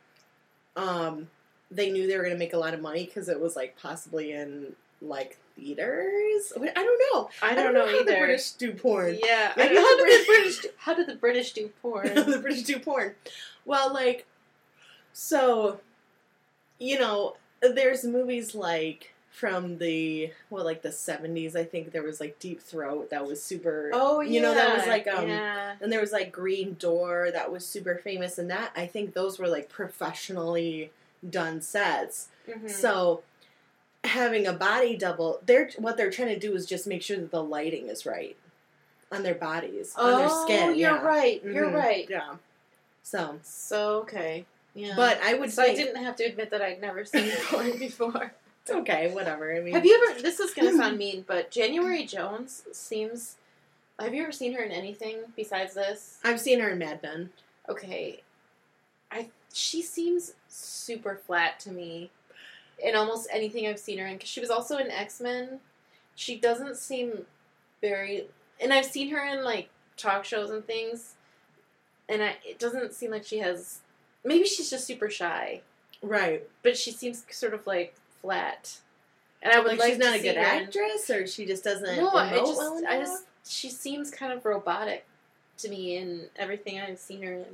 [0.76, 1.28] um
[1.72, 3.78] they knew they were going to make a lot of money because it was like
[3.82, 8.06] possibly in like theaters i don't know I don't, know, how either.
[8.12, 11.16] the british do porn Yeah, Maybe I- how did the British- do- How did the
[11.16, 12.14] British do porn?
[12.14, 13.16] the british do porn
[13.66, 14.26] well like
[15.14, 15.80] so
[16.80, 22.20] you know there's movies like from the well like the 70s i think there was
[22.20, 25.74] like deep throat that was super Oh yeah, you know that was like um yeah.
[25.80, 29.38] And there was like Green Door that was super famous, and that I think those
[29.38, 30.90] were like professionally
[31.30, 32.30] done sets.
[32.50, 32.68] Mhm.
[32.68, 33.22] So
[34.04, 37.30] having a body double, they're what they're trying to do is just make sure that
[37.30, 38.36] the lighting is right
[39.12, 40.70] on their bodies, on their Oh, skin.
[40.80, 41.02] you're yeah.
[41.02, 41.44] right.
[41.44, 41.76] You're Mhm.
[41.76, 42.08] right.
[42.10, 42.36] Yeah.
[43.04, 44.46] So, So okay,
[44.78, 44.94] yeah.
[44.96, 47.78] but I would so think I didn't have to admit that I'd never seen porn
[47.78, 48.34] before.
[48.62, 49.56] it's okay, whatever.
[49.56, 50.22] I mean, Have you ever?
[50.22, 53.36] This is gonna sound mean, but January Jones seems.
[54.00, 56.20] Have you ever seen her in anything besides this?
[56.24, 57.32] I've seen her in Mad Men.
[57.68, 58.22] Okay,
[59.12, 62.12] I she seems super flat to me
[62.80, 64.14] in almost anything I've seen her in.
[64.14, 65.60] Because she was also in X Men.
[66.16, 67.26] She doesn't seem
[67.82, 68.28] very,
[68.60, 71.14] and I've seen her in like talk shows and things,
[72.10, 73.80] and I, it doesn't seem like she has.
[74.24, 75.62] Maybe she's just super shy,
[76.02, 76.48] Right.
[76.64, 78.78] but she seems sort of like flat.
[79.42, 81.64] And I would Like, like, she's not to a good her actress, or she just
[81.64, 85.06] doesn't no, I just, well I just, she seems kind of robotic
[85.60, 87.46] to me in everything I've seen her in.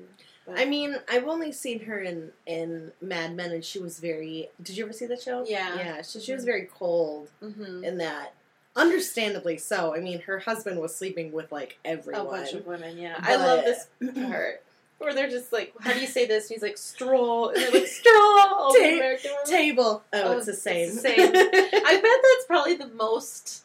[0.45, 4.49] But- I mean, I've only seen her in in Mad Men, and she was very.
[4.61, 5.45] Did you ever see the show?
[5.48, 5.76] Yeah.
[5.77, 6.02] yeah.
[6.02, 7.84] So she was very cold Mhm.
[7.84, 8.34] in that.
[8.76, 9.95] Understandably so.
[9.95, 13.15] I mean, her husband was sleeping with like everyone, a bunch of women, yeah.
[13.19, 14.62] I love this part
[15.03, 17.71] where they're just like, "How do you say this?" And he's like, "Straw," and they're
[17.71, 18.11] like, "Straw."
[18.55, 19.17] All the.
[19.45, 20.03] Table.
[20.13, 20.88] Oh, Oh, it's the same.
[20.89, 21.31] it's the same.
[21.35, 23.63] I bet that's probably the most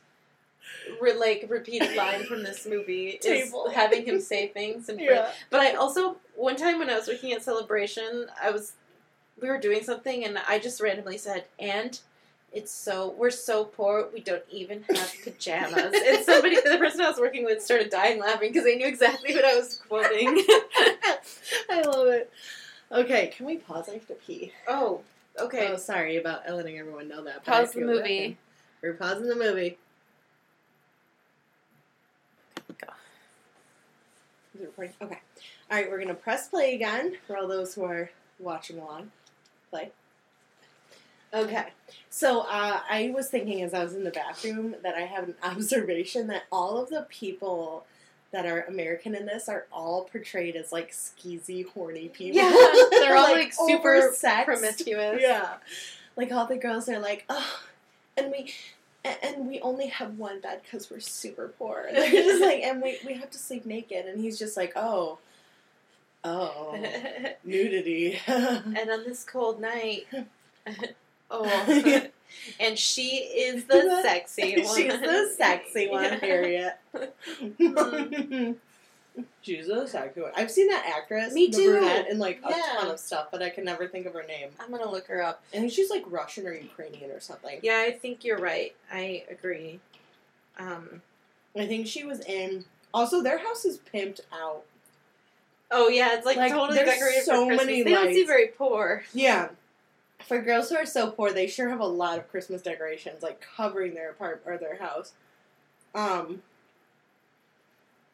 [1.01, 5.31] re- like repeated line from this movie is having him say things and yeah.
[5.51, 8.73] But I also one time when I was working at Celebration, I was
[9.40, 11.98] we were doing something and I just randomly said, "And
[12.59, 17.09] it's so we're so poor we don't even have pajamas." and somebody, the person I
[17.09, 20.45] was working with, started dying laughing because they knew exactly what I was quoting.
[21.71, 22.31] I love it.
[22.91, 23.89] Okay, can we pause?
[23.89, 24.53] I have to pee.
[24.67, 25.03] oh,
[25.39, 25.69] okay.
[25.73, 27.45] Oh, sorry about letting everyone know that.
[27.45, 28.25] Pause the to go back movie.
[28.25, 28.37] in.
[28.83, 29.79] We're pausing the movie.
[32.79, 32.93] god.
[34.55, 34.95] Is it recording?
[35.01, 35.21] Okay.
[35.71, 38.11] All right, we're gonna press play again for all those who are
[38.41, 39.13] watching along.
[39.71, 39.93] Play.
[41.33, 41.67] Okay.
[42.11, 45.35] So uh, I was thinking as I was in the bathroom that I have an
[45.43, 47.85] observation that all of the people
[48.31, 52.37] that are American in this are all portrayed as like skeezy, horny people.
[52.37, 52.51] Yeah,
[52.91, 54.45] they're all like, super oversexed.
[54.45, 55.21] promiscuous.
[55.23, 55.55] Yeah.
[56.17, 57.61] Like all the girls are like, oh,
[58.17, 58.53] and we.
[59.23, 61.87] And we only have one bed because we're super poor.
[61.89, 64.05] And they're just like, and we, we have to sleep naked.
[64.05, 65.19] And he's just like, oh,
[66.25, 66.77] oh,
[67.45, 68.19] nudity.
[68.27, 70.07] and on this cold night,
[71.31, 71.45] oh,
[72.61, 74.77] and she is the sexy one.
[74.77, 76.17] She's the sexy one, Yeah.
[76.17, 76.79] Harriet.
[79.43, 80.31] She's the sexy one.
[80.37, 81.73] I've seen that actress, Me too.
[81.73, 82.63] brunette, in like a Yeah.
[82.81, 84.51] ton of stuff, but I can never think of her name.
[84.61, 85.43] I'm gonna look her up.
[85.53, 87.59] I think she's like Russian or Ukrainian or something.
[87.63, 88.75] Yeah, I think you're right.
[88.93, 89.81] I agree.
[90.59, 91.03] Um,
[91.57, 92.65] I think she was in.
[92.95, 94.63] Also, their house is pimped out.
[95.73, 97.67] oh yeah, it's like, Like, totally decorated so for Christmas.
[97.67, 99.03] many they don't seem very poor.
[99.13, 99.49] Yeah.
[100.27, 103.40] For girls who are so poor, they sure have a lot of Christmas decorations, like
[103.57, 105.12] covering their apartment or their house.
[105.95, 106.43] Um,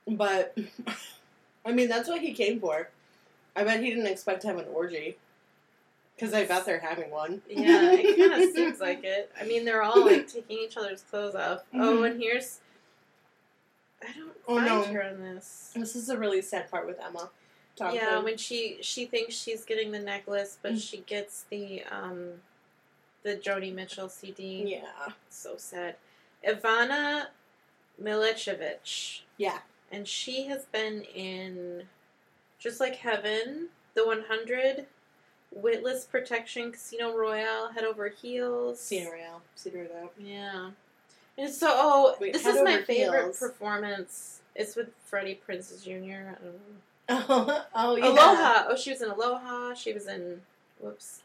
[0.07, 0.57] but
[1.67, 2.89] I mean, that's what he came for.
[3.57, 5.17] I bet he didn't expect to have an orgy,
[6.15, 7.41] because I bet they're having one.
[7.49, 9.31] Yeah, it kind of seems like it.
[9.41, 11.63] I mean, they're all like taking each other's clothes off.
[11.73, 12.11] Oh, Mhm.
[12.11, 12.61] and here's.
[14.03, 14.85] I don't Oh, find no.
[14.85, 15.73] her in this.
[15.75, 17.31] This is a really sad part with Emma.
[17.81, 20.81] Yeah, when she she thinks she's getting the necklace, but Mm.
[20.91, 22.41] she gets the um,
[23.23, 24.63] the Joni Mitchell CD.
[24.67, 25.97] yeah, So sad.
[26.47, 27.27] Ivana
[28.03, 29.21] Milicevic.
[29.39, 29.59] Yeah.
[29.91, 31.85] And she has been in
[32.59, 34.87] Just Like Heaven, The 100,
[35.53, 38.81] Witless Protection, Casino Royale, Head Over Heels.
[38.81, 40.13] Cena Royale, Cedar Royale.
[40.19, 40.71] Yeah.
[41.39, 43.39] And so, oh, Wait, this is my favorite Heels.
[43.39, 44.41] performance.
[44.55, 45.91] It's with Freddie Prinze Jr.
[45.91, 46.77] I don't know.
[47.09, 48.07] Oh, oh yeah.
[48.07, 48.65] Aloha.
[48.71, 49.75] Oh, she was in Aloha.
[49.75, 50.41] She was in.
[50.81, 51.21] Whoops.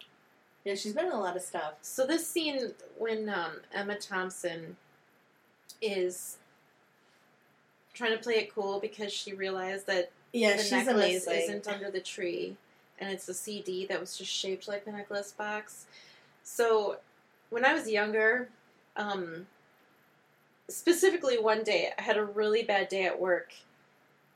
[0.66, 1.74] Yeah, she's been in a lot of stuff.
[1.82, 4.76] So this scene when um, Emma Thompson
[5.82, 6.38] is
[7.94, 11.34] trying to play it cool because she realized that Yeah, the she's necklace amazing.
[11.44, 12.58] isn't under the tree,
[13.00, 15.86] and it's a CD that was just shaped like the necklace box.
[16.44, 16.98] So
[17.50, 18.50] when I was younger,
[18.98, 19.48] um,
[20.68, 23.54] specifically one day, I had a really bad day at work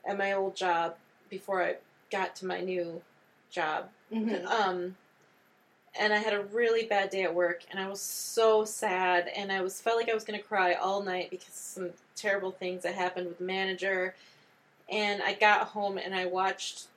[0.06, 0.96] at my old job
[1.34, 1.76] before I
[2.10, 3.02] got to my new
[3.50, 3.90] job.
[4.12, 4.46] Mhm.
[4.46, 4.96] Um,
[5.98, 9.52] and I had a really bad day at work, and I was so sad, and
[9.52, 12.94] I was felt like I was gonna cry all night because some terrible things that
[12.94, 14.14] happened with the manager.
[14.88, 16.88] And I got home and I watched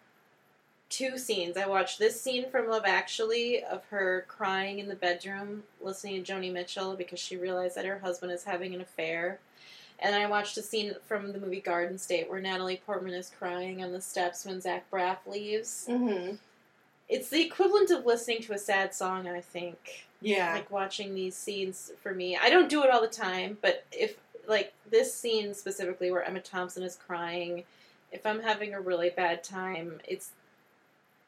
[0.90, 1.58] two scenes.
[1.58, 6.34] I watched this scene from Love Actually of her crying in the bedroom, listening to
[6.34, 9.40] Joni Mitchell because she realized that her husband is having an affair.
[10.00, 13.84] And I watched a scene from the movie Garden State where Natalie Portman is crying
[13.84, 15.86] on the steps when Zach Braff leaves.
[15.90, 16.38] Mhm.
[17.10, 20.06] it's the equivalent of listening to a sad song i think.
[20.22, 20.54] Yeah.
[20.54, 22.36] like watching these scenes for me.
[22.36, 26.42] I don't do it all the time but if like this scene specifically where emma
[26.42, 27.64] thompson is crying
[28.12, 30.32] if i'm having a really bad time it's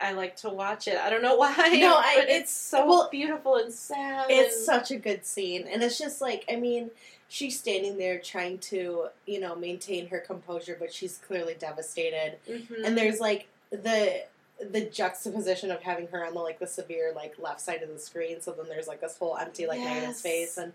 [0.01, 0.97] i like to watch it.
[0.97, 4.55] I don't know why No, I- but it's- it's so well, beautiful and sad It's
[4.57, 6.91] and- such a good scene, and it's just like I mean,
[7.29, 12.37] she's standing there trying to you know maintain her composure, but she's clearly devastated.
[12.47, 12.83] Mhm.
[12.85, 14.23] And there's like the
[14.59, 17.99] the juxtaposition of having her on the like the severe like left side of the
[17.99, 20.19] screen, so then there's like this whole empty like negative Yes.
[20.19, 20.73] space, and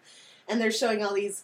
[0.48, 1.42] and they're showing all these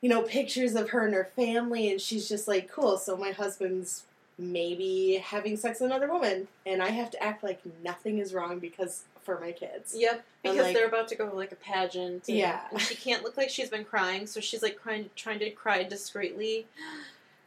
[0.00, 2.96] you know pictures of her and her family, and she's just like, cool.
[2.98, 4.04] So my husband's
[4.38, 8.58] maybe having sex with another woman, and I have to act like nothing is wrong
[8.58, 9.94] because for my kids.
[9.94, 12.28] Yep, because like- they're about to go to like a pageant.
[12.28, 12.60] And, Yeah.
[12.70, 15.82] and she can't look like she's been crying, so she's like crying, trying to cry
[15.82, 16.66] discreetly.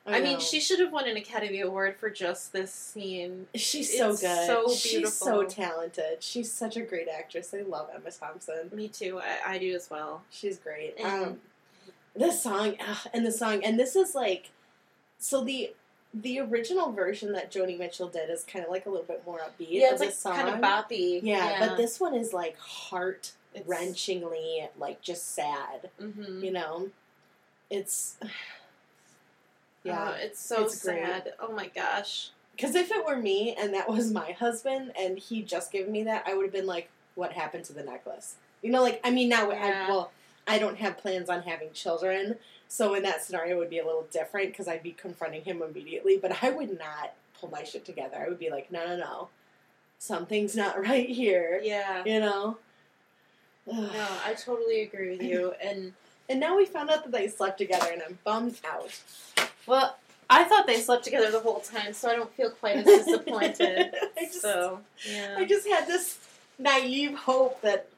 [0.05, 3.45] I, mean, she should have won an Academy Award for just this scene.
[3.53, 4.47] She's so It's good.
[4.47, 6.23] so She's so talented.
[6.23, 7.53] She's such a great actress.
[7.53, 8.71] I love Emma Thompson.
[8.73, 9.19] Me too.
[9.19, 10.23] I, I do as well.
[10.31, 10.95] She's great.
[10.97, 11.41] And- Um,
[12.15, 14.49] this song ugh, and the song and this is like
[15.19, 15.73] so the
[16.13, 19.39] the original version that Joni Mitchell did is kind of like a little bit more
[19.39, 19.67] upbeat.
[19.69, 20.35] Yeah, it's like song.
[20.35, 21.19] kind of boppy.
[21.21, 23.31] Yeah, but this one is like heart
[23.67, 25.89] wrenchingly like just sad.
[26.01, 26.43] Mhm.
[26.43, 26.89] You know,
[27.69, 28.17] it's
[29.83, 30.09] yeah.
[30.11, 31.03] Oh, it's so it's great.
[31.05, 31.33] sad.
[31.39, 32.29] Oh my gosh.
[32.55, 36.03] Because if it were me and that was my husband and he just gave me
[36.03, 39.11] that, I would have been like, "What happened to the necklace?" You know, like I
[39.11, 39.85] mean, now Yeah.
[39.87, 40.11] I well,
[40.47, 42.37] I don't have plans on having children,
[42.69, 45.61] so in that scenario, it would be a little different because I'd be confronting him
[45.61, 46.17] immediately.
[46.17, 48.17] But I would not pull my shit together.
[48.17, 49.29] I would be like, "No, no, no,
[49.97, 52.03] something's not right here." Yeah.
[52.05, 52.57] You know.
[53.69, 53.75] Ugh.
[53.93, 55.53] No, I totally agree with you.
[55.63, 55.93] And
[56.29, 58.91] And now we found out that they slept together, and I'm bummed out.
[59.67, 59.97] well,
[60.29, 63.93] I thought they slept together the whole time, so I don't feel quite as disappointed.
[64.17, 65.35] I just, so yeah.
[65.39, 66.19] I just had this
[66.59, 67.89] naive hope that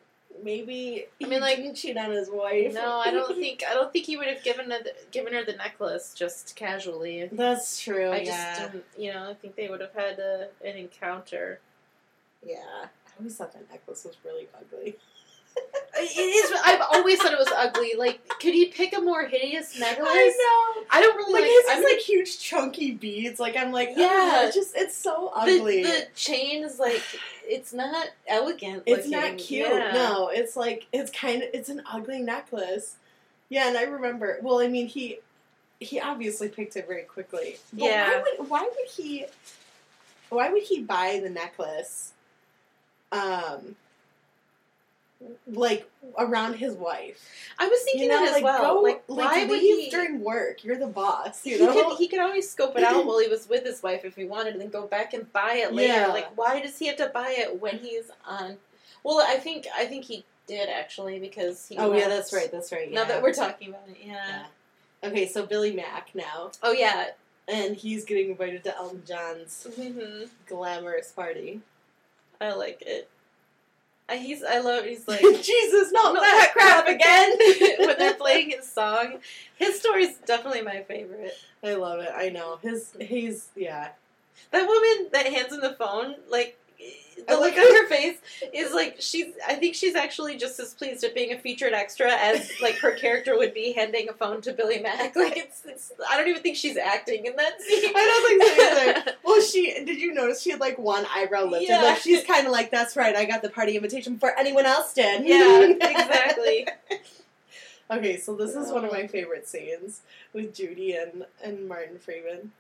[0.44, 2.74] maybe I mean, like- didn't cheat on his wife.
[2.74, 5.44] No, I don't think I don't think he would have given her the, given her
[5.44, 7.30] the necklace just casually.
[7.32, 8.10] that's true.
[8.10, 8.60] I yeah.
[8.60, 11.60] just didn't, you know, I think they would have had a, an encounter.
[12.46, 12.58] yeah.
[12.86, 14.96] I always thought that necklace was really ugly.
[15.58, 16.60] It is.
[16.66, 17.94] I've always thought it was ugly.
[17.98, 20.08] Like, could he pick a more hideous necklace?
[20.10, 20.84] I know.
[20.90, 21.52] I don't really Like, like.
[21.52, 23.40] his I'm like huge chunky beads.
[23.40, 24.06] Like I'm like, Yeah.
[24.08, 25.84] yeah, it's just it's so the, ugly.
[25.84, 27.04] the chain is like
[27.46, 28.84] it's not elegant.
[28.86, 29.12] it's looking.
[29.30, 29.68] not cute.
[29.68, 29.92] Yeah.
[29.94, 32.96] No, it's like it's kind of it's an ugly necklace.
[33.50, 34.40] Yeah, and I remember.
[34.42, 35.20] Well, I mean, he
[35.80, 37.58] he obviously picked it very quickly.
[37.74, 38.10] But Yeah.
[38.10, 39.26] Why would why would he?
[40.30, 42.14] Why would he buy the necklace?
[43.12, 43.76] Um.
[45.48, 47.24] Like around his wife,
[47.60, 48.76] I was thinking you know, that as like well.
[48.76, 49.90] go, like, like, why would he?
[49.92, 50.64] during work?
[50.64, 51.74] You're the boss, you he know.
[51.74, 54.26] could he could always scope it out while he was with his wife if he
[54.26, 55.94] wanted, and then go back and buy it later.
[55.94, 56.08] Yeah.
[56.08, 58.58] Like, why does he have to buy it when he's on?
[59.04, 61.78] Well, I think I think he did actually because he.
[61.78, 62.52] oh yeah, that's right.
[62.52, 62.92] That's right.
[62.92, 64.44] Now that we're talking about it, yeah.
[65.04, 65.10] Yeah.
[65.10, 67.08] Okay, so Billy Mack now, Oh yeah.
[67.48, 71.62] and he's getting invited to Elton John's hmm glamorous party.
[72.40, 73.10] I like it.
[74.12, 74.84] I, he's I love.
[74.86, 75.22] He's like.
[75.42, 77.76] Jesus, not Not that crap again again.
[77.80, 79.20] when they're playing his song.
[79.56, 81.34] His story's definitely my favorite.
[81.64, 82.12] I love it.
[82.14, 82.92] I know his.
[83.00, 83.90] He's yeah.
[84.52, 86.92] That woman that hands him the phone, like Eh,
[87.28, 88.18] the look on her face
[88.54, 89.28] is like she's.
[89.48, 92.92] I think she's actually just as pleased at being a featured extra as like her
[92.92, 95.16] character would be handing a phone to Billy Mack.
[95.22, 95.64] Like it's.
[95.66, 97.92] it's I don't even think she's acting in that scene.
[97.96, 99.18] I don't think so either.
[99.24, 101.70] Well, she did you notice she had like one eyebrow lifted?
[101.70, 101.84] Yeah.
[101.84, 103.16] Like she's kind of like, that's right.
[103.16, 105.26] I got the party invitation before anyone else did.
[105.26, 106.68] yeah, exactly.
[107.92, 108.94] Okay, so this is one of oh.
[108.94, 110.02] my favorite scenes
[110.34, 112.52] with Judy and and Martin Freeman.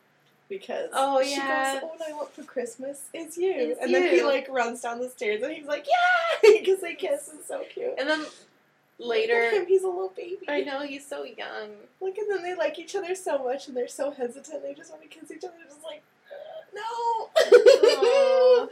[0.52, 1.76] Because Oh, she yeah.
[1.76, 5.00] goes, "All I want for Christmas is you," Is and then he like runs down
[5.00, 7.32] the stairs and he's like, "Yeah," because they kiss.
[7.34, 7.94] It's so cute.
[7.98, 8.26] And then
[9.00, 10.46] later, him, he's a little baby.
[10.50, 11.70] I know he's so young.
[12.02, 14.62] Look, and then they like each other so much, and they're so hesitant.
[14.62, 15.54] They just want to kiss each other.
[15.58, 18.70] They're just like, uh, no.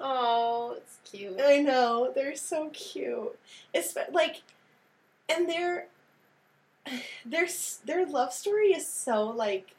[0.00, 1.40] Oh, it's cute.
[1.42, 3.38] I know they're so cute.
[3.74, 4.42] It's like,
[5.28, 5.86] and their
[7.24, 7.46] their
[7.84, 9.74] their love story is so like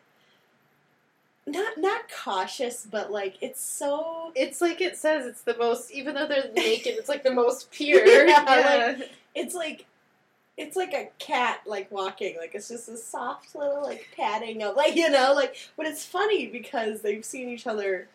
[1.48, 6.16] not not cautious, but like it's so It's like it says it's the most, even
[6.16, 8.06] though they're naked, it's like the most pure.
[8.28, 8.44] Yeah,
[9.00, 9.02] Yeah.
[9.36, 9.86] it's like
[10.58, 14.76] it's like a cat like walking like it's just a soft little like patting of
[14.76, 18.10] like you know like but it's funny because they've seen each other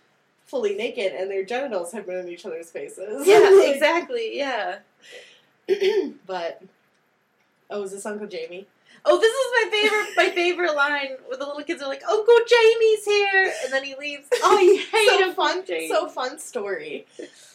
[0.45, 4.37] fully naked and their genitals have been in each other's faces yeah, Like- exactly.
[4.37, 4.81] Yeah.
[6.27, 6.63] but
[7.71, 8.67] oh is this uncle jamie
[9.07, 10.17] Oh, this is my favorite.
[10.17, 13.85] My favorite line where the little kids are like, oh, "Uncle Jamie's here," and then
[13.85, 14.29] he leaves.
[14.43, 15.89] Oh, you hate so him, fun Jamie.
[15.89, 17.07] so fun story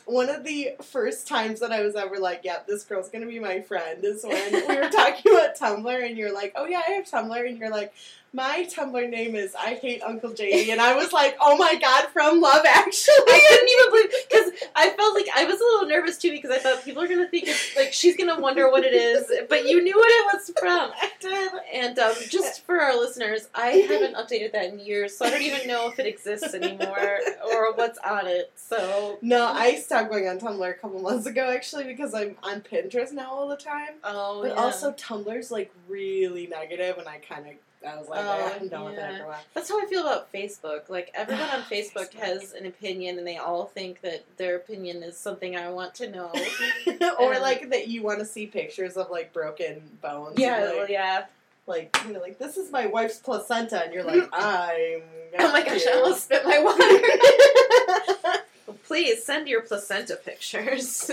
[0.10, 3.40] one of the first times that I was ever like, yeah, this girl's gonna be
[3.40, 6.92] my friend is when we were talking about Tumblr and you're like, oh yeah, I
[6.94, 7.94] have Tumblr and you're like,
[8.34, 12.08] my Tumblr name is I hate Uncle Jamie and I was like, oh my god,
[12.10, 13.16] from Love Actually.
[13.28, 16.52] I couldn't even believe because I felt like I was a little nervous too because
[16.52, 19.68] I thought people are gonna think it's like she's gonna wonder what it is, but
[19.68, 20.92] you knew what it was from.
[21.02, 21.52] I did.
[21.74, 25.42] And um, just for our listeners, I haven't updated that in years, so I don't
[25.42, 27.20] even know if it exists anymore
[27.52, 28.52] or what's on it.
[28.56, 32.62] So No, I stopped going on Tumblr a couple months ago actually because I'm on
[32.62, 33.96] Pinterest now all the time.
[34.04, 34.62] oh, But yeah.
[34.62, 37.54] also Tumblr's like really negative and I kind of
[37.88, 39.40] I was like, Oh, "Eh, I'm done with it after a while.
[39.54, 40.90] That's how I feel about Facebook.
[40.90, 45.18] Like everyone on Facebook has an opinion, and they all think that their opinion is
[45.18, 46.32] something I want to know.
[47.20, 50.38] or And- like that you want to see pictures of like broken bones.
[50.38, 51.26] yeah, like, well, yeah.
[51.68, 55.02] like you know, like this is my wife's placenta, and you're like, I'm.
[55.40, 58.38] Oh my gosh, I you." almost spit my water.
[58.68, 61.12] Well, Please send your placenta pictures.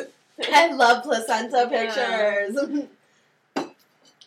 [0.53, 2.47] I love placenta Yeah.
[2.57, 2.87] pictures.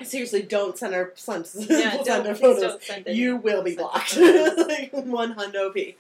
[0.01, 2.61] Seriously, don't send our pl- yeah, don't, please photos.
[2.61, 3.07] don't send.
[3.07, 4.15] You will be blocked.
[4.17, 5.97] like one hundo p.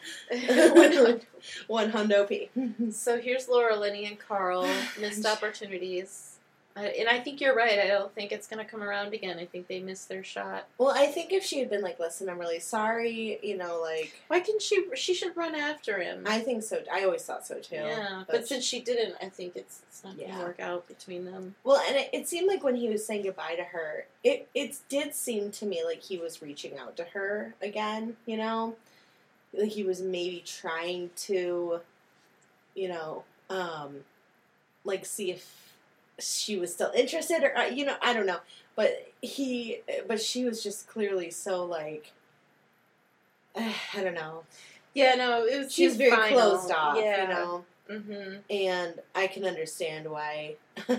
[0.47, 1.21] photos.
[1.67, 2.49] One hundo p.
[2.91, 4.67] so here's Laura Linney and Carl.
[4.99, 6.28] Missed opportunities.
[6.79, 7.77] Uh, and I think you're right.
[7.79, 9.37] I don't think it's going to come around again.
[9.37, 10.65] I think they missed their shot.
[10.77, 14.13] Well, I think if she had been like, "Listen, I'm really sorry," you know, like
[14.27, 14.85] Why can not she?
[14.95, 16.23] She should run after him.
[16.25, 16.81] I think so.
[16.91, 17.75] I always thought so too.
[17.75, 20.31] Yeah, But but since she didn't, I think it's it's not Yeah.
[20.31, 21.55] gonna work out between them.
[21.63, 24.77] Well, and it, it seemed like when he was saying goodbye to her, it it
[24.87, 28.15] did seem to me like he was reaching out to her again.
[28.25, 28.75] You know,
[29.53, 31.81] like he was maybe trying to,
[32.75, 34.05] you know, um,
[34.85, 35.68] like see if
[36.19, 38.39] she was still interested, or uh, you know, I don't know.
[38.75, 42.11] But he, but she was just clearly so like,
[43.55, 44.43] I don't know.
[44.93, 45.73] Yeah, no, it was.
[45.73, 46.39] She was very final.
[46.39, 47.21] closed off, Yeah.
[47.23, 47.65] you know.
[47.89, 48.33] Mm-hmm.
[48.51, 50.55] And I can understand why.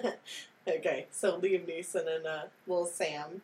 [0.69, 3.43] okay, so Liam Neeson and uh, Will Sam.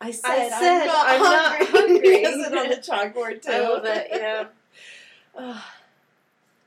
[0.00, 1.66] I said, said, I'm not I'm not hungry.
[1.80, 2.08] hungry.
[2.08, 3.50] Is it on the chalkboard too?
[3.52, 4.08] I love it.
[4.10, 5.60] Yeah.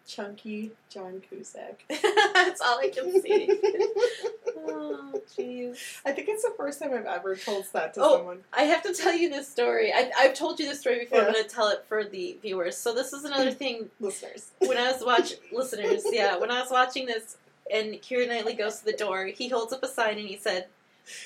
[0.08, 1.84] Chunky John Cusack.
[1.90, 3.48] that's all I can see.
[4.58, 5.78] oh, jeez.
[6.06, 8.18] I think it's the first time I've ever told that to Oh.
[8.18, 8.40] someone.
[8.54, 9.92] I have to tell you this story.
[9.94, 11.20] I, I've told you this story before.
[11.20, 12.78] I'm going to tell it for the viewers.
[12.78, 13.90] So this is another thing.
[14.00, 14.52] Listeners.
[14.60, 17.38] When I was watching, listeners, yeah, when I was watching this,
[17.72, 20.68] and Keira Knightley goes to the door, he holds up a sign and he said,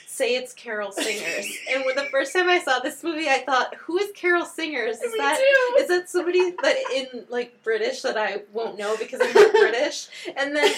[0.08, 3.76] "Say it's Carol Singers." and when the first time I saw this movie, I thought,
[3.76, 5.02] "Who is Carol Singers?
[5.02, 5.76] Is Me that too.
[5.82, 10.08] is that somebody that in like British that I won't know because I'm not British?"
[10.36, 10.74] And then.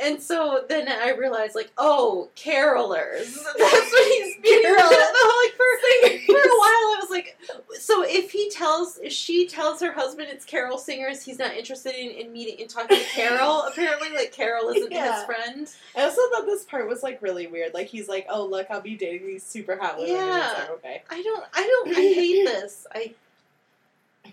[0.00, 3.34] And so then I realized, like, oh, carolers.
[3.58, 4.62] That's what he's being.
[4.62, 7.36] Carol- like for, for a while, I was like,
[7.78, 11.94] so if he tells, if she tells her husband it's Carol Singers, he's not interested
[11.94, 13.62] in, in meeting in talking to Carol.
[13.62, 15.14] Apparently, like Carol isn't Yeah.
[15.16, 15.68] his friend.
[15.96, 17.74] I also thought this part was like really weird.
[17.74, 20.54] Like he's like, "Oh look, I'll be dating these super hot women." Yeah.
[20.58, 21.02] like, okay.
[21.10, 21.44] I don't.
[21.54, 21.96] I don't.
[21.96, 22.86] I hate this.
[22.94, 23.12] I.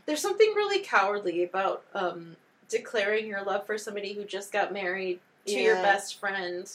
[0.05, 2.35] There's something really cowardly about um,
[2.69, 5.19] declaring your love for somebody who just got married
[5.53, 6.69] to your best friend.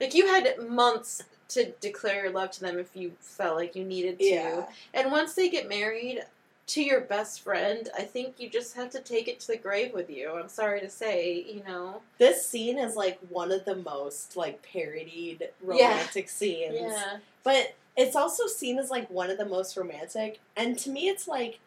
[0.00, 3.84] Like you had months to declare your love to them if you felt like you
[3.84, 4.24] needed to.
[4.24, 4.66] Yeah.
[4.94, 6.22] And once they get married
[6.68, 9.92] to your best friend, I think you just have to take it to the grave
[9.92, 10.30] with you.
[10.30, 12.00] I'm sorry to say, you know.
[12.18, 16.76] This scene is like one of the most like parodied romantic scenes.
[16.78, 17.16] Yeah.
[17.42, 20.38] But it's also seen as like one of the most romantic.
[20.56, 21.58] And to me, it's like,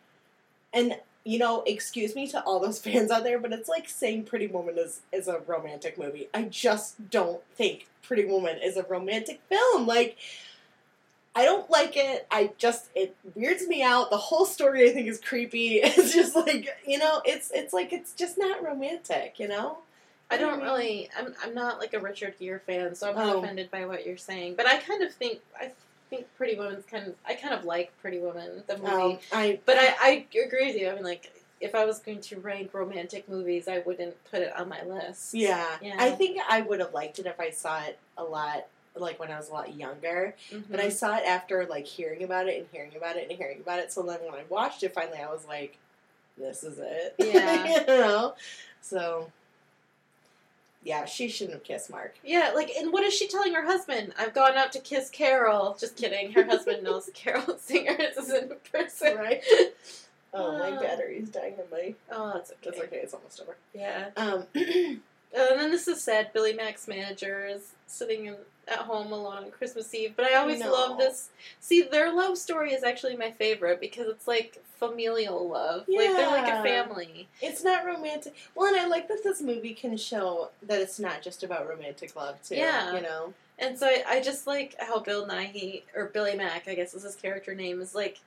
[0.71, 4.23] and you know, excuse me to all those fans out there, but it's like saying
[4.23, 6.29] Pretty Woman is, is a romantic movie.
[6.33, 9.87] I just don't think Pretty Woman is a romantic film.
[9.87, 10.17] Like,
[11.35, 12.27] I don't like it.
[12.29, 14.11] I just it weirds me out.
[14.11, 15.79] The whole story I think is creepy.
[15.83, 19.39] It's just like you know, it's it's like it's just not romantic.
[19.39, 19.79] You know.
[20.29, 20.63] I don't mm-hmm.
[20.63, 21.09] really.
[21.17, 21.33] I'm.
[21.43, 23.39] I'm not like a Richard Gere fan, so I'm not Oh.
[23.39, 24.55] offended by what you're saying.
[24.55, 25.39] But I kind of think.
[25.59, 25.71] I
[26.15, 27.15] think Pretty Woman's kind of.
[27.25, 28.91] I kind of like Pretty Woman, the movie.
[28.91, 30.89] Um, I but I, I agree with you.
[30.89, 34.53] I mean, like, if I was going to rank romantic movies, I wouldn't put it
[34.57, 35.33] on my list.
[35.33, 35.65] Yeah.
[35.81, 35.95] Yeah.
[35.97, 38.65] I think I would have liked it if I saw it a lot,
[38.95, 40.35] like when I was a lot younger.
[40.51, 40.63] Mhm.
[40.69, 43.59] But I saw it after like hearing about it and hearing about it and hearing
[43.61, 43.91] about it.
[43.91, 45.77] So then when I watched it, finally I was like,
[46.37, 47.67] "This is it." Yeah.
[47.81, 48.35] you know.
[48.81, 49.31] So.
[50.85, 52.15] Yeah, she shouldn't have kissed Mark.
[52.25, 54.13] Yeah, like, and what is she telling her husband?
[54.19, 55.77] I've gone out to kiss Carol.
[55.79, 56.33] Just kidding.
[56.33, 59.15] Her husband knows Carol Singers is in person.
[59.17, 59.43] Right?
[60.35, 60.81] Oh, my Uh.
[60.81, 61.93] battery's dying on my.
[62.11, 62.59] Oh, that's okay.
[62.65, 62.95] That's okay.
[63.03, 63.55] It's almost over.
[63.71, 64.09] Yeah.
[64.17, 64.47] Um.
[65.35, 66.31] Uh, and then this is sad.
[66.33, 68.35] Billy Mack's manager is sitting in,
[68.67, 70.13] at home alone on Christmas Eve.
[70.15, 70.71] But I always No.
[70.71, 71.29] love this.
[71.59, 75.85] See, their love story is actually my favorite because it's like familial love.
[75.87, 77.27] Like they're like a family.
[77.41, 78.35] It's not romantic.
[78.55, 82.15] Well, and I like that this movie can show that it's not just about romantic
[82.15, 82.55] love, too.
[82.55, 82.95] Yeah.
[82.95, 83.33] You know?
[83.59, 87.03] And so I, I just like how Bill Nighy, or Billy Mack, I guess is
[87.03, 88.19] his character name, is like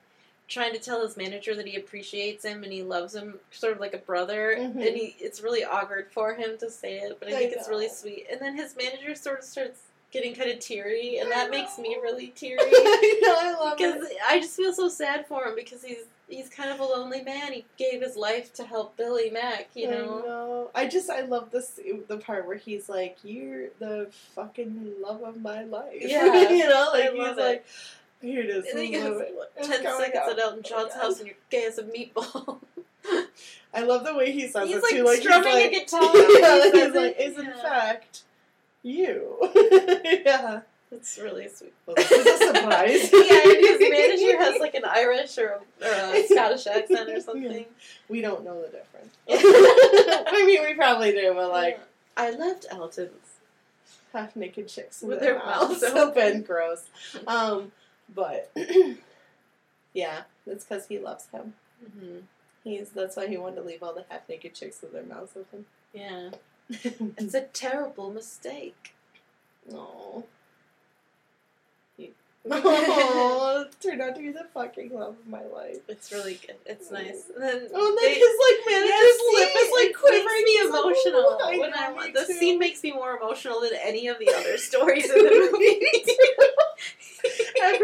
[0.47, 3.79] trying to tell his manager that he appreciates him and he loves him sort of
[3.79, 4.55] like a brother.
[4.57, 4.75] Mhm.
[4.75, 7.67] And he it's really awkward for him to say it, but I I think it's
[7.69, 8.27] really sweet.
[8.31, 9.79] And then his manager sort of starts
[10.11, 12.59] getting kind of teary, and I that makes me really teary.
[12.61, 14.17] I know, I love because it.
[14.27, 17.51] I just feel so sad for him because he's he's kind of a lonely man.
[17.51, 20.19] He gave his life to help Billy Mack, you I know.
[20.19, 20.71] know.
[20.75, 25.41] I just I love this the part where he's like, "You're the fucking love of
[25.41, 26.49] my life." Yeah.
[26.49, 27.37] you know, like he's it.
[27.37, 27.65] like,
[28.21, 29.27] "Here it is." And then he I love goes.
[29.57, 30.29] It's ten seconds up.
[30.29, 32.59] at Elton Oh John's my house and you're gay as a meatball.
[33.73, 35.03] I love the way he says he's it like too.
[35.03, 36.15] Like strumming he's a guitar.
[36.39, 37.19] yeah, He he's like.
[37.19, 38.23] "Is in fact
[38.83, 39.37] you."
[40.25, 40.61] yeah.
[40.89, 41.73] It's really sweet.
[41.85, 43.09] Well, this is a surprise.
[43.13, 47.65] yeah, his manager has like an Irish or, or a Scottish accent or something.
[48.07, 49.13] We don't know the difference.
[49.29, 51.81] I mean, we probably do, but like
[52.15, 53.11] I loved Elton's.
[54.13, 56.41] half naked chicks with, their mouths mouths open, open.
[56.43, 56.85] gross.
[57.27, 57.73] Um,
[58.13, 58.51] but
[59.93, 61.53] yeah, that's because he loves him.
[61.99, 62.19] hmm
[62.63, 65.31] He's that's why he wanted to leave all the half naked chicks with their mouths
[65.37, 65.65] open.
[65.93, 66.31] Yeah,
[66.69, 68.93] it's a terrible mistake.
[69.71, 70.25] No.
[72.49, 75.79] Oh, it turned out to be the fucking love of my life.
[75.89, 76.55] It's really good.
[76.65, 77.23] It's nice.
[77.33, 80.43] And then Oh, and then his like manager's Yeah, lip is like quivering.
[80.45, 81.37] Me like, emotional.
[81.39, 84.17] "Oh, I when know, I'm, the too." scene makes me more emotional than any of
[84.19, 85.85] the other stories in the movie.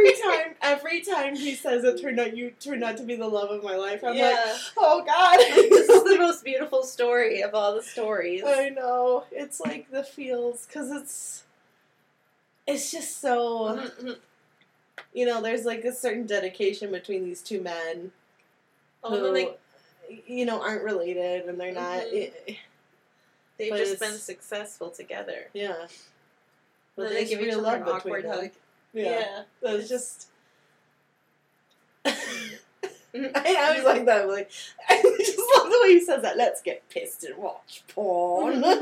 [0.05, 3.27] Every time, every time he says it turned out you turned out to be the
[3.27, 4.03] love of my life.
[4.03, 4.35] I'm like,
[4.77, 5.38] oh god,
[5.69, 8.43] this is the most beautiful story of all the stories.
[8.45, 9.25] I know.
[9.31, 11.43] It's like the feels because it's
[12.67, 14.17] it's just so Mhm.
[15.13, 18.11] you know, there's like a certain dedication between these two men
[19.03, 22.01] Oh, who, and then they, you know, aren't related and they're not.
[22.03, 22.13] Mhm.
[22.13, 22.57] it-
[23.57, 25.47] they've just been successful together.
[25.53, 25.88] yeah.
[26.95, 28.51] But they give each other an awkward hug.
[28.94, 29.44] Yeah.
[29.61, 29.72] Yeah.
[29.74, 30.28] was just.
[32.06, 34.28] I always like that.
[34.28, 34.52] Like,
[34.90, 36.38] I just love the way he says that.
[36.38, 38.64] Let's get pissed and watch porn.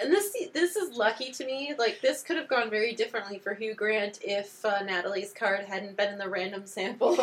[0.00, 1.74] And this this is lucky to me.
[1.76, 5.96] Like this could have gone very differently for Hugh Grant if uh, Natalie's card hadn't
[5.96, 7.16] been in the random sample.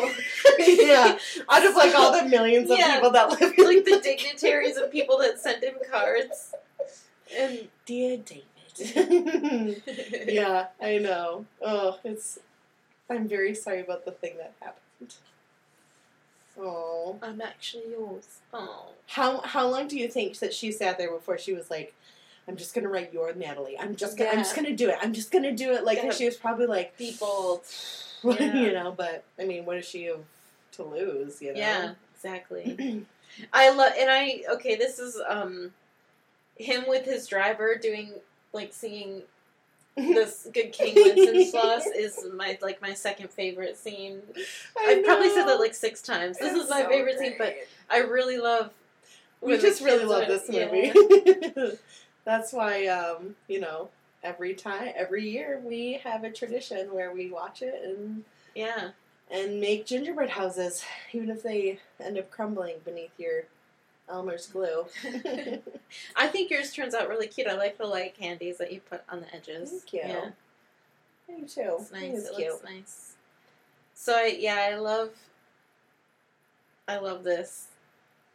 [0.59, 1.17] yeah,
[1.49, 2.95] out of like all the millions of Yeah.
[2.95, 6.53] people that live, like the dignitaries and people that sent him cards.
[7.35, 8.43] And dear David.
[10.27, 11.45] yeah, I know.
[11.61, 12.39] Oh, it's.
[13.09, 15.15] I'm very sorry about the thing that happened.
[16.59, 18.39] Oh, I'm actually yours.
[18.53, 18.87] Oh.
[19.07, 21.93] how how long do you think that she sat there before she was like,
[22.47, 23.77] "I'm just gonna write your Natalie.
[23.77, 24.97] I'm just gonna, I'm just gonna do it.
[25.01, 26.11] I'm just gonna do it." Like Yeah.
[26.11, 27.61] she was probably like, Be bold.
[28.23, 28.93] you know.
[28.95, 30.21] But I mean, what does she have
[30.73, 31.41] to lose?
[31.41, 31.59] You know.
[31.59, 33.05] Yeah, exactly.
[33.53, 34.75] I love, and I okay.
[34.75, 35.73] This is um,
[36.57, 38.13] him with his driver doing
[38.55, 39.21] like singing
[39.95, 44.21] this "Good King Wenceslas" is my like my second favorite scene.
[44.77, 46.37] I I've probably said that like six times.
[46.39, 47.55] This It's is my so favorite scene, but.
[47.89, 48.71] I really love.
[49.41, 50.65] we just really love this yeah.
[50.71, 51.77] movie.
[52.25, 53.89] That's why, um, you know,
[54.23, 58.23] every time, every year, we have a tradition where we watch it and
[58.55, 58.89] Yeah,
[59.29, 60.83] and make gingerbread houses,
[61.13, 63.43] even if they end up crumbling beneath your
[64.09, 64.85] Elmer's glue.
[66.15, 67.47] I think yours turns out really cute.
[67.47, 69.69] I like the light candies that you put on the edges.
[69.71, 69.99] Thank you.
[70.09, 70.29] Yeah,
[71.29, 71.77] Me too.
[71.79, 72.17] it's nice.
[72.19, 72.51] It's It cute.
[72.51, 73.11] looks nice.
[73.95, 75.09] So I yeah, I love.
[76.87, 77.67] I love this.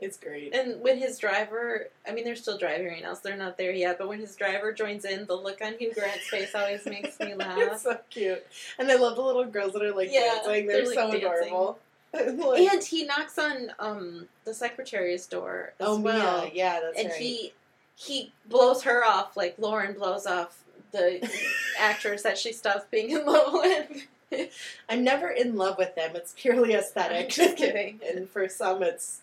[0.00, 0.54] It's great.
[0.54, 3.70] And when his driver, I mean, they're still driving right now, so they're not there
[3.72, 3.98] yet.
[3.98, 7.26] But when his driver joins in, the look on Hugh Grant's face always makes me
[7.32, 7.78] it's laugh.
[7.80, 8.42] so cute.
[8.78, 10.66] And I love the little girls that are like Yeah, dancing.
[10.66, 11.18] They're, they're, like, so dancing.
[11.26, 11.78] adorable.
[12.14, 16.50] And he knocks on um, the secretary's door as oh, well, Mia.
[16.52, 17.20] Yeah, that's and right.
[17.20, 17.52] he
[17.94, 21.30] he blows her off like Lauren blows off the
[21.78, 24.08] actress that she stops being in love with.
[24.88, 26.12] I'm never in love with them.
[26.14, 27.28] It's purely aesthetic.
[27.28, 28.00] Just kidding.
[28.08, 29.20] and for some, it's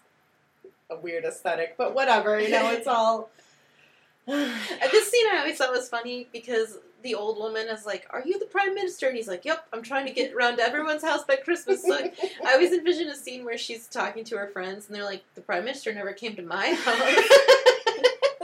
[0.89, 2.39] a weird aesthetic, but whatever.
[2.39, 3.29] You know, it's all.
[4.27, 8.21] And this scene I always thought was funny because the old woman is like, "Are
[8.25, 11.03] you the prime minister?" And he's like, "Yep, I'm trying to get around to everyone's
[11.03, 11.93] house by Christmas." So
[12.45, 15.41] I always envision a scene where she's talking to her friends, and they're like, "The
[15.41, 17.29] prime minister never came to my house."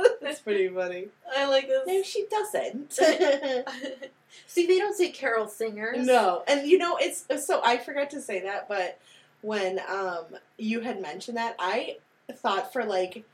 [0.22, 1.08] That's pretty funny.
[1.36, 1.82] I like this.
[1.86, 2.94] No, she doesn't.
[4.48, 6.06] See, they don't say carol singers.
[6.06, 9.00] no, and you know it's so I forgot to say that, but
[9.42, 10.26] when um
[10.58, 11.98] you had mentioned that, I
[12.32, 13.26] thought for like.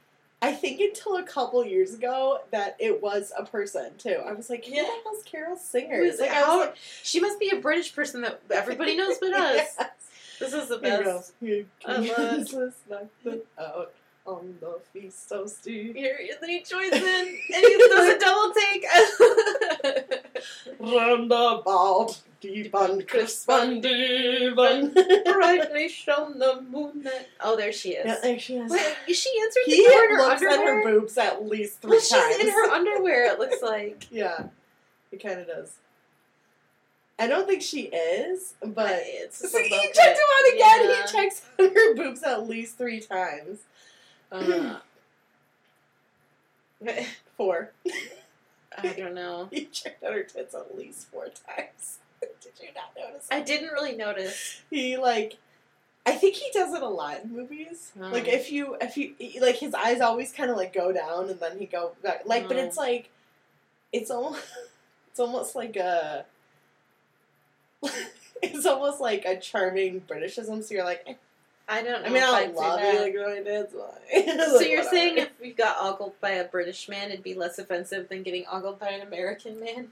[0.42, 4.22] I think until a couple years ago that it was a person too.
[4.26, 4.84] I was like, who Yeah.
[4.84, 5.98] the hell's Carol Singer?
[5.98, 9.34] Who's like, I was like, She must be a British person that everybody knows but
[9.34, 9.56] us.
[9.78, 9.78] Yes.
[10.40, 11.34] This is the best.
[11.42, 13.92] Here I love- the knock out
[14.26, 15.96] Oh, on the feast of Steve.
[15.96, 18.86] Here, he joins in, and he does a double take.
[20.80, 24.94] Roundabout, deep and crisp and even.
[24.94, 27.08] Brightly shone the moon.
[27.42, 28.06] Oh, there she is.
[28.06, 28.72] Yeah, there she is.
[28.72, 30.84] Wait, is she answering He the door in her looks at underwear?
[30.84, 32.36] her boobs at least three well, times.
[32.36, 33.32] she's in her underwear.
[33.34, 34.08] It looks like.
[34.12, 34.48] yeah,
[35.12, 35.76] it kind of does.
[37.18, 40.90] I don't think she is, but it's a he checked bit- out again.
[40.90, 41.06] yeah.
[41.06, 43.60] He checks her boobs at least three times.
[44.32, 44.78] Uh,
[47.38, 47.72] Four.
[48.78, 49.50] I don't know.
[49.52, 52.00] He checked out her tits at least four times.
[52.22, 53.28] Did you not notice?
[53.32, 54.62] I didn't really notice.
[54.70, 55.38] he like
[56.06, 57.92] I think he does it a lot in movies.
[58.00, 58.08] Oh.
[58.08, 61.40] Like if you if you like his eyes always kind of like go down and
[61.40, 63.10] then he go back like but it's like
[63.92, 64.44] it's almost
[65.10, 66.26] it's almost like a
[68.42, 70.64] it's almost like a charming Britishism.
[70.64, 71.14] So you're like, eh.
[71.72, 72.08] I don't know.
[72.10, 73.28] I mean, I don't love say you that.
[73.28, 74.48] like my dad's why.
[74.48, 78.10] So you're saying if we got ogled by a British man, it'd be less offensive
[78.10, 79.90] than getting ogled by an American man?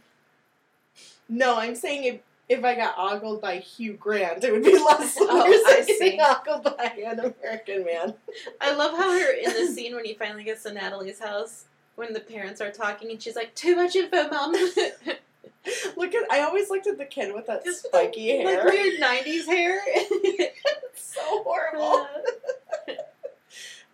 [1.29, 1.57] no?
[1.57, 5.43] I'm saying if if I got ogled by Hugh Grant, it would be less Oh,
[5.67, 6.19] I getting see.
[6.19, 8.13] ogled by an American man.
[8.61, 12.13] I love how her in the scene when he finally gets to Natalie's house, when
[12.13, 14.55] the parents are talking, and she's like, "Too much info, mom."
[15.97, 18.63] Look at I always looked at the kid with that Just spiky like hair.
[18.65, 19.81] Like weird '90s hair.
[20.93, 22.07] It's so horrible.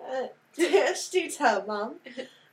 [0.01, 1.95] Uh, Tasty tub, mom.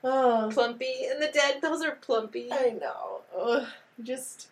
[0.03, 1.61] Oh, Plumpy and the dead.
[1.61, 2.49] Those are Plumpy.
[2.51, 3.21] I know.
[3.39, 3.67] Ugh,
[4.03, 4.49] just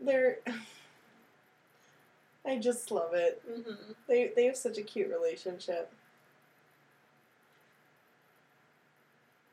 [0.00, 0.38] they're.
[2.46, 3.42] I just love it.
[3.48, 5.92] hmm They they have such a cute relationship.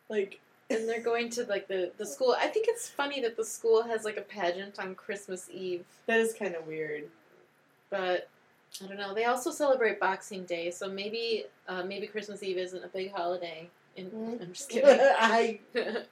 [0.09, 0.39] Like
[0.71, 2.35] and they're going to like the the school.
[2.39, 6.19] I think it's funny that the school has like a pageant on Christmas Eve, That
[6.19, 7.03] is kind of weird.
[7.89, 8.27] but
[8.81, 9.13] I don't know.
[9.13, 13.69] They also celebrate Boxing Day, so maybe uh, maybe Christmas Eve isn't a big holiday.
[13.97, 14.41] In, Mm.
[14.41, 14.89] I'm just kidding.
[15.19, 15.59] I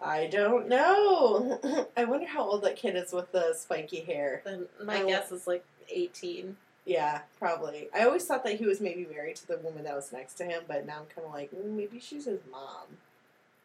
[0.00, 1.86] I don't know.
[1.96, 4.42] I wonder how old that kid is with the spiky hair.
[4.82, 5.06] my Oh.
[5.06, 6.56] guess is like 18.
[6.84, 7.88] Yeah, probably.
[7.94, 10.44] I always thought that he was maybe married to the woman that was next to
[10.44, 12.98] him, but now I'm kind of like, mm, maybe she's his mom.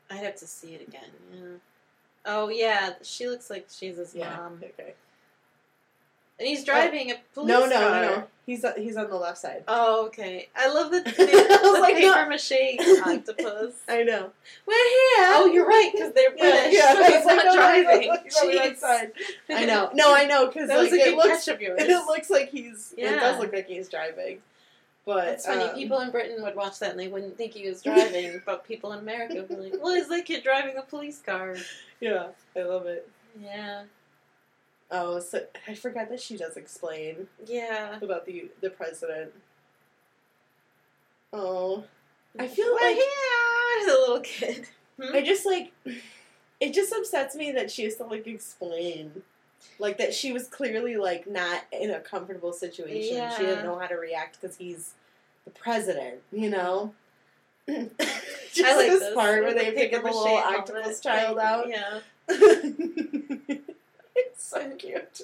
[0.10, 1.10] I'd have to see it again.
[1.34, 1.42] Yeah.
[2.26, 4.36] Oh yeah, she looks like she's his Yeah.
[4.36, 4.94] mom, Okay.
[6.40, 8.02] and he's driving a police No, no, car.
[8.02, 8.28] no, no.
[8.46, 9.64] He's uh, he's on the left side.
[9.68, 10.50] Oh, okay.
[10.56, 12.14] I love the, the, the like, no.
[12.14, 12.52] paper mache
[13.06, 13.74] octopus.
[13.88, 14.32] I know.
[14.66, 15.28] We're here.
[15.36, 16.94] Oh, you're right, because they're Yeah, British, yeah.
[16.94, 18.10] so he's like, not no, no, driving.
[18.10, 18.78] on- he's on the right Jeez.
[18.80, 19.12] side.
[19.50, 19.92] I know.
[19.94, 23.14] No, I know because like, it looks it looks like he's Yeah.
[23.16, 24.40] it does look like he's driving.
[25.06, 25.64] But It's funny.
[25.64, 28.64] um, people in Britain would watch that and they wouldn't think he was driving, but
[28.68, 31.56] people in America would be like, "Well, is that kid driving a police car?"
[32.00, 33.10] Yeah, I love it.
[33.42, 33.84] Yeah,
[34.92, 37.98] Oh, so I forgot that she does explain yeah.
[38.02, 39.32] about the the president.
[41.32, 41.84] Oh,
[42.38, 44.68] I feel Well, like- yeah, the little kid.
[45.00, 45.16] Hmm?
[45.16, 45.72] I just like
[46.60, 49.24] it just upsets me that she has to like explain
[49.78, 53.32] like that she was clearly like not in a comfortable situation.
[53.38, 54.94] She didn't know how to react because he's
[55.46, 56.94] the president, you know.
[57.68, 61.46] just I like this, part where they the pick the little octopus child thing.
[61.46, 61.70] out.
[61.70, 62.00] Yeah.
[64.16, 65.22] it's so cute.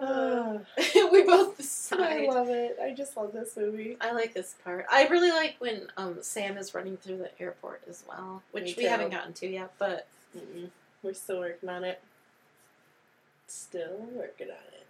[0.00, 0.58] Ah,
[1.12, 2.78] we both I love it.
[2.82, 3.96] I just love this movie.
[4.00, 4.86] I like this part.
[4.90, 8.84] I really like when um, Sam is running through the airport as well, which we
[8.84, 9.72] haven't gotten to yet.
[9.78, 10.06] But
[10.36, 10.70] Mm-mm.
[11.02, 12.00] We're still working on it.
[13.46, 14.86] Still working on it.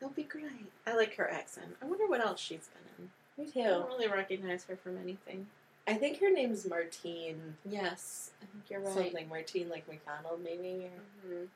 [0.00, 0.44] it'll be great.
[0.86, 1.76] I like her accent.
[1.82, 3.10] I wonder what else she's been in.
[3.54, 5.46] Me I don't really recognize her from anything.
[5.88, 7.56] I think her name's Martine.
[7.68, 8.92] Yes, I think you're right.
[8.94, 10.88] Something Martine like McDonald maybe.
[11.26, 11.48] Mhm.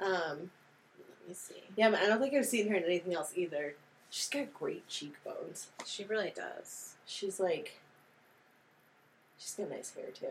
[0.00, 0.50] Um
[0.98, 1.62] Let me see.
[1.76, 3.74] yeah, but I don't think I've seen her in anything else either.
[4.10, 5.68] She's got great cheekbones.
[5.86, 6.94] She really does.
[7.06, 7.78] She's like
[9.38, 10.26] she's got nice hair too.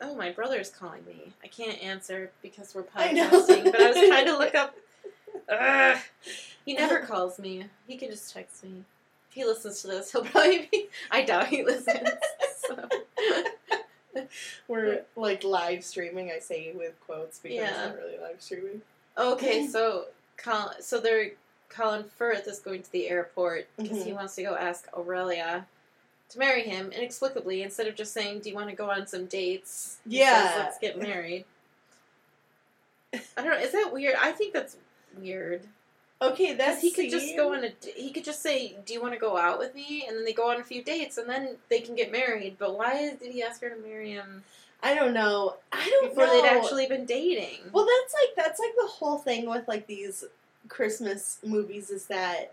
[0.00, 1.32] Oh, my brother's calling me.
[1.42, 4.76] I can't answer because we're I podcasting, but I was trying to look up.
[5.48, 5.98] Ugh.
[6.64, 7.64] He never calls me.
[7.86, 8.84] He can just text me.
[9.28, 10.88] If he listens to this, he'll probably be.
[11.10, 12.08] I doubt he listens.
[12.66, 12.88] So.
[14.68, 18.82] We're like live streaming, I say with quotes because it's not really live streaming.
[19.16, 20.06] Okay, so
[20.36, 21.30] Colin, so they're
[21.68, 24.16] Colin Firth is going to the airport because he Mhm.
[24.16, 25.66] wants to go ask Aurelia
[26.30, 29.26] to marry him inexplicably instead of just saying, "Do you want to go on some
[29.26, 30.48] dates?" he Yeah.
[30.48, 31.44] says, let's get married.
[33.14, 33.56] I don't know.
[33.58, 34.16] Is that weird?
[34.20, 34.76] I think that's
[35.18, 35.62] weird.
[36.20, 37.72] Okay, that's he could just go on a.
[37.96, 40.32] He could just say, "Do you want to go out with me?" And then they
[40.32, 42.56] go on a few dates, and then they can get married.
[42.58, 44.44] But why did he ask her to marry him
[44.82, 45.56] I don't know.
[45.72, 46.08] I don't know.
[46.10, 46.42] before know.
[46.42, 47.70] they'd actually been dating?
[47.72, 50.24] Well, that's like that's like the whole thing with like these
[50.68, 52.52] Christmas movies is that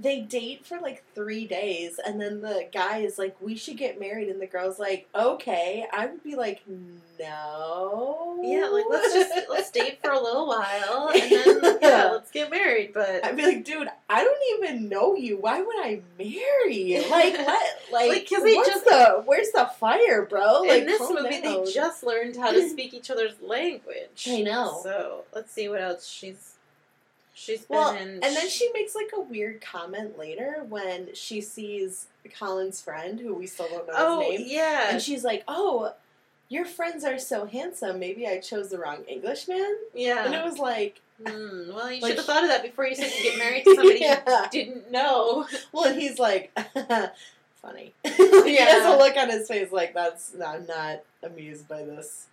[0.00, 4.00] they date for like three days, and then the guy is like, "We should get
[4.00, 6.62] married," and the girl's like, "Okay." I would be like,
[7.18, 12.10] "No." Yeah, like let's just let's date for a little while and then yeah, Yeah.
[12.12, 12.92] let's get married.
[12.94, 15.36] But I'd be like, "Dude, I don't even know you.
[15.36, 17.08] Why would I marry you?
[17.10, 17.76] Like, what?
[17.92, 20.62] Like, Like, 'cause they just- the where's the fire, bro?
[20.62, 21.64] Like, in this movie, down.
[21.64, 24.26] they just learned how to speak each other's language.
[24.28, 24.80] I know.
[24.82, 26.49] So let's see what else she's
[27.40, 32.06] she's been Well, and then she makes like a weird comment later when she sees
[32.38, 35.94] Colin's friend, who we still don't know oh his name, yeah, and she's like, "Oh,
[36.48, 37.98] your friends are so handsome.
[37.98, 40.24] Maybe I chose the wrong Englishman." yeah.
[40.26, 42.94] And it was like, Hmm, well, you Like- should have thought of that before you
[42.94, 44.44] said you get married to somebody Yeah.
[44.44, 45.46] you didn't know.
[45.70, 46.50] well, and he's like,
[47.62, 47.92] funny.
[48.04, 48.64] he Yeah.
[48.66, 50.34] has a look on his face like that's.
[50.34, 52.26] I'm not amused by this.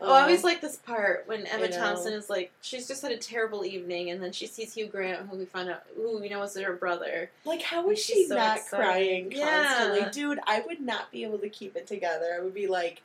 [0.00, 1.76] Oh, I always Um, like this part when Emma I know.
[1.76, 5.28] Thompson is like, she's just had a terrible evening, and then she sees Hugh Grant,
[5.28, 7.30] who we find out, who we know is her brother.
[7.44, 8.84] Like, how was she so not excited.
[8.84, 10.00] crying constantly?
[10.00, 10.10] Yeah.
[10.10, 12.36] Dude, I would not be able to keep it together.
[12.36, 13.02] I would be like,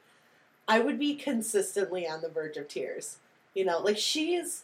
[0.67, 3.17] I would be consistently on the verge of tears.
[3.55, 4.63] You know, like she is,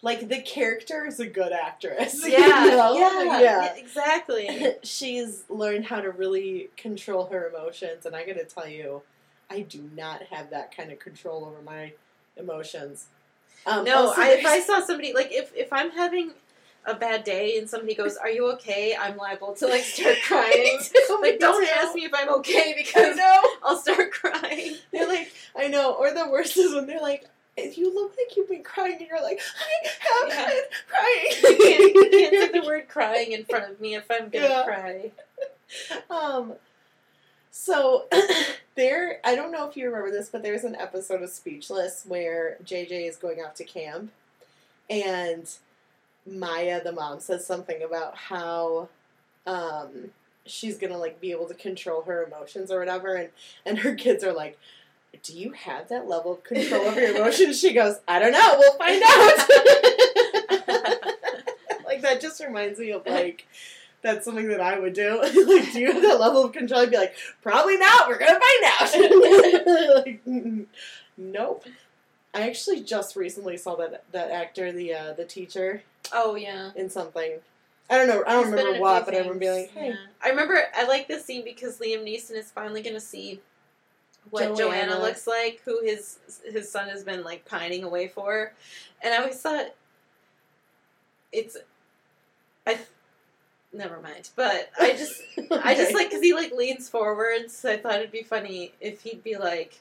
[0.00, 2.24] like the character is a good actress.
[2.26, 2.94] you know?
[2.96, 3.74] yeah, yeah.
[3.74, 4.74] exactly.
[4.84, 9.02] She's learned how to really control her emotions, and I gotta tell you,
[9.54, 11.92] I do not have that kind of control over my
[12.36, 13.06] emotions.
[13.66, 16.32] Um, No, also I, if I saw somebody like if if I'm having
[16.86, 20.78] a bad day and somebody goes, "Are you okay?" I'm liable to like start crying.
[21.22, 23.18] Like, don't ask me if I'm okay because.
[23.62, 24.76] I'll start crying.
[24.92, 25.94] They're like, I know.
[25.94, 27.24] Or the worst is when they're like,
[27.56, 30.48] you look like you've been crying, and you're like, I have Yeah.
[30.48, 31.58] been crying.
[31.58, 34.44] You can't, you can't say the word crying in front of me if I'm gonna
[34.48, 34.64] Yeah.
[34.64, 35.12] cry.
[36.10, 36.52] um.
[37.56, 38.06] So
[38.74, 42.56] there, I don't know if you remember this, but there's an episode of Speechless where
[42.64, 44.10] JJ is going off to camp,
[44.90, 45.48] and
[46.26, 48.88] Maya, the mom, says something about how
[49.46, 50.10] um,
[50.44, 53.28] she's gonna like be able to control her emotions or whatever, and
[53.64, 54.58] and her kids are like.
[55.22, 57.60] Do you have that level of control over your emotions?
[57.60, 58.56] She goes, I don't know.
[58.58, 59.38] We'll find out.
[61.86, 63.46] like that just reminds me of like
[64.04, 65.20] that's something that I would do.
[65.22, 66.82] like, do you have that level of control?
[66.82, 68.06] I'd be like, probably not.
[68.06, 69.96] We're gonna find out.
[70.06, 70.20] like,
[71.16, 71.64] nope.
[72.34, 75.82] I actually just recently saw that that actor, the uh, the teacher,
[76.12, 76.70] Oh yeah.
[76.76, 77.38] in something.
[77.88, 78.22] I don't know.
[78.26, 79.96] I don't He's remember what, but I remember being like, hey, yeah.
[80.22, 83.40] I remember I like this scene because Liam Neeson is finally going to see
[84.30, 84.86] what Joanna.
[84.86, 84.98] Joanna.
[85.00, 88.52] looks like, who his his son has been like pining away for,
[89.02, 89.66] and I always thought
[91.32, 91.56] it's
[92.66, 92.78] I.
[93.74, 95.20] Never mind, but I just
[95.50, 99.02] I just like because he like leans forward, so I thought it'd be funny if
[99.02, 99.80] he'd be like,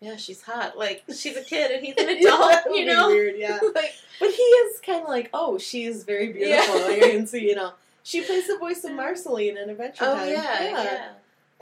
[0.00, 0.78] "Yeah, she's hot.
[0.78, 3.58] Like she's a kid and he's an Yeah, adult, you know." weird, yeah.
[3.74, 6.76] like, But he is kind of like, oh, she is very beautiful.
[6.80, 6.86] Yeah.
[6.86, 7.72] Like, I can see, you know,
[8.02, 10.28] she plays the voice of Marceline in Adventure oh Time.
[10.30, 11.08] yeah, yeah.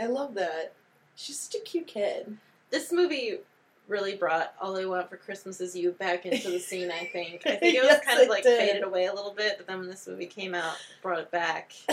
[0.01, 0.73] I love that.
[1.16, 2.36] She's such a cute kid.
[2.70, 3.39] This movie
[3.88, 6.90] really brought "All I Want for Christmas Is You" back into the scene.
[6.90, 7.42] I think.
[7.46, 8.59] I think it was Yes, kind of like did.
[8.59, 11.72] faded away a little bit, but then when this movie came out, brought it back.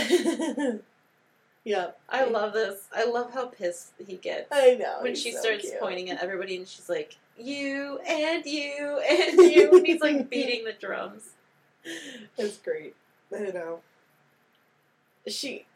[1.63, 1.99] yep.
[2.09, 2.87] I love this.
[2.95, 4.99] I love how pissed he gets I know.
[5.01, 5.79] when she so starts cute.
[5.79, 10.63] pointing at everybody, and she's like, "You and you and you," and he's like beating
[10.65, 11.29] the drums.
[12.37, 12.95] It's great.
[13.35, 13.79] I know.
[15.27, 15.65] She.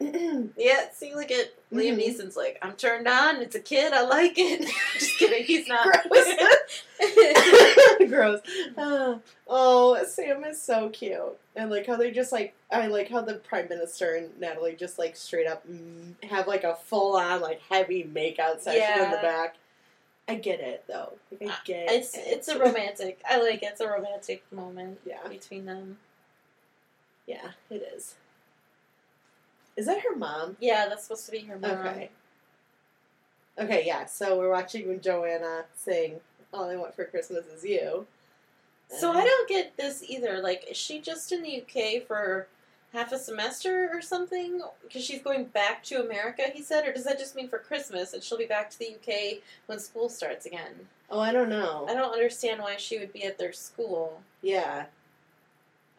[0.56, 1.98] Yeah, see, look at Liam Mhm.
[1.98, 3.36] Neeson's like, "I'm turned on.
[3.42, 3.92] It's a kid.
[3.92, 4.60] I like it."
[4.98, 5.44] Just kidding.
[5.44, 5.86] He's not.
[8.08, 8.40] Gross.
[8.76, 9.18] Uh,
[9.48, 11.38] oh, Sam is so cute.
[11.56, 14.98] And like how they just like, I like how the Prime Minister and Natalie just
[14.98, 19.18] like straight up mm, have like a full on like heavy makeout session in the
[19.18, 19.56] back.
[20.28, 21.12] I get it though.
[21.40, 22.24] Like, I get It's it.
[22.26, 23.20] it's a romantic.
[23.28, 23.66] I like it.
[23.72, 25.26] It's a romantic moment Yeah.
[25.28, 25.98] between them.
[27.26, 28.14] Yeah, it is.
[29.76, 30.56] Is that her mom?
[30.60, 31.70] Yeah, that's supposed to be her mom.
[31.70, 32.10] Okay.
[33.58, 34.06] Okay, yeah.
[34.06, 36.20] So we're watching when Joanna sing
[36.52, 38.06] "All I Want for Christmas Is You."
[38.88, 40.40] So I don't get this either.
[40.40, 42.46] Like, is she just in the UK for
[42.92, 44.62] half a semester or something?
[44.82, 48.12] Because she's going back to America, he said, or does that just mean for Christmas
[48.12, 50.88] and she'll be back to the UK when school starts again?
[51.10, 51.86] Oh, I don't know.
[51.88, 54.22] I don't understand why she would be at their school.
[54.42, 54.86] Yeah.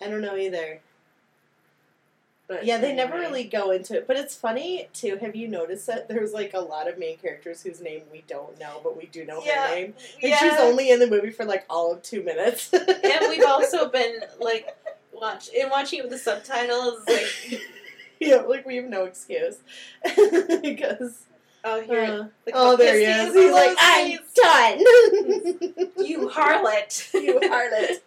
[0.02, 0.80] I don't know either.
[2.48, 4.06] But Yeah, they never really go into it.
[4.08, 5.18] But it's funny, too.
[5.20, 8.60] Have you noticed that there's like a lot of main characters whose name we don't
[8.60, 9.68] know, but we do know Yeah.
[9.70, 9.94] her name?
[10.22, 10.38] And Yeah.
[10.38, 12.72] she's only in the movie for like all of two minutes.
[12.72, 14.76] and we've also been like
[15.12, 17.02] watch in watching it with the subtitles.
[17.08, 17.62] Like,
[18.20, 19.58] yeah, like we have no excuse.
[20.62, 21.24] because.
[21.64, 23.34] oh here, uh, like, oh, the there he is.
[23.34, 23.76] He's like.
[23.80, 24.80] I'm done.
[26.06, 28.02] you harlot, you harlot.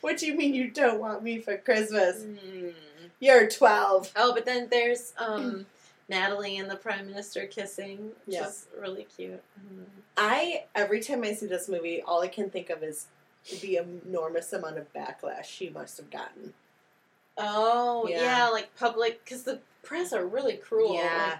[0.00, 2.22] What do you mean you don't want me for Christmas?
[2.22, 2.74] Mm.
[3.22, 4.12] You're 12.
[4.16, 5.64] Oh, but then there's um,
[6.08, 8.48] Natalie and the Prime Minister kissing, which Yeah.
[8.48, 9.40] is really cute.
[9.72, 9.84] Mm.
[10.16, 13.06] I every time I see this movie, all I can think of is
[13.60, 16.52] the enormous amount of backlash she must have gotten.
[17.38, 18.22] Oh, Yeah.
[18.22, 20.94] yeah, like public, because the press are really cruel.
[20.96, 21.38] Yeah.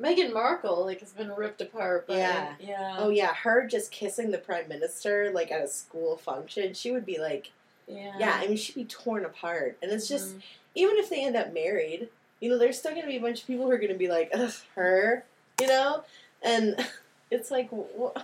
[0.00, 2.08] Like, Meghan Markle like has been ripped apart.
[2.08, 2.54] But, Yeah.
[2.58, 6.90] yeah, Oh yeah, her just kissing the prime minister like at a school function, she
[6.90, 7.52] would be like,
[7.90, 9.76] yeah, yeah, I mean she'd be torn apart.
[9.82, 10.42] And it's just Mhm.
[10.74, 12.08] even if they end up married,
[12.40, 14.30] you know, there's still gonna be a bunch of people who are gonna be like,
[14.32, 15.24] ugh, her,
[15.60, 16.04] you know,
[16.42, 16.76] and
[17.30, 18.16] it's like, wh-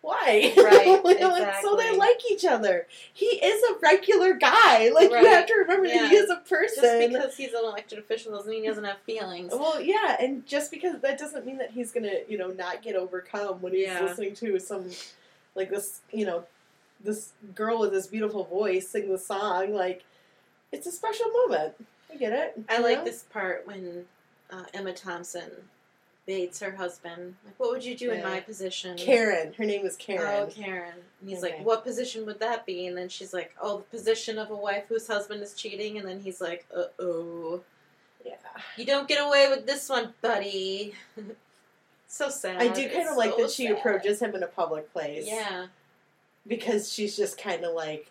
[0.00, 0.52] why?
[0.62, 2.86] Right, and So they like each other.
[3.12, 4.90] He is a regular guy.
[4.90, 6.82] Like you have to remember that he is a person.
[6.82, 9.52] just because he's an elected official doesn't mean he doesn't have feelings.
[9.54, 12.96] Well, yeah, and just because that doesn't mean that he's gonna, you know, not get
[12.96, 14.02] overcome when he's Yeah.
[14.04, 14.90] listening to some,
[15.54, 16.44] like this, you know,
[17.04, 19.72] this girl with this beautiful voice sing the song.
[19.74, 20.02] Like,
[20.72, 21.74] it's a special moment.
[22.12, 22.60] I get it.
[22.68, 23.04] I like know?
[23.04, 24.04] this part when
[24.50, 25.50] uh, Emma Thompson
[26.26, 27.34] baits her husband.
[27.44, 28.96] Like, what would you do in my position?
[28.96, 29.52] Karen.
[29.52, 30.46] Her name is Karen.
[30.48, 30.94] Oh, Karen.
[31.20, 31.56] And he's Okay.
[31.58, 32.86] like, what position would that be?
[32.86, 35.98] And then she's like, oh, the position of a wife whose husband is cheating.
[35.98, 37.60] And then he's like, uh oh.
[38.24, 38.36] Yeah,
[38.78, 40.94] You don't get away with this one, buddy.
[42.08, 42.56] so sad.
[42.62, 43.76] I do kind of like so that she sad.
[43.76, 45.26] approaches him in a public place.
[45.26, 45.66] Yeah.
[46.46, 48.10] Because she's just kind of like,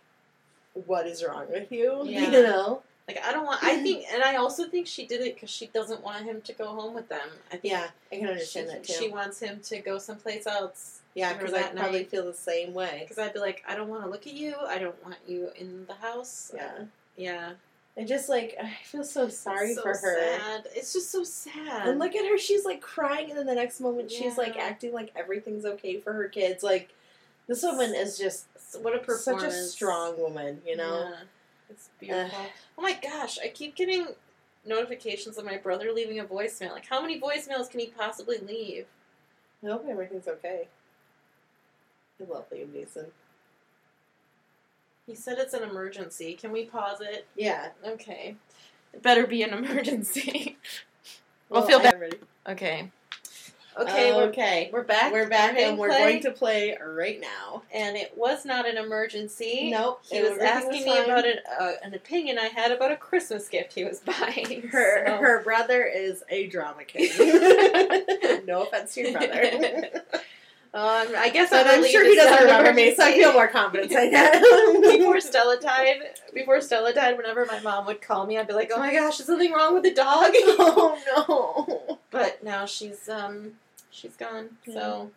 [0.85, 2.31] "What is wrong with you?" Yeah.
[2.31, 2.81] You know.
[3.05, 5.67] Like, I don't want, I think, and I also think she did it because she
[5.67, 7.27] doesn't want him to go home with them.
[7.51, 8.93] I think Yeah, I can she, understand that too.
[8.93, 11.01] she wants him to go someplace else.
[11.13, 12.09] yeah, because I probably night.
[12.09, 12.99] feel the same way.
[13.01, 14.55] Because I'd be like, I don't want to look at you.
[14.69, 16.53] I don't want you in the house.
[16.55, 16.85] Yeah.
[17.17, 17.51] Yeah.
[17.97, 20.37] I just like I feel so sorry so for her.
[20.37, 20.67] Sad.
[20.73, 21.89] It's just so sad.
[21.89, 24.93] And look at her, she's like crying, and then the next moment she's like acting
[24.93, 26.63] like everything's okay for her kids.
[26.63, 26.89] Like
[27.47, 28.45] this woman is just
[28.81, 29.53] what a performance.
[29.53, 31.09] such a strong woman, you know.
[31.09, 31.15] Yeah.
[31.69, 32.37] It's beautiful.
[32.77, 34.07] oh my gosh, I keep getting
[34.65, 36.71] notifications of my brother leaving a voicemail.
[36.71, 38.85] Like, how many voicemails can he possibly leave?
[39.63, 40.67] I hope everything's okay.
[42.21, 43.07] I love Liam Neeson.
[45.07, 46.33] He said it's an emergency.
[46.33, 47.27] Can we pause it?
[47.35, 47.69] Yeah.
[47.85, 48.35] Okay.
[48.93, 50.57] It better be an emergency.
[51.51, 51.99] I'll Well, feel bad.
[51.99, 52.17] ready.
[53.79, 53.91] Okay.
[53.91, 54.69] Okay, we're, okay.
[54.71, 55.11] we're back.
[55.13, 55.97] We're back, and we're Gameplay.
[55.97, 57.63] going to play right now.
[57.73, 59.69] And it was not an emergency.
[59.71, 60.01] Nope.
[60.09, 63.47] He was asking was me about an, uh, an opinion I had about a Christmas
[63.49, 64.67] gift he was buying.
[64.71, 67.09] Her so- her brother is a drama king.
[68.45, 70.03] no offense to your brother.
[70.75, 73.47] Um, I guess but I'm I'm sure he doesn't remember me, so I feel more
[73.47, 74.41] confident saying that.
[74.97, 75.97] before Stella died,
[76.33, 79.19] before Stella died, whenever my mom would call me, I'd be like, "Oh my gosh,
[79.19, 80.97] is something wrong with the dog?" oh
[81.87, 81.99] no.
[82.09, 83.51] But now she's um
[83.93, 85.09] she's gone, so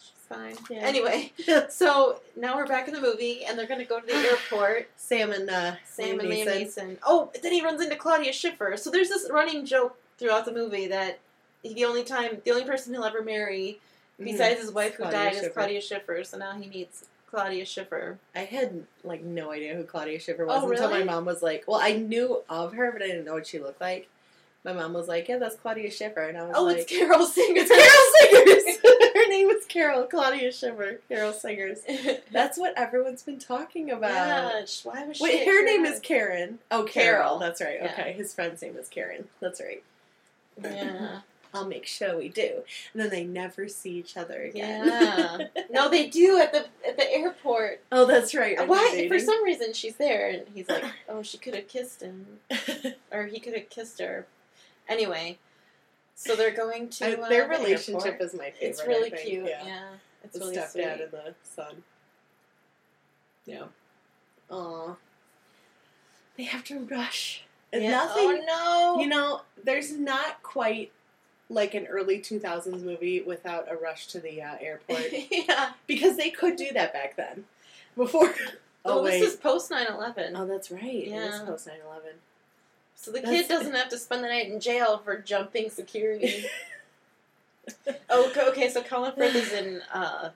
[0.00, 0.56] she's fine.
[0.70, 0.80] Yeah.
[0.80, 1.32] Anyway,
[1.70, 4.88] so now we're back in the movie, and they're gonna go to the airport.
[4.96, 6.66] Sam and uh, Sam Liam and Liam Neeson.
[6.66, 6.96] Neeson.
[7.06, 8.76] Oh, then he runs into Claudia Schiffer.
[8.76, 11.20] So there's this running joke throughout the movie that
[11.62, 13.78] the only time, the only person he'll ever marry
[14.22, 15.12] besides his wife who Mm-hmm.
[15.12, 16.24] Claudia died is Claudia Schiffer.
[16.24, 18.18] So now he meets Claudia Schiffer.
[18.34, 21.64] I had like no idea who Claudia Schiffer was Oh, until my mom was like,
[21.66, 24.08] "Well, I knew of her, but I didn't know what she looked like."
[24.68, 27.24] My mom was like, "Yeah, that's Claudia Schiffer," and I was Oh, like, it's Carol
[27.24, 27.62] Singer.
[27.64, 28.78] It's Carol Singers.
[29.14, 31.00] her name is Carol Claudia Schiffer.
[31.08, 31.78] Carol Singers.
[32.32, 34.10] That's what everyone's been talking about.
[34.10, 35.24] yeah, why was she?
[35.24, 36.58] Wait, her name is Karen.
[36.70, 37.22] Oh, Carol.
[37.22, 37.38] Carol.
[37.38, 37.78] That's right.
[37.80, 37.92] Yeah.
[37.92, 39.28] Okay, his friend's name is Karen.
[39.40, 39.82] That's right.
[40.62, 41.20] Yeah.
[41.54, 42.62] I'll make sure we do.
[42.92, 44.86] And then they never see each other again.
[44.86, 45.38] Yeah.
[45.70, 47.80] No, they do at the at the airport.
[47.90, 48.68] oh, that's right.
[48.68, 49.06] Why?
[49.08, 52.26] For some reason, she's there, and he's like, "Oh, she could have kissed him,
[53.10, 54.26] or he could have kissed her."
[54.88, 55.38] Anyway,
[56.14, 58.22] so they're going to uh, their the relationship airport.
[58.22, 58.56] is my favorite.
[58.60, 59.46] It's really cute.
[59.46, 59.64] Yeah.
[59.64, 59.88] Yeah,
[60.24, 60.84] it's the really stepdad sweet.
[60.84, 61.82] and the son.
[63.46, 63.64] Yeah.
[64.50, 64.96] Aw.
[66.36, 67.44] They have to rush.
[67.72, 67.90] And Yeah.
[67.90, 68.44] Nothing.
[68.48, 69.02] Oh no!
[69.02, 70.92] You know, there's not quite
[71.50, 75.06] like an early 2000s movie without a rush to the uh, airport.
[75.30, 75.72] yeah.
[75.86, 77.44] because they could do that back then.
[77.96, 78.32] Before.
[78.84, 79.20] Oh, wait.
[79.20, 80.32] this is post 9-11.
[80.34, 81.06] oh, that's right.
[81.06, 81.34] Yeah.
[81.34, 82.10] is post 9 11.
[83.00, 86.46] So the kid doesn't have to spend the night in jail for jumping security.
[88.10, 90.30] oh, okay, so Colin Firth is in uh,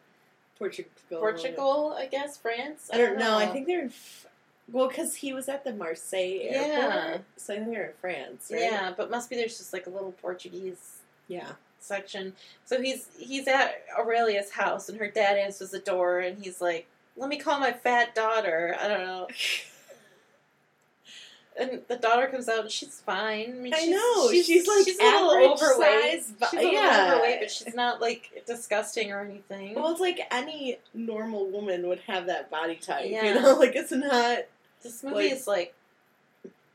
[0.60, 0.90] Portugal.
[1.10, 2.88] Portugal, I guess, France.
[2.92, 3.36] I don't know.
[3.36, 3.86] I think they're in.
[3.88, 4.26] F-
[4.70, 6.68] well, because he was at the Marseille airport.
[6.68, 7.18] Yeah.
[7.36, 8.60] So I think they're in France, right?
[8.60, 11.50] Yeah, but must be there's just like a little Portuguese Yeah.
[11.80, 12.32] section.
[12.64, 16.86] So he's he's at Aurelia's house, and her dad answers the door, and he's like,
[17.16, 19.26] "Let me call my fat daughter." I don't know.
[21.58, 23.50] And the daughter comes out, and she's fine.
[23.50, 24.30] I, mean, I know.
[24.30, 26.22] She's, She's, like she's a little average overweight.
[26.24, 27.12] size, but- she's a little yeah.
[27.14, 29.74] overweight, but she's not like disgusting or anything.
[29.74, 33.04] Well, it's like any normal woman would have that body type.
[33.08, 33.26] Yeah.
[33.26, 34.38] You know, like it's not.
[34.82, 35.74] this movie like- is like.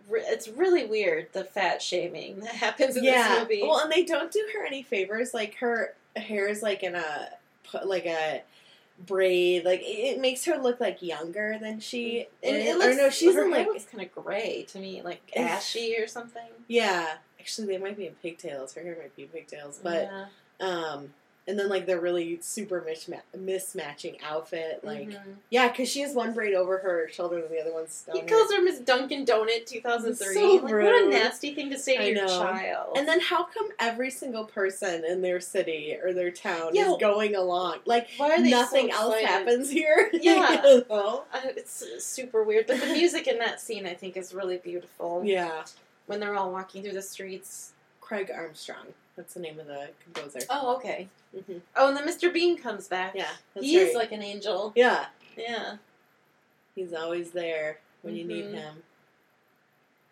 [0.09, 3.27] It's really weird the fat shaming that happens in yeah.
[3.27, 3.61] this movie.
[3.63, 5.33] Well, and they don't do her any favors.
[5.33, 7.29] Like her hair is like in a
[7.83, 8.41] like a
[9.05, 9.65] braid.
[9.65, 12.65] Like it it makes her look like younger than she And is.
[12.67, 15.21] it looks, or no, she's her in like looks kind of gray to me, like
[15.35, 16.47] ashy or something.
[16.67, 17.15] yeah.
[17.39, 18.73] Actually, they might be in pigtails.
[18.73, 20.25] Her hair might be in pigtails, but yeah.
[20.67, 21.13] um,
[21.47, 24.81] and then like the really super misma- mismatching outfit.
[24.83, 25.35] Like Mhm.
[25.49, 28.21] yeah, because she has one braid over her shoulder and the other one's down he
[28.21, 30.33] her- calls her Miss Dunkin' Donut 2003.
[30.33, 32.27] So like, what a nasty thing to say to I your know.
[32.27, 32.97] child.
[32.97, 36.91] And then how come every single person in their city or their town Yeah.
[36.91, 37.79] is going along?
[37.85, 40.09] Like why are they nothing so else happens here.
[40.21, 40.65] Yeah.
[40.65, 41.23] You know?
[41.31, 45.21] Uh, it's super weird, but the music in that scene I think is really beautiful.
[45.23, 45.63] Yeah.
[46.07, 47.71] When they're all walking through the streets.
[48.01, 48.93] Craig Armstrong.
[49.17, 50.39] That's the name of the composer.
[50.49, 51.09] Oh, okay.
[51.45, 52.31] Hmm Oh, and then Mr.
[52.33, 53.13] Bean comes back.
[53.15, 53.31] Yeah.
[53.53, 53.87] That's he right.
[53.87, 54.73] is like an angel.
[54.75, 55.05] Yeah.
[55.37, 55.77] Yeah.
[56.75, 58.53] He's always there when you need Mhm.
[58.53, 58.83] him.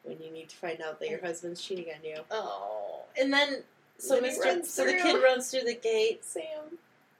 [0.03, 2.17] When you need to find out that your husband's cheating on you.
[2.31, 3.63] Oh, and then
[3.97, 4.63] so Mr.
[4.65, 6.77] So the kid runs through the gate, Sam.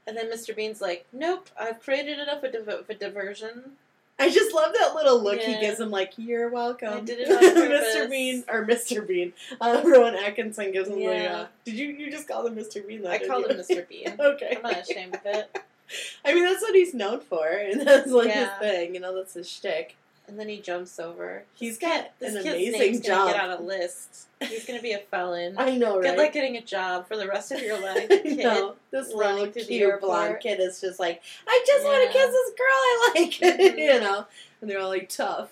[0.08, 0.56] and then Mr.
[0.56, 3.78] Bean's like, "Nope, I've created enough of a diversion."
[4.18, 6.94] I just love that little look he gives him, like, you're welcome.
[6.94, 7.44] I did it on.
[7.44, 8.10] Mr.
[8.10, 9.06] Bean, or Mr.
[9.06, 9.34] Bean.
[9.60, 11.36] Uh, Rowan Atkinson gives him the, Yeah.
[11.42, 12.86] uh, did you, you just call him Mr.
[12.88, 13.02] Bean?
[13.02, 13.56] Though, I called you?
[13.56, 13.88] him Mr.
[13.88, 14.16] Bean.
[14.20, 14.54] okay.
[14.56, 15.58] I'm not ashamed of it.
[16.26, 18.50] I mean, that's what he's known for, and that's like Yeah.
[18.50, 18.96] his thing.
[18.96, 19.96] You know, that's his shtick.
[20.28, 21.44] And then he jumps over.
[21.54, 23.32] He's got an amazing job.
[23.32, 24.26] Get on a list.
[24.42, 25.54] He's gonna be a felon.
[25.56, 26.04] I know, right?
[26.10, 28.38] Good luck getting a job for the rest of your life, kid.
[28.40, 28.74] know.
[28.96, 32.52] This running little cute blonde kid is just like, I just want to kiss this
[32.52, 33.32] girl I like.
[33.76, 33.78] Mhm.
[33.78, 34.26] you know,
[34.62, 35.50] and they're all like tough.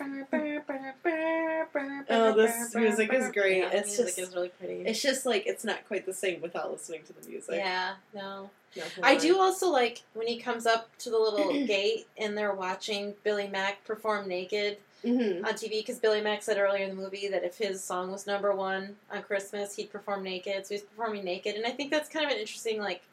[2.10, 3.58] Oh, this music is great.
[3.58, 4.82] Yeah, It's music just- is really pretty.
[4.86, 7.56] It's just like it's not quite the same without listening to the music.
[7.56, 8.50] yeah, no.
[8.76, 12.54] Gonna I do also like when he comes up to the little gate and they're
[12.54, 15.46] watching Billy Mack perform naked Mhm.
[15.46, 18.26] on TV because Billy Mack said earlier in the movie that if his song was
[18.26, 20.66] number one on Christmas, he'd perform naked.
[20.66, 23.04] So he's performing naked, and I think that's kind of an interesting like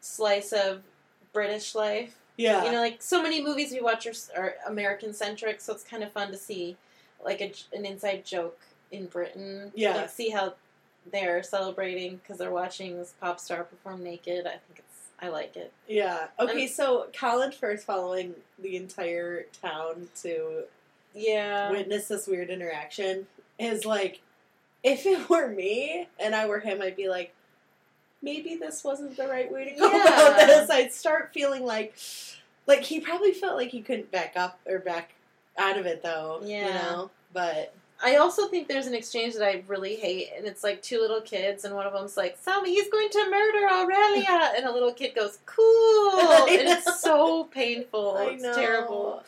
[0.00, 0.82] slice of
[1.32, 2.16] British life.
[2.36, 2.64] Yeah.
[2.64, 6.02] You know, like so many movies we watch are, are American centric, so it's kind
[6.02, 6.76] of fun to see
[7.24, 8.58] like a, an inside joke
[8.90, 9.72] in Britain.
[9.74, 9.94] Yeah.
[9.96, 10.54] like see how
[11.12, 14.46] they're celebrating because they're watching this pop star perform naked.
[14.46, 14.86] I think it's
[15.22, 15.72] I like it.
[15.86, 16.28] yeah.
[16.38, 20.64] Okay, And- so Colin Firth following the entire town to
[21.14, 23.26] Yeah, witness this weird interaction
[23.58, 24.20] is like
[24.82, 27.34] if it were me and I were him, I'd be like,
[28.22, 30.04] maybe this wasn't the right way to go Yeah.
[30.04, 30.70] about this.
[30.70, 31.94] I'd start feeling like
[32.66, 35.14] like he probably felt like he couldn't back up or back
[35.58, 36.40] out of it though.
[36.44, 36.66] Yeah.
[36.66, 37.10] You know?
[37.32, 41.00] But I also think there's an exchange that I really hate, and it's like two
[41.00, 44.72] little kids, and one of them's like, "Sammy, he's going to murder Aurelia," and a
[44.72, 46.18] little kid goes, "Cool,"
[46.48, 48.16] and it's so painful.
[48.16, 49.22] I it's terrible.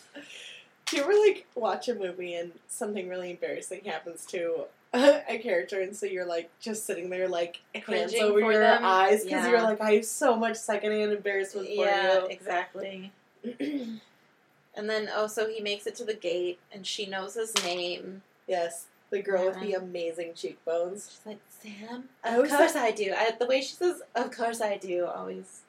[0.86, 4.64] Do you ever like watch a movie and something really embarrassing happens to
[5.28, 8.82] a character, and so you're like just sitting there like hands over your them?
[8.84, 9.50] eyes because Yeah.
[9.50, 13.12] you're like I have so much secondhand embarrassment for Yeah, exactly.
[14.74, 18.22] And then oh, so he makes it to the gate, and she knows his name.
[18.48, 21.10] yes, the girl with the amazing cheekbones.
[21.10, 24.62] She's like, "Sam, of course thought- I do." I, the way she says, "Of course
[24.62, 25.60] I do," always.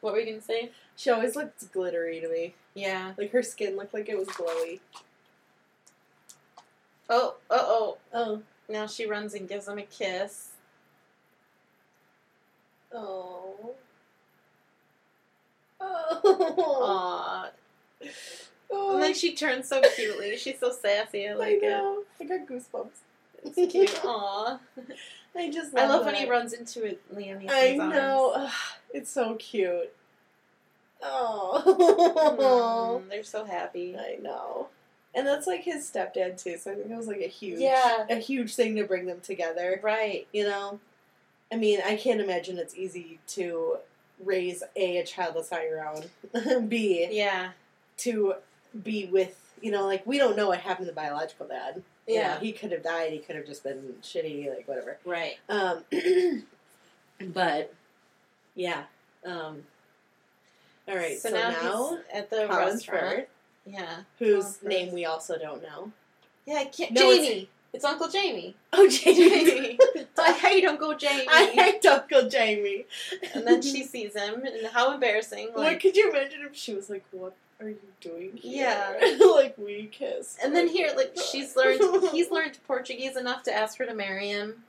[0.00, 0.70] What were you gonna say?
[0.96, 2.54] She always looked glittery to me.
[2.74, 3.12] Yeah.
[3.18, 4.80] Like her skin looked like it was glowy.
[7.10, 7.98] Oh, uh oh.
[8.14, 10.50] Oh, Now she runs and gives him a kiss.
[12.94, 13.74] oh,
[15.80, 17.50] oh.
[18.02, 18.08] Aww.
[18.70, 18.94] oh.
[18.94, 20.36] And then she turns so cutely.
[20.36, 21.28] She's so sassy.
[21.28, 21.62] I I like it.
[21.62, 22.04] know.
[22.20, 22.88] I got goosebumps.
[23.44, 23.88] It's cute.
[24.02, 24.58] Aww.
[25.34, 27.92] I just I love when he runs into it, Liam I arms.
[27.94, 28.32] know.
[28.36, 28.50] Ugh,
[28.92, 29.92] it's so cute.
[31.02, 33.96] Oh, Mm, they're so happy.
[33.98, 34.68] I know.
[35.14, 38.06] And that's like his stepdad too, so I think it was like a huge, Yeah.
[38.08, 39.78] a huge thing to bring them together.
[39.82, 40.26] Right.
[40.32, 40.80] You know,
[41.52, 43.76] I mean, I can't imagine it's easy to
[44.24, 47.50] raise a a child that's not your own, b Yeah.
[47.98, 48.34] to
[48.82, 49.38] be with.
[49.60, 51.82] You know, like we don't know what happened to the biological dad.
[52.08, 52.34] You Yeah.
[52.34, 53.12] know, he could have died.
[53.12, 54.96] He could have just been shitty, like whatever.
[55.04, 55.34] Right.
[55.48, 55.84] Um,
[57.20, 57.72] but
[58.54, 58.84] yeah.
[59.24, 59.62] Um,
[60.88, 61.16] all right.
[61.18, 61.50] So, now,
[61.90, 63.28] he's at the Colin's restaurant.
[63.66, 64.00] Yeah.
[64.18, 65.92] whose Colin's name we also don't know.
[66.46, 66.92] Yeah, I can't.
[66.92, 67.48] No, it's- Jamie.
[67.74, 68.54] It's, Uncle Jamie.
[68.74, 69.78] Oh, Jamie.
[70.18, 71.26] I hate Uncle Jamie.
[71.26, 72.84] I hate Uncle Jamie.
[73.32, 75.48] and then she sees him, and how embarrassing!
[75.54, 78.66] What Like, could you imagine if she was like, "What are you doing here?"
[79.00, 79.16] Yeah.
[79.34, 80.38] like we kissed.
[80.44, 81.80] and then Oh here, like she's learned,
[82.12, 84.64] he's learned Portuguese enough to ask her to marry him,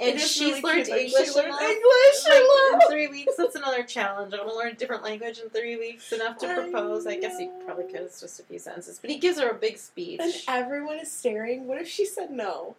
[0.00, 1.60] and she's really learned cute, English She learned enough.
[1.62, 2.24] English.
[2.24, 4.32] like, I in three weeks, that's another challenge.
[4.34, 7.06] I'm gonna learn a different language in three weeks, enough to I propose.
[7.06, 8.02] I, guess he probably could.
[8.02, 10.20] It's just a few sentences, but he gives her a big speech.
[10.20, 11.66] And everyone is staring.
[11.66, 12.76] What if she said no?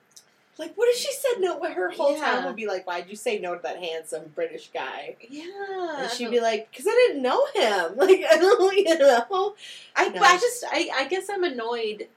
[0.59, 1.59] Like, what if she said no?
[1.59, 2.25] But her whole Yeah.
[2.25, 6.11] town would be like, "Why'd you say no to that handsome British guy?" yeah, And
[6.11, 7.93] she'd be like, "Cause I didn't know him.
[7.97, 9.55] Like, I don't, you know."
[9.95, 10.21] I, No.
[10.21, 12.07] I just, I, I guess I'm annoyed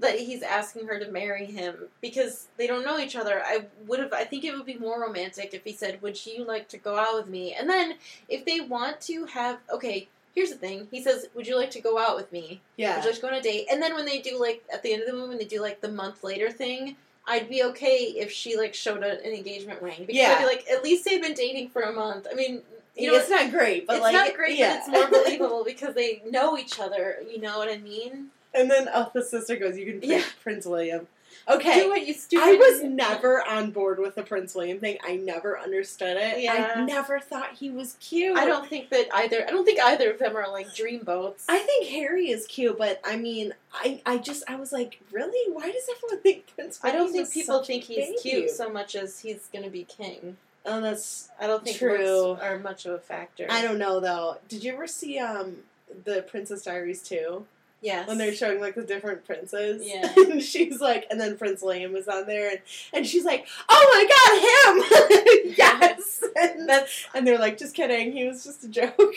[0.00, 3.42] that he's asking her to marry him because they don't know each other.
[3.44, 6.44] I would have, I think it would be more romantic if he said, "Would you
[6.44, 7.94] like to go out with me?" And then
[8.28, 10.86] if they want to have, okay, here's the thing.
[10.90, 12.94] He says, "Would you like to go out with me?" Yeah.
[12.96, 13.66] Would you like to go on a date?
[13.70, 15.60] And then when they do like at the end of the movie, when they do
[15.60, 16.96] like the month later thing.
[17.30, 20.38] I'd be okay if she like showed an engagement ring because I'd Yeah.
[20.38, 22.26] be like, at least they've been dating for a month.
[22.30, 22.62] I mean,
[22.96, 24.76] you You know, it's not great, but it's like, not great, yeah.
[24.76, 27.18] but it's more believable because they know each other.
[27.30, 28.28] You know what I mean?
[28.54, 30.22] And then oh, the sister goes, "You can pick Yeah.
[30.42, 31.06] Prince William."
[31.48, 31.80] Okay.
[31.80, 32.44] Do what you stupid.
[32.44, 34.98] I was never on board with the Prince William thing.
[35.02, 36.40] I never understood it.
[36.42, 36.74] Yeah.
[36.76, 38.36] I never thought he was cute.
[38.36, 39.46] I don't think that either.
[39.46, 41.44] I don't think either of them are like dreamboats.
[41.48, 45.52] I think Harry is cute, but I mean, I, I just I was like, really?
[45.52, 46.80] Why does everyone think Prince?
[46.82, 48.16] I don't think people think he's babe?
[48.20, 50.36] cute so much as he's going to be king.
[50.66, 52.36] Oh, that's I don't think True.
[52.42, 53.46] are much of a factor.
[53.48, 54.36] I don't know though.
[54.48, 55.58] Did you ever see um
[56.04, 57.46] the Princess Diaries too?
[57.80, 58.08] Yes.
[58.08, 60.12] When they're showing like the different princes, Yeah.
[60.16, 62.58] and she's like, and then Prince Liam was on there, and,
[62.92, 65.54] and she's like, "Oh my God, him!
[65.56, 67.06] yes!" And, That's.
[67.14, 68.96] and they're like, "Just kidding, he was just a joke."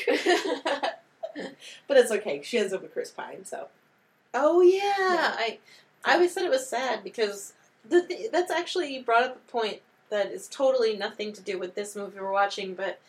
[1.88, 2.42] but it's okay.
[2.44, 3.68] She ends up with Chris Pine, so
[4.34, 4.80] oh yeah.
[4.98, 5.36] Yeah.
[5.38, 5.58] I.
[6.04, 7.54] I always said it was sad because
[7.88, 11.60] the th- that's actually you brought up a point that is totally nothing to do
[11.60, 13.00] with this movie we're watching, but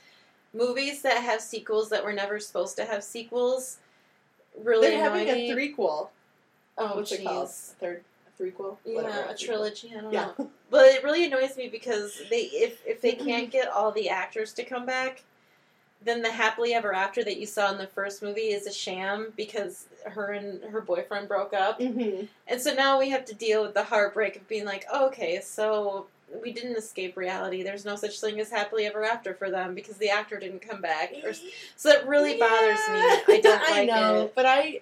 [0.53, 3.79] movies that have sequels that were never supposed to have sequels
[4.61, 5.51] really they're having me.
[5.51, 6.09] a threequel.
[6.79, 7.49] Oh, What's it called?
[7.49, 8.77] A third, a threequel?
[8.85, 9.93] Yeah, Whatever, a trilogy.
[9.97, 10.33] I don't Yeah.
[10.39, 10.51] know.
[10.71, 14.55] But it really annoys me because they if if they can't get all the actors
[14.55, 15.23] to come back,
[16.03, 19.35] then the happily ever after that you saw in the first movie is a sham
[19.37, 21.79] because her and her boyfriend broke up.
[21.81, 25.09] hmm And so now we have to deal with the heartbreak of being like, oh,
[25.09, 26.07] okay, so
[26.43, 27.63] we didn't escape reality.
[27.63, 30.81] There's no such thing as happily ever after for them because the actor didn't come
[30.81, 31.13] back.
[31.25, 31.33] Or,
[31.77, 33.01] so it really bothers me.
[33.35, 34.35] I don't like I know, it.
[34.35, 34.81] but I,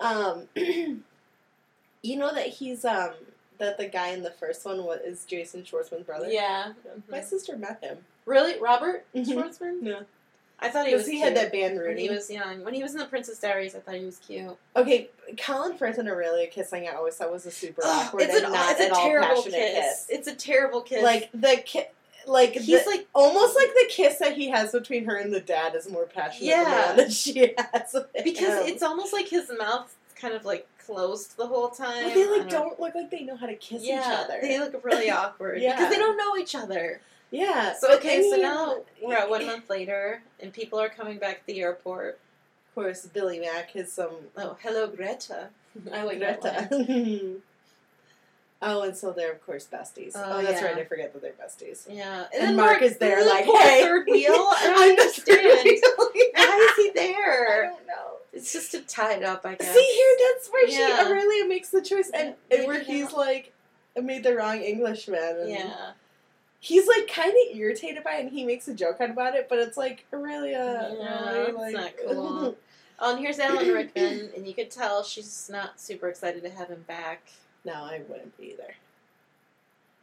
[0.00, 3.10] um, you know that he's um
[3.58, 6.28] that the guy in the first one was is Jason Schwartzman's brother.
[6.30, 6.72] Yeah.
[7.08, 7.24] my Mhm.
[7.24, 7.98] sister met him.
[8.26, 8.58] Really?
[8.60, 9.26] Robert Mhm.
[9.26, 9.78] Schwartzman?
[9.82, 10.00] Yeah.
[10.62, 12.02] I thought he was he had that band when Rooney.
[12.02, 12.64] he was young.
[12.64, 14.56] When he was in the Princess Diaries, I thought he was cute.
[14.76, 15.08] okay,
[15.38, 16.88] Colin Firth and Aurelia kissing.
[16.88, 19.06] I always thought was a super Ugh, awkward it's, and not it's at a all
[19.06, 19.74] terrible passionate kiss.
[19.74, 20.06] kiss.
[20.10, 21.02] It's a terrible kiss.
[21.02, 21.84] Like the ki-
[22.26, 25.40] like he's the- like almost like the kiss that he has between her and the
[25.40, 26.92] dad is more passionate than Yeah.
[26.94, 28.66] that she has because him.
[28.72, 32.04] it's almost like his mouth kind of like closed the whole time.
[32.04, 34.38] But they like don't- don't look like they know how to kiss yeah, each other.
[34.40, 35.72] they look really awkward Yeah.
[35.76, 37.00] because they don't know each other.
[37.32, 37.74] Yeah.
[37.76, 41.40] So okay, I so now we're at one month later, and people are coming back
[41.40, 42.20] to the airport.
[42.68, 45.48] Of course, Billy Mack has some Oh, hello, Greta.
[45.90, 46.18] Oh, I like.
[46.18, 46.68] Greta.
[48.62, 50.12] oh, and so they're of course besties.
[50.14, 50.68] Oh, Oh, that's yeah.
[50.68, 50.78] right.
[50.78, 51.86] I forget that they're besties.
[51.88, 53.82] Yeah, And then Mark Mark is there, the like, hey.
[53.82, 54.32] third wheel.
[54.34, 55.40] I don't understand.
[55.64, 55.80] wheel.
[56.34, 57.64] Why is he there?
[57.64, 58.18] I don't know.
[58.34, 59.74] It's just to tie it up, I guess.
[59.74, 61.04] See here, that's where Yeah.
[61.04, 63.52] she Aurelia makes the choice, and, and where he's like
[64.00, 65.36] made the wrong Englishman.
[65.40, 65.92] And Yeah.
[66.62, 69.58] He's like kind of irritated by it, and he makes a joke about it, but
[69.58, 70.90] it's like Aurelia.
[70.90, 72.56] Uh, yeah, really, it's like, not cool.
[73.04, 76.68] Oh, and here's Alan Rickman, and you could tell she's not super excited to have
[76.68, 77.32] him back.
[77.64, 78.74] no, I wouldn't be either.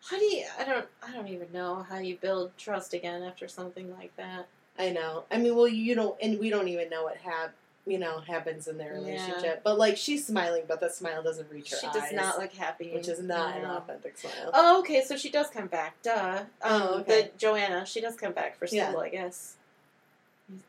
[0.09, 0.45] How do you?
[0.59, 0.85] I don't.
[1.01, 4.47] I don't even know how you build trust again after something like that.
[4.77, 5.23] I know.
[5.31, 7.53] I mean, well, you don't, and we don't even know what hap-
[7.89, 8.99] you know, happens in their Yeah.
[8.99, 9.61] relationship.
[9.63, 12.53] But like, she's smiling, but the smile doesn't reach her She eyes, does not look
[12.53, 14.51] happy, which is not an authentic smile.
[14.53, 15.03] Oh, okay.
[15.03, 16.01] So she does come back.
[16.03, 16.43] Duh.
[16.61, 17.23] Um, Oh, okay.
[17.23, 18.95] The Joanna, she does come back for school, Yeah.
[18.97, 19.55] I guess.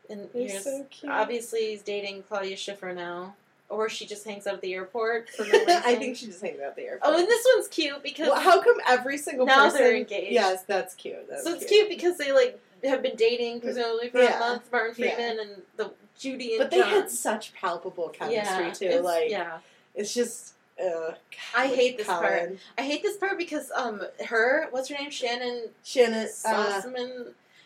[0.09, 1.11] And They're so cute.
[1.11, 3.35] obviously he's dating Claudia Schiffer now,
[3.69, 5.81] or she just hangs out at the airport for no reason.
[5.85, 7.01] I think she just hangs out at the airport.
[7.15, 9.79] Oh, and this one's cute because well, how come every single Now person?
[9.81, 10.31] they're engaged.
[10.33, 11.27] Yes, that's cute.
[11.29, 14.37] That's so it's cute because they like have been dating presumably for Yeah.
[14.37, 14.71] a month.
[14.71, 15.15] Martin Yeah.
[15.15, 16.89] Freeman and the Judy and But they John.
[16.89, 18.35] had such palpable chemistry
[18.65, 18.85] yeah, too.
[18.85, 19.57] it's- Like yeah,
[19.95, 20.53] it's just.
[20.81, 21.13] Uh,
[21.55, 22.21] I hate this Colin.
[22.21, 22.57] part.
[22.77, 26.27] I hate this part because um her what's her name Shannon Shannon.
[26.43, 26.81] Uh,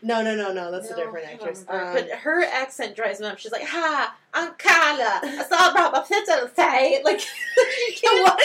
[0.02, 0.70] no, no, no, no.
[0.72, 1.66] That's No, a different actress.
[1.70, 3.40] Um, but her accent drives me up.
[3.40, 5.22] She's like, "Ha, I'm Carla.
[5.24, 7.22] I saw about my sister say." Like,
[7.58, 8.42] you can't What?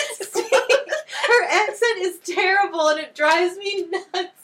[1.27, 4.40] her accent is terrible, and it drives me nuts.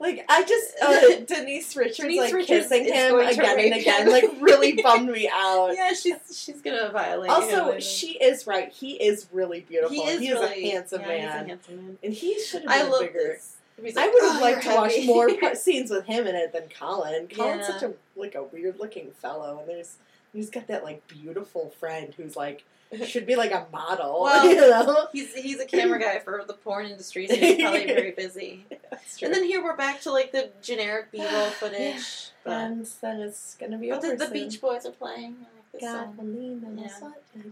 [0.00, 4.02] Like I just uh, Denise Richards Denise like Richards kissing is him again and again
[4.06, 4.12] him.
[4.12, 5.72] like really bummed me out.
[5.74, 7.30] Yeah, she's she's gonna violate.
[7.30, 7.82] Also, think.
[7.82, 8.70] she is right.
[8.70, 9.96] He is really beautiful.
[9.96, 11.98] he is, a really, handsome yeah, man, He's a handsome man.
[12.02, 13.18] and he should have I been love bigger.
[13.18, 13.56] this.
[13.82, 16.64] He's I would have "Oh, liked to watch more scenes with him in it than
[16.68, 17.28] Colin.
[17.28, 17.78] Colin's Yeah.
[17.78, 19.96] such a like a weird looking fellow, and there's
[20.32, 22.64] he's got that like beautiful friend who's like
[23.06, 24.22] should be like a model.
[24.28, 27.86] Well, you know, He's he's a camera guy for the porn industry, so he's probably
[27.94, 28.64] very busy.
[28.90, 29.26] That's true.
[29.26, 32.30] And then here we're back to like the generic B-roll footage.
[32.44, 34.28] But, and then it's gonna be but the, the.
[34.30, 35.36] Beach Boys are playing.
[35.72, 36.16] Like God song.
[36.16, 37.42] will the Yeah.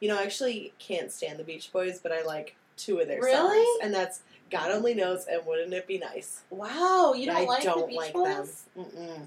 [0.00, 3.20] You know, I actually can't stand the Beach Boys, but I like two of their
[3.20, 3.64] Really?
[3.64, 4.20] songs, and that's
[4.50, 7.86] "God Only Knows" and "Wouldn't It Be Nice." Wow, you don't I like don't the
[7.86, 8.64] Beach like Boys?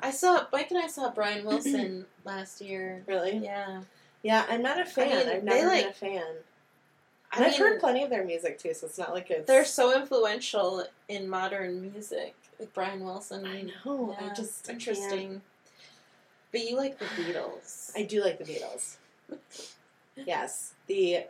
[0.01, 3.03] I saw Mike and I saw Brian Wilson last year.
[3.07, 3.37] Really?
[3.37, 3.81] Yeah.
[4.25, 5.09] Yeah, I'm not a fan.
[5.09, 6.23] mean, I've never been a fan.
[7.31, 9.45] I And I've heard plenty of their music too, so it's not like it's.
[9.45, 12.33] they're so influential in modern music.
[12.59, 13.45] Like Brian Wilson.
[13.45, 14.17] I know.
[14.19, 15.43] Yeah, I just I interesting.
[16.51, 17.91] But you like the Beatles.
[17.95, 18.95] I do like the Beatles.
[20.15, 21.25] yes, the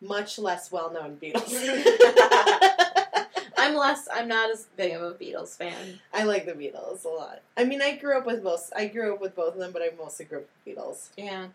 [0.00, 1.54] much less well-known Beatles.
[3.56, 4.08] I'm less.
[4.12, 6.00] I'm not as big of a Beatles fan.
[6.12, 7.42] I like the Beatles a lot.
[7.56, 8.72] I mean, I grew up with most.
[8.74, 11.10] I grew up with both of them, but I mostly grew up with Beatles.
[11.16, 11.46] Yeah.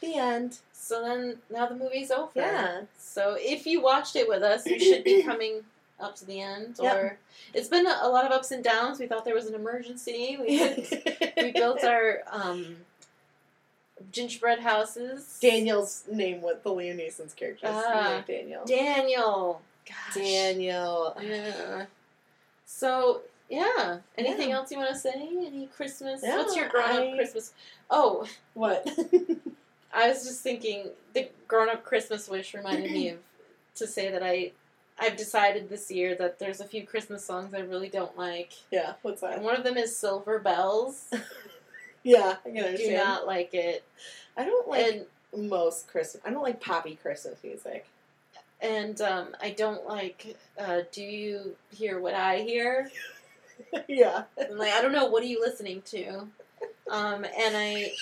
[0.00, 0.58] The end.
[0.72, 2.30] So then now the movie's over.
[2.34, 2.82] Yeah.
[2.98, 5.62] So if you watched it with us, you should be coming
[6.00, 6.76] up to the end.
[6.80, 6.96] Yep.
[6.96, 7.18] Or
[7.54, 8.98] it's been a, lot of ups and downs.
[8.98, 10.38] We thought there was an emergency.
[10.40, 12.76] We did, we built our um,
[14.10, 15.38] gingerbread houses.
[15.40, 17.66] Daniel's name with the Liam Neeson's character.
[17.68, 18.24] Ah.
[18.26, 18.64] Daniel.
[18.64, 19.62] Daniel.
[19.86, 20.14] Gosh.
[20.14, 21.16] Daniel.
[21.22, 21.84] Yeah.
[22.64, 23.98] So yeah.
[24.16, 24.56] Anything Yeah.
[24.56, 25.12] else you want to say?
[25.14, 26.22] Any Christmas?
[26.22, 27.52] No, What's your grown up I- Christmas?
[27.90, 28.88] Oh, What?
[29.94, 33.18] I was just thinking the grown up Christmas wish reminded me of
[33.76, 34.52] to say that I
[34.98, 38.52] I've decided this year that there's a few Christmas songs I really don't like.
[38.70, 38.94] yeah.
[39.02, 39.42] What's And that?
[39.42, 41.08] one of them is Silver Bells.
[42.02, 43.84] Yeah, I can Do not like it.
[44.34, 45.04] I don't like.
[45.34, 46.22] and most Christmas.
[46.24, 47.86] I don't like poppy Christmas music.
[48.62, 50.34] And um, I don't like.
[50.58, 52.90] Uh, do you hear what I hear?
[53.86, 54.22] yeah.
[54.40, 55.06] I'm like, I don't know.
[55.10, 56.26] What are you listening to?
[56.90, 57.92] Um, and I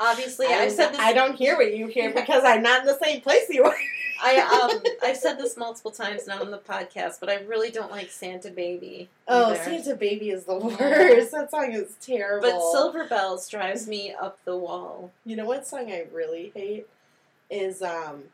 [0.00, 1.00] obviously I, I've said this.
[1.00, 3.76] I don't hear what you hear because I'm not in the same place you are.
[4.20, 7.90] I um I've said this multiple times now on the podcast, but I really don't
[7.90, 9.08] like Santa Baby.
[9.28, 9.62] Oh, either.
[9.62, 11.32] Santa Baby is the worst.
[11.32, 12.50] That song is terrible.
[12.50, 15.12] But Silver Bells drives me up the wall.
[15.24, 16.86] You know what song I really hate
[17.50, 18.24] is um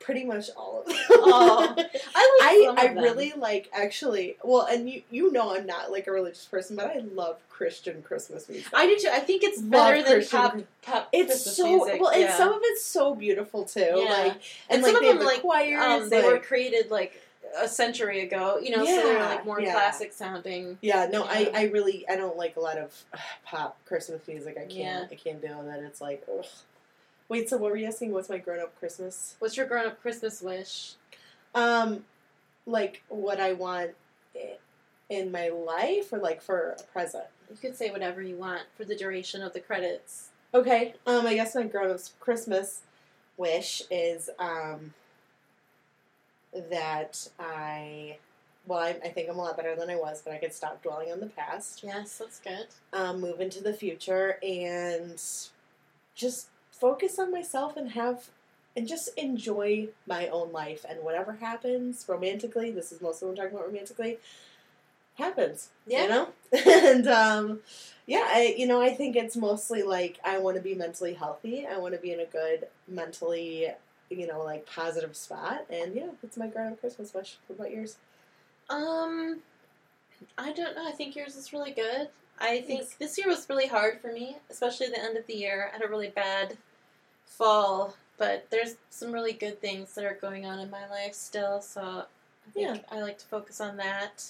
[0.00, 0.96] pretty much all of them.
[1.10, 1.74] Oh,
[2.14, 6.06] I like I, I really like actually well and you you know I'm not like
[6.06, 8.72] a religious person but I love Christian Christmas music.
[8.72, 9.08] I do too.
[9.12, 11.08] I think it's Love better than pop pop.
[11.12, 12.00] it's Christmas so music.
[12.00, 12.36] well and yeah.
[12.36, 13.80] some of it's so beautiful too.
[13.80, 14.10] Yeah.
[14.10, 16.02] Like and, And like some of them, the like, choirs.
[16.04, 17.20] um, they were created like
[17.58, 18.58] a century ago.
[18.62, 19.72] You know, so they're like more yeah.
[19.72, 20.78] classic sounding.
[20.82, 21.50] Yeah, no, I, Yeah.
[21.54, 24.56] I really I don't like a lot of uh, pop Christmas music.
[24.56, 25.06] I can't Yeah.
[25.10, 25.82] I can't deal with it.
[25.84, 26.44] It's like ugh.
[27.28, 28.12] Wait, so what were you asking?
[28.12, 29.36] What's my grown up Christmas?
[29.38, 30.94] What's your grown up Christmas wish?
[31.54, 32.04] Um,
[32.66, 33.90] like what I want
[35.10, 37.24] in my life, or like for a present.
[37.50, 40.28] You could say whatever you want for the duration of the credits.
[40.54, 40.94] Okay.
[41.06, 42.82] Um, I guess my grown up Christmas
[43.36, 44.94] wish is um
[46.70, 48.18] that I.
[48.66, 50.82] Well, I, I think I'm a lot better than I was, but I could stop
[50.82, 51.82] dwelling on the past.
[51.82, 52.66] Yes, that's good.
[52.92, 55.18] um, move into the future and
[56.14, 56.48] just
[56.80, 58.28] focus on myself and have
[58.76, 63.36] and just enjoy my own life and whatever happens romantically this is mostly what i'm
[63.36, 64.18] talking about romantically
[65.16, 66.02] happens Yeah.
[66.02, 66.28] you know
[66.92, 67.60] and um
[68.06, 71.66] yeah I, you know i think it's mostly like i want to be mentally healthy
[71.66, 73.68] i want to be in a good mentally
[74.10, 77.96] you know like positive spot and yeah that's my grown-up christmas wish what about yours
[78.70, 79.40] Um,
[80.36, 80.86] I don't know.
[80.86, 82.08] I think yours is really good.
[82.38, 82.94] I think Thanks.
[82.96, 85.68] this year was really hard for me, especially the end of the year.
[85.70, 86.58] I had a really bad
[87.28, 91.60] fall, but there's some really good things that are going on in my life still.
[91.60, 94.24] So I think I like to focus on that.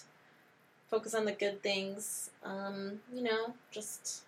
[0.91, 2.31] Focus on the good things.
[2.45, 4.23] Um, you know, just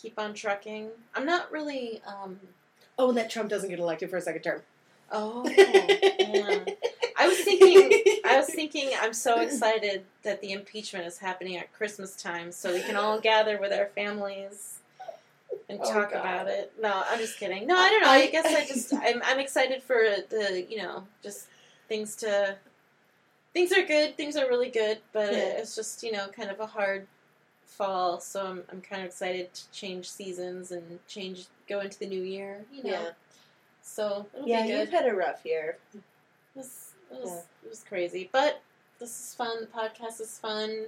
[0.00, 0.88] keep on trucking.
[1.14, 2.02] I'm not really.
[2.06, 2.40] Um,
[2.98, 4.62] oh and that trump doesn't get elected for a second term
[5.10, 6.64] oh, yeah.
[7.18, 8.20] I was thinking.
[8.24, 8.90] I was thinking.
[9.00, 13.20] I'm so excited that the impeachment is happening at Christmas time, so we can all
[13.20, 14.75] gather with our families
[15.68, 16.20] and Oh, talk God.
[16.20, 16.72] about it.
[16.80, 17.66] No, I'm just kidding.
[17.66, 18.08] No, I don't know.
[18.10, 19.96] I guess I just I'm I'm excited for
[20.30, 21.46] the you know just
[21.88, 22.56] things to.
[23.54, 24.16] Things are good.
[24.18, 25.38] Things are really good, but Yeah.
[25.58, 27.06] it's just you know kind of a hard
[27.64, 28.20] fall.
[28.20, 32.22] So I'm I'm kind of excited to change seasons and change go into the new
[32.22, 32.64] year.
[32.72, 32.90] You know.
[32.90, 33.10] yeah
[33.82, 34.78] So it'll yeah be good.
[34.80, 36.00] you've had a rough year It
[36.54, 37.40] was, it was, Yeah.
[37.64, 38.60] it was crazy, but
[38.98, 39.60] this is fun.
[39.62, 40.86] The podcast is fun.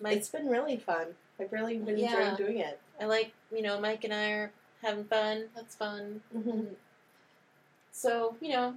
[0.00, 1.08] Mike, It's been really fun.
[1.40, 2.16] I've really been Yeah.
[2.16, 2.80] enjoying doing it.
[3.00, 4.52] I like you know Mike and I are
[4.82, 5.48] having fun.
[5.54, 6.20] That's fun.
[6.36, 6.74] Mm-hmm.
[7.92, 8.74] So you know,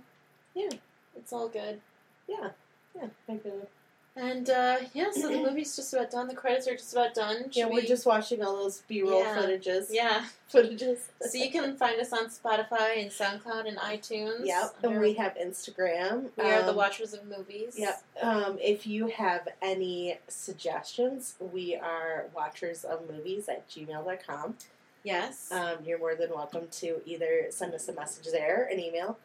[0.55, 0.69] yeah,
[1.15, 1.81] it's all good.
[2.27, 2.51] Yeah,
[2.95, 3.69] yeah, I feel it.
[4.15, 6.27] And uh, yeah, so the movie's just about done.
[6.27, 7.45] The credits are just about done.
[7.51, 9.35] Yeah, we're we- just watching all those B-roll Yeah.
[9.37, 9.87] footages.
[9.89, 10.25] yeah.
[10.53, 10.99] Footages.
[11.21, 14.45] So you can find us on Spotify and SoundCloud and iTunes.
[14.45, 16.29] Yep, and we have Instagram.
[16.37, 17.73] we are the Um, Watchers of Movies.
[17.75, 18.03] Yep.
[18.21, 24.57] Um, if you have any suggestions, we are watchers of movies at gmail.com.
[25.03, 25.51] Yes.
[25.51, 29.17] Um, you're more than welcome to either send us a message there, an email,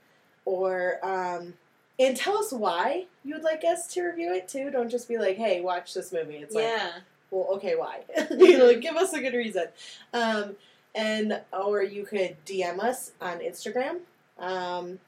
[0.46, 1.52] or um,
[1.98, 4.70] and tell us why you would like us to review it too.
[4.70, 6.90] Don't just be like, "Hey, watch this movie." It's like, yeah.
[7.30, 8.00] well, okay, why?
[8.30, 9.66] you know, like, give us a good reason.
[10.12, 10.56] Um,
[10.94, 14.00] and or you could DM us on Instagram.
[14.38, 14.98] Um,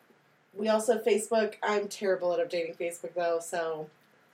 [0.55, 1.55] we also have Facebook.
[1.62, 3.89] I'm terrible at updating Facebook though, so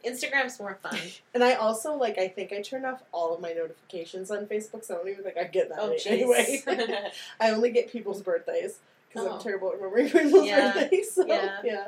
[0.04, 0.98] Instagram's more fun.
[1.34, 4.84] and I also like I think I turn off all of my notifications on Facebook,
[4.84, 6.62] so I don't even think I get that Oh, many anyway.
[7.40, 8.78] I only get people's birthdays
[9.08, 9.34] because Oh.
[9.34, 10.72] I'm terrible at remembering people's Yeah.
[10.72, 11.12] birthdays.
[11.12, 11.60] So, Yeah.
[11.64, 11.86] yeah.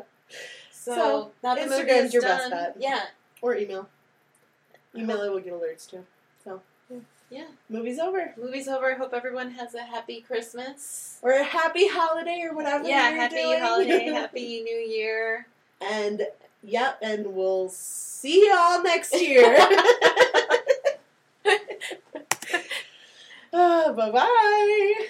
[0.88, 2.38] So, So, now the movie is your done.
[2.38, 2.76] best bet.
[2.78, 3.02] Yeah.
[3.42, 3.88] Or email.
[4.96, 6.04] Email it will get alerts too.
[6.42, 6.62] So
[7.30, 7.44] Yeah.
[7.68, 8.32] movie's over.
[8.38, 8.90] Movie's over.
[8.90, 11.18] I hope everyone has a happy Christmas.
[11.22, 12.88] Or a happy holiday or whatever.
[12.88, 13.60] yeah, happy doing.
[13.60, 15.46] holiday, happy new year.
[15.82, 16.22] and
[16.62, 19.44] yep, and we'll see y'all next year.
[23.52, 25.06] uh, bye bye.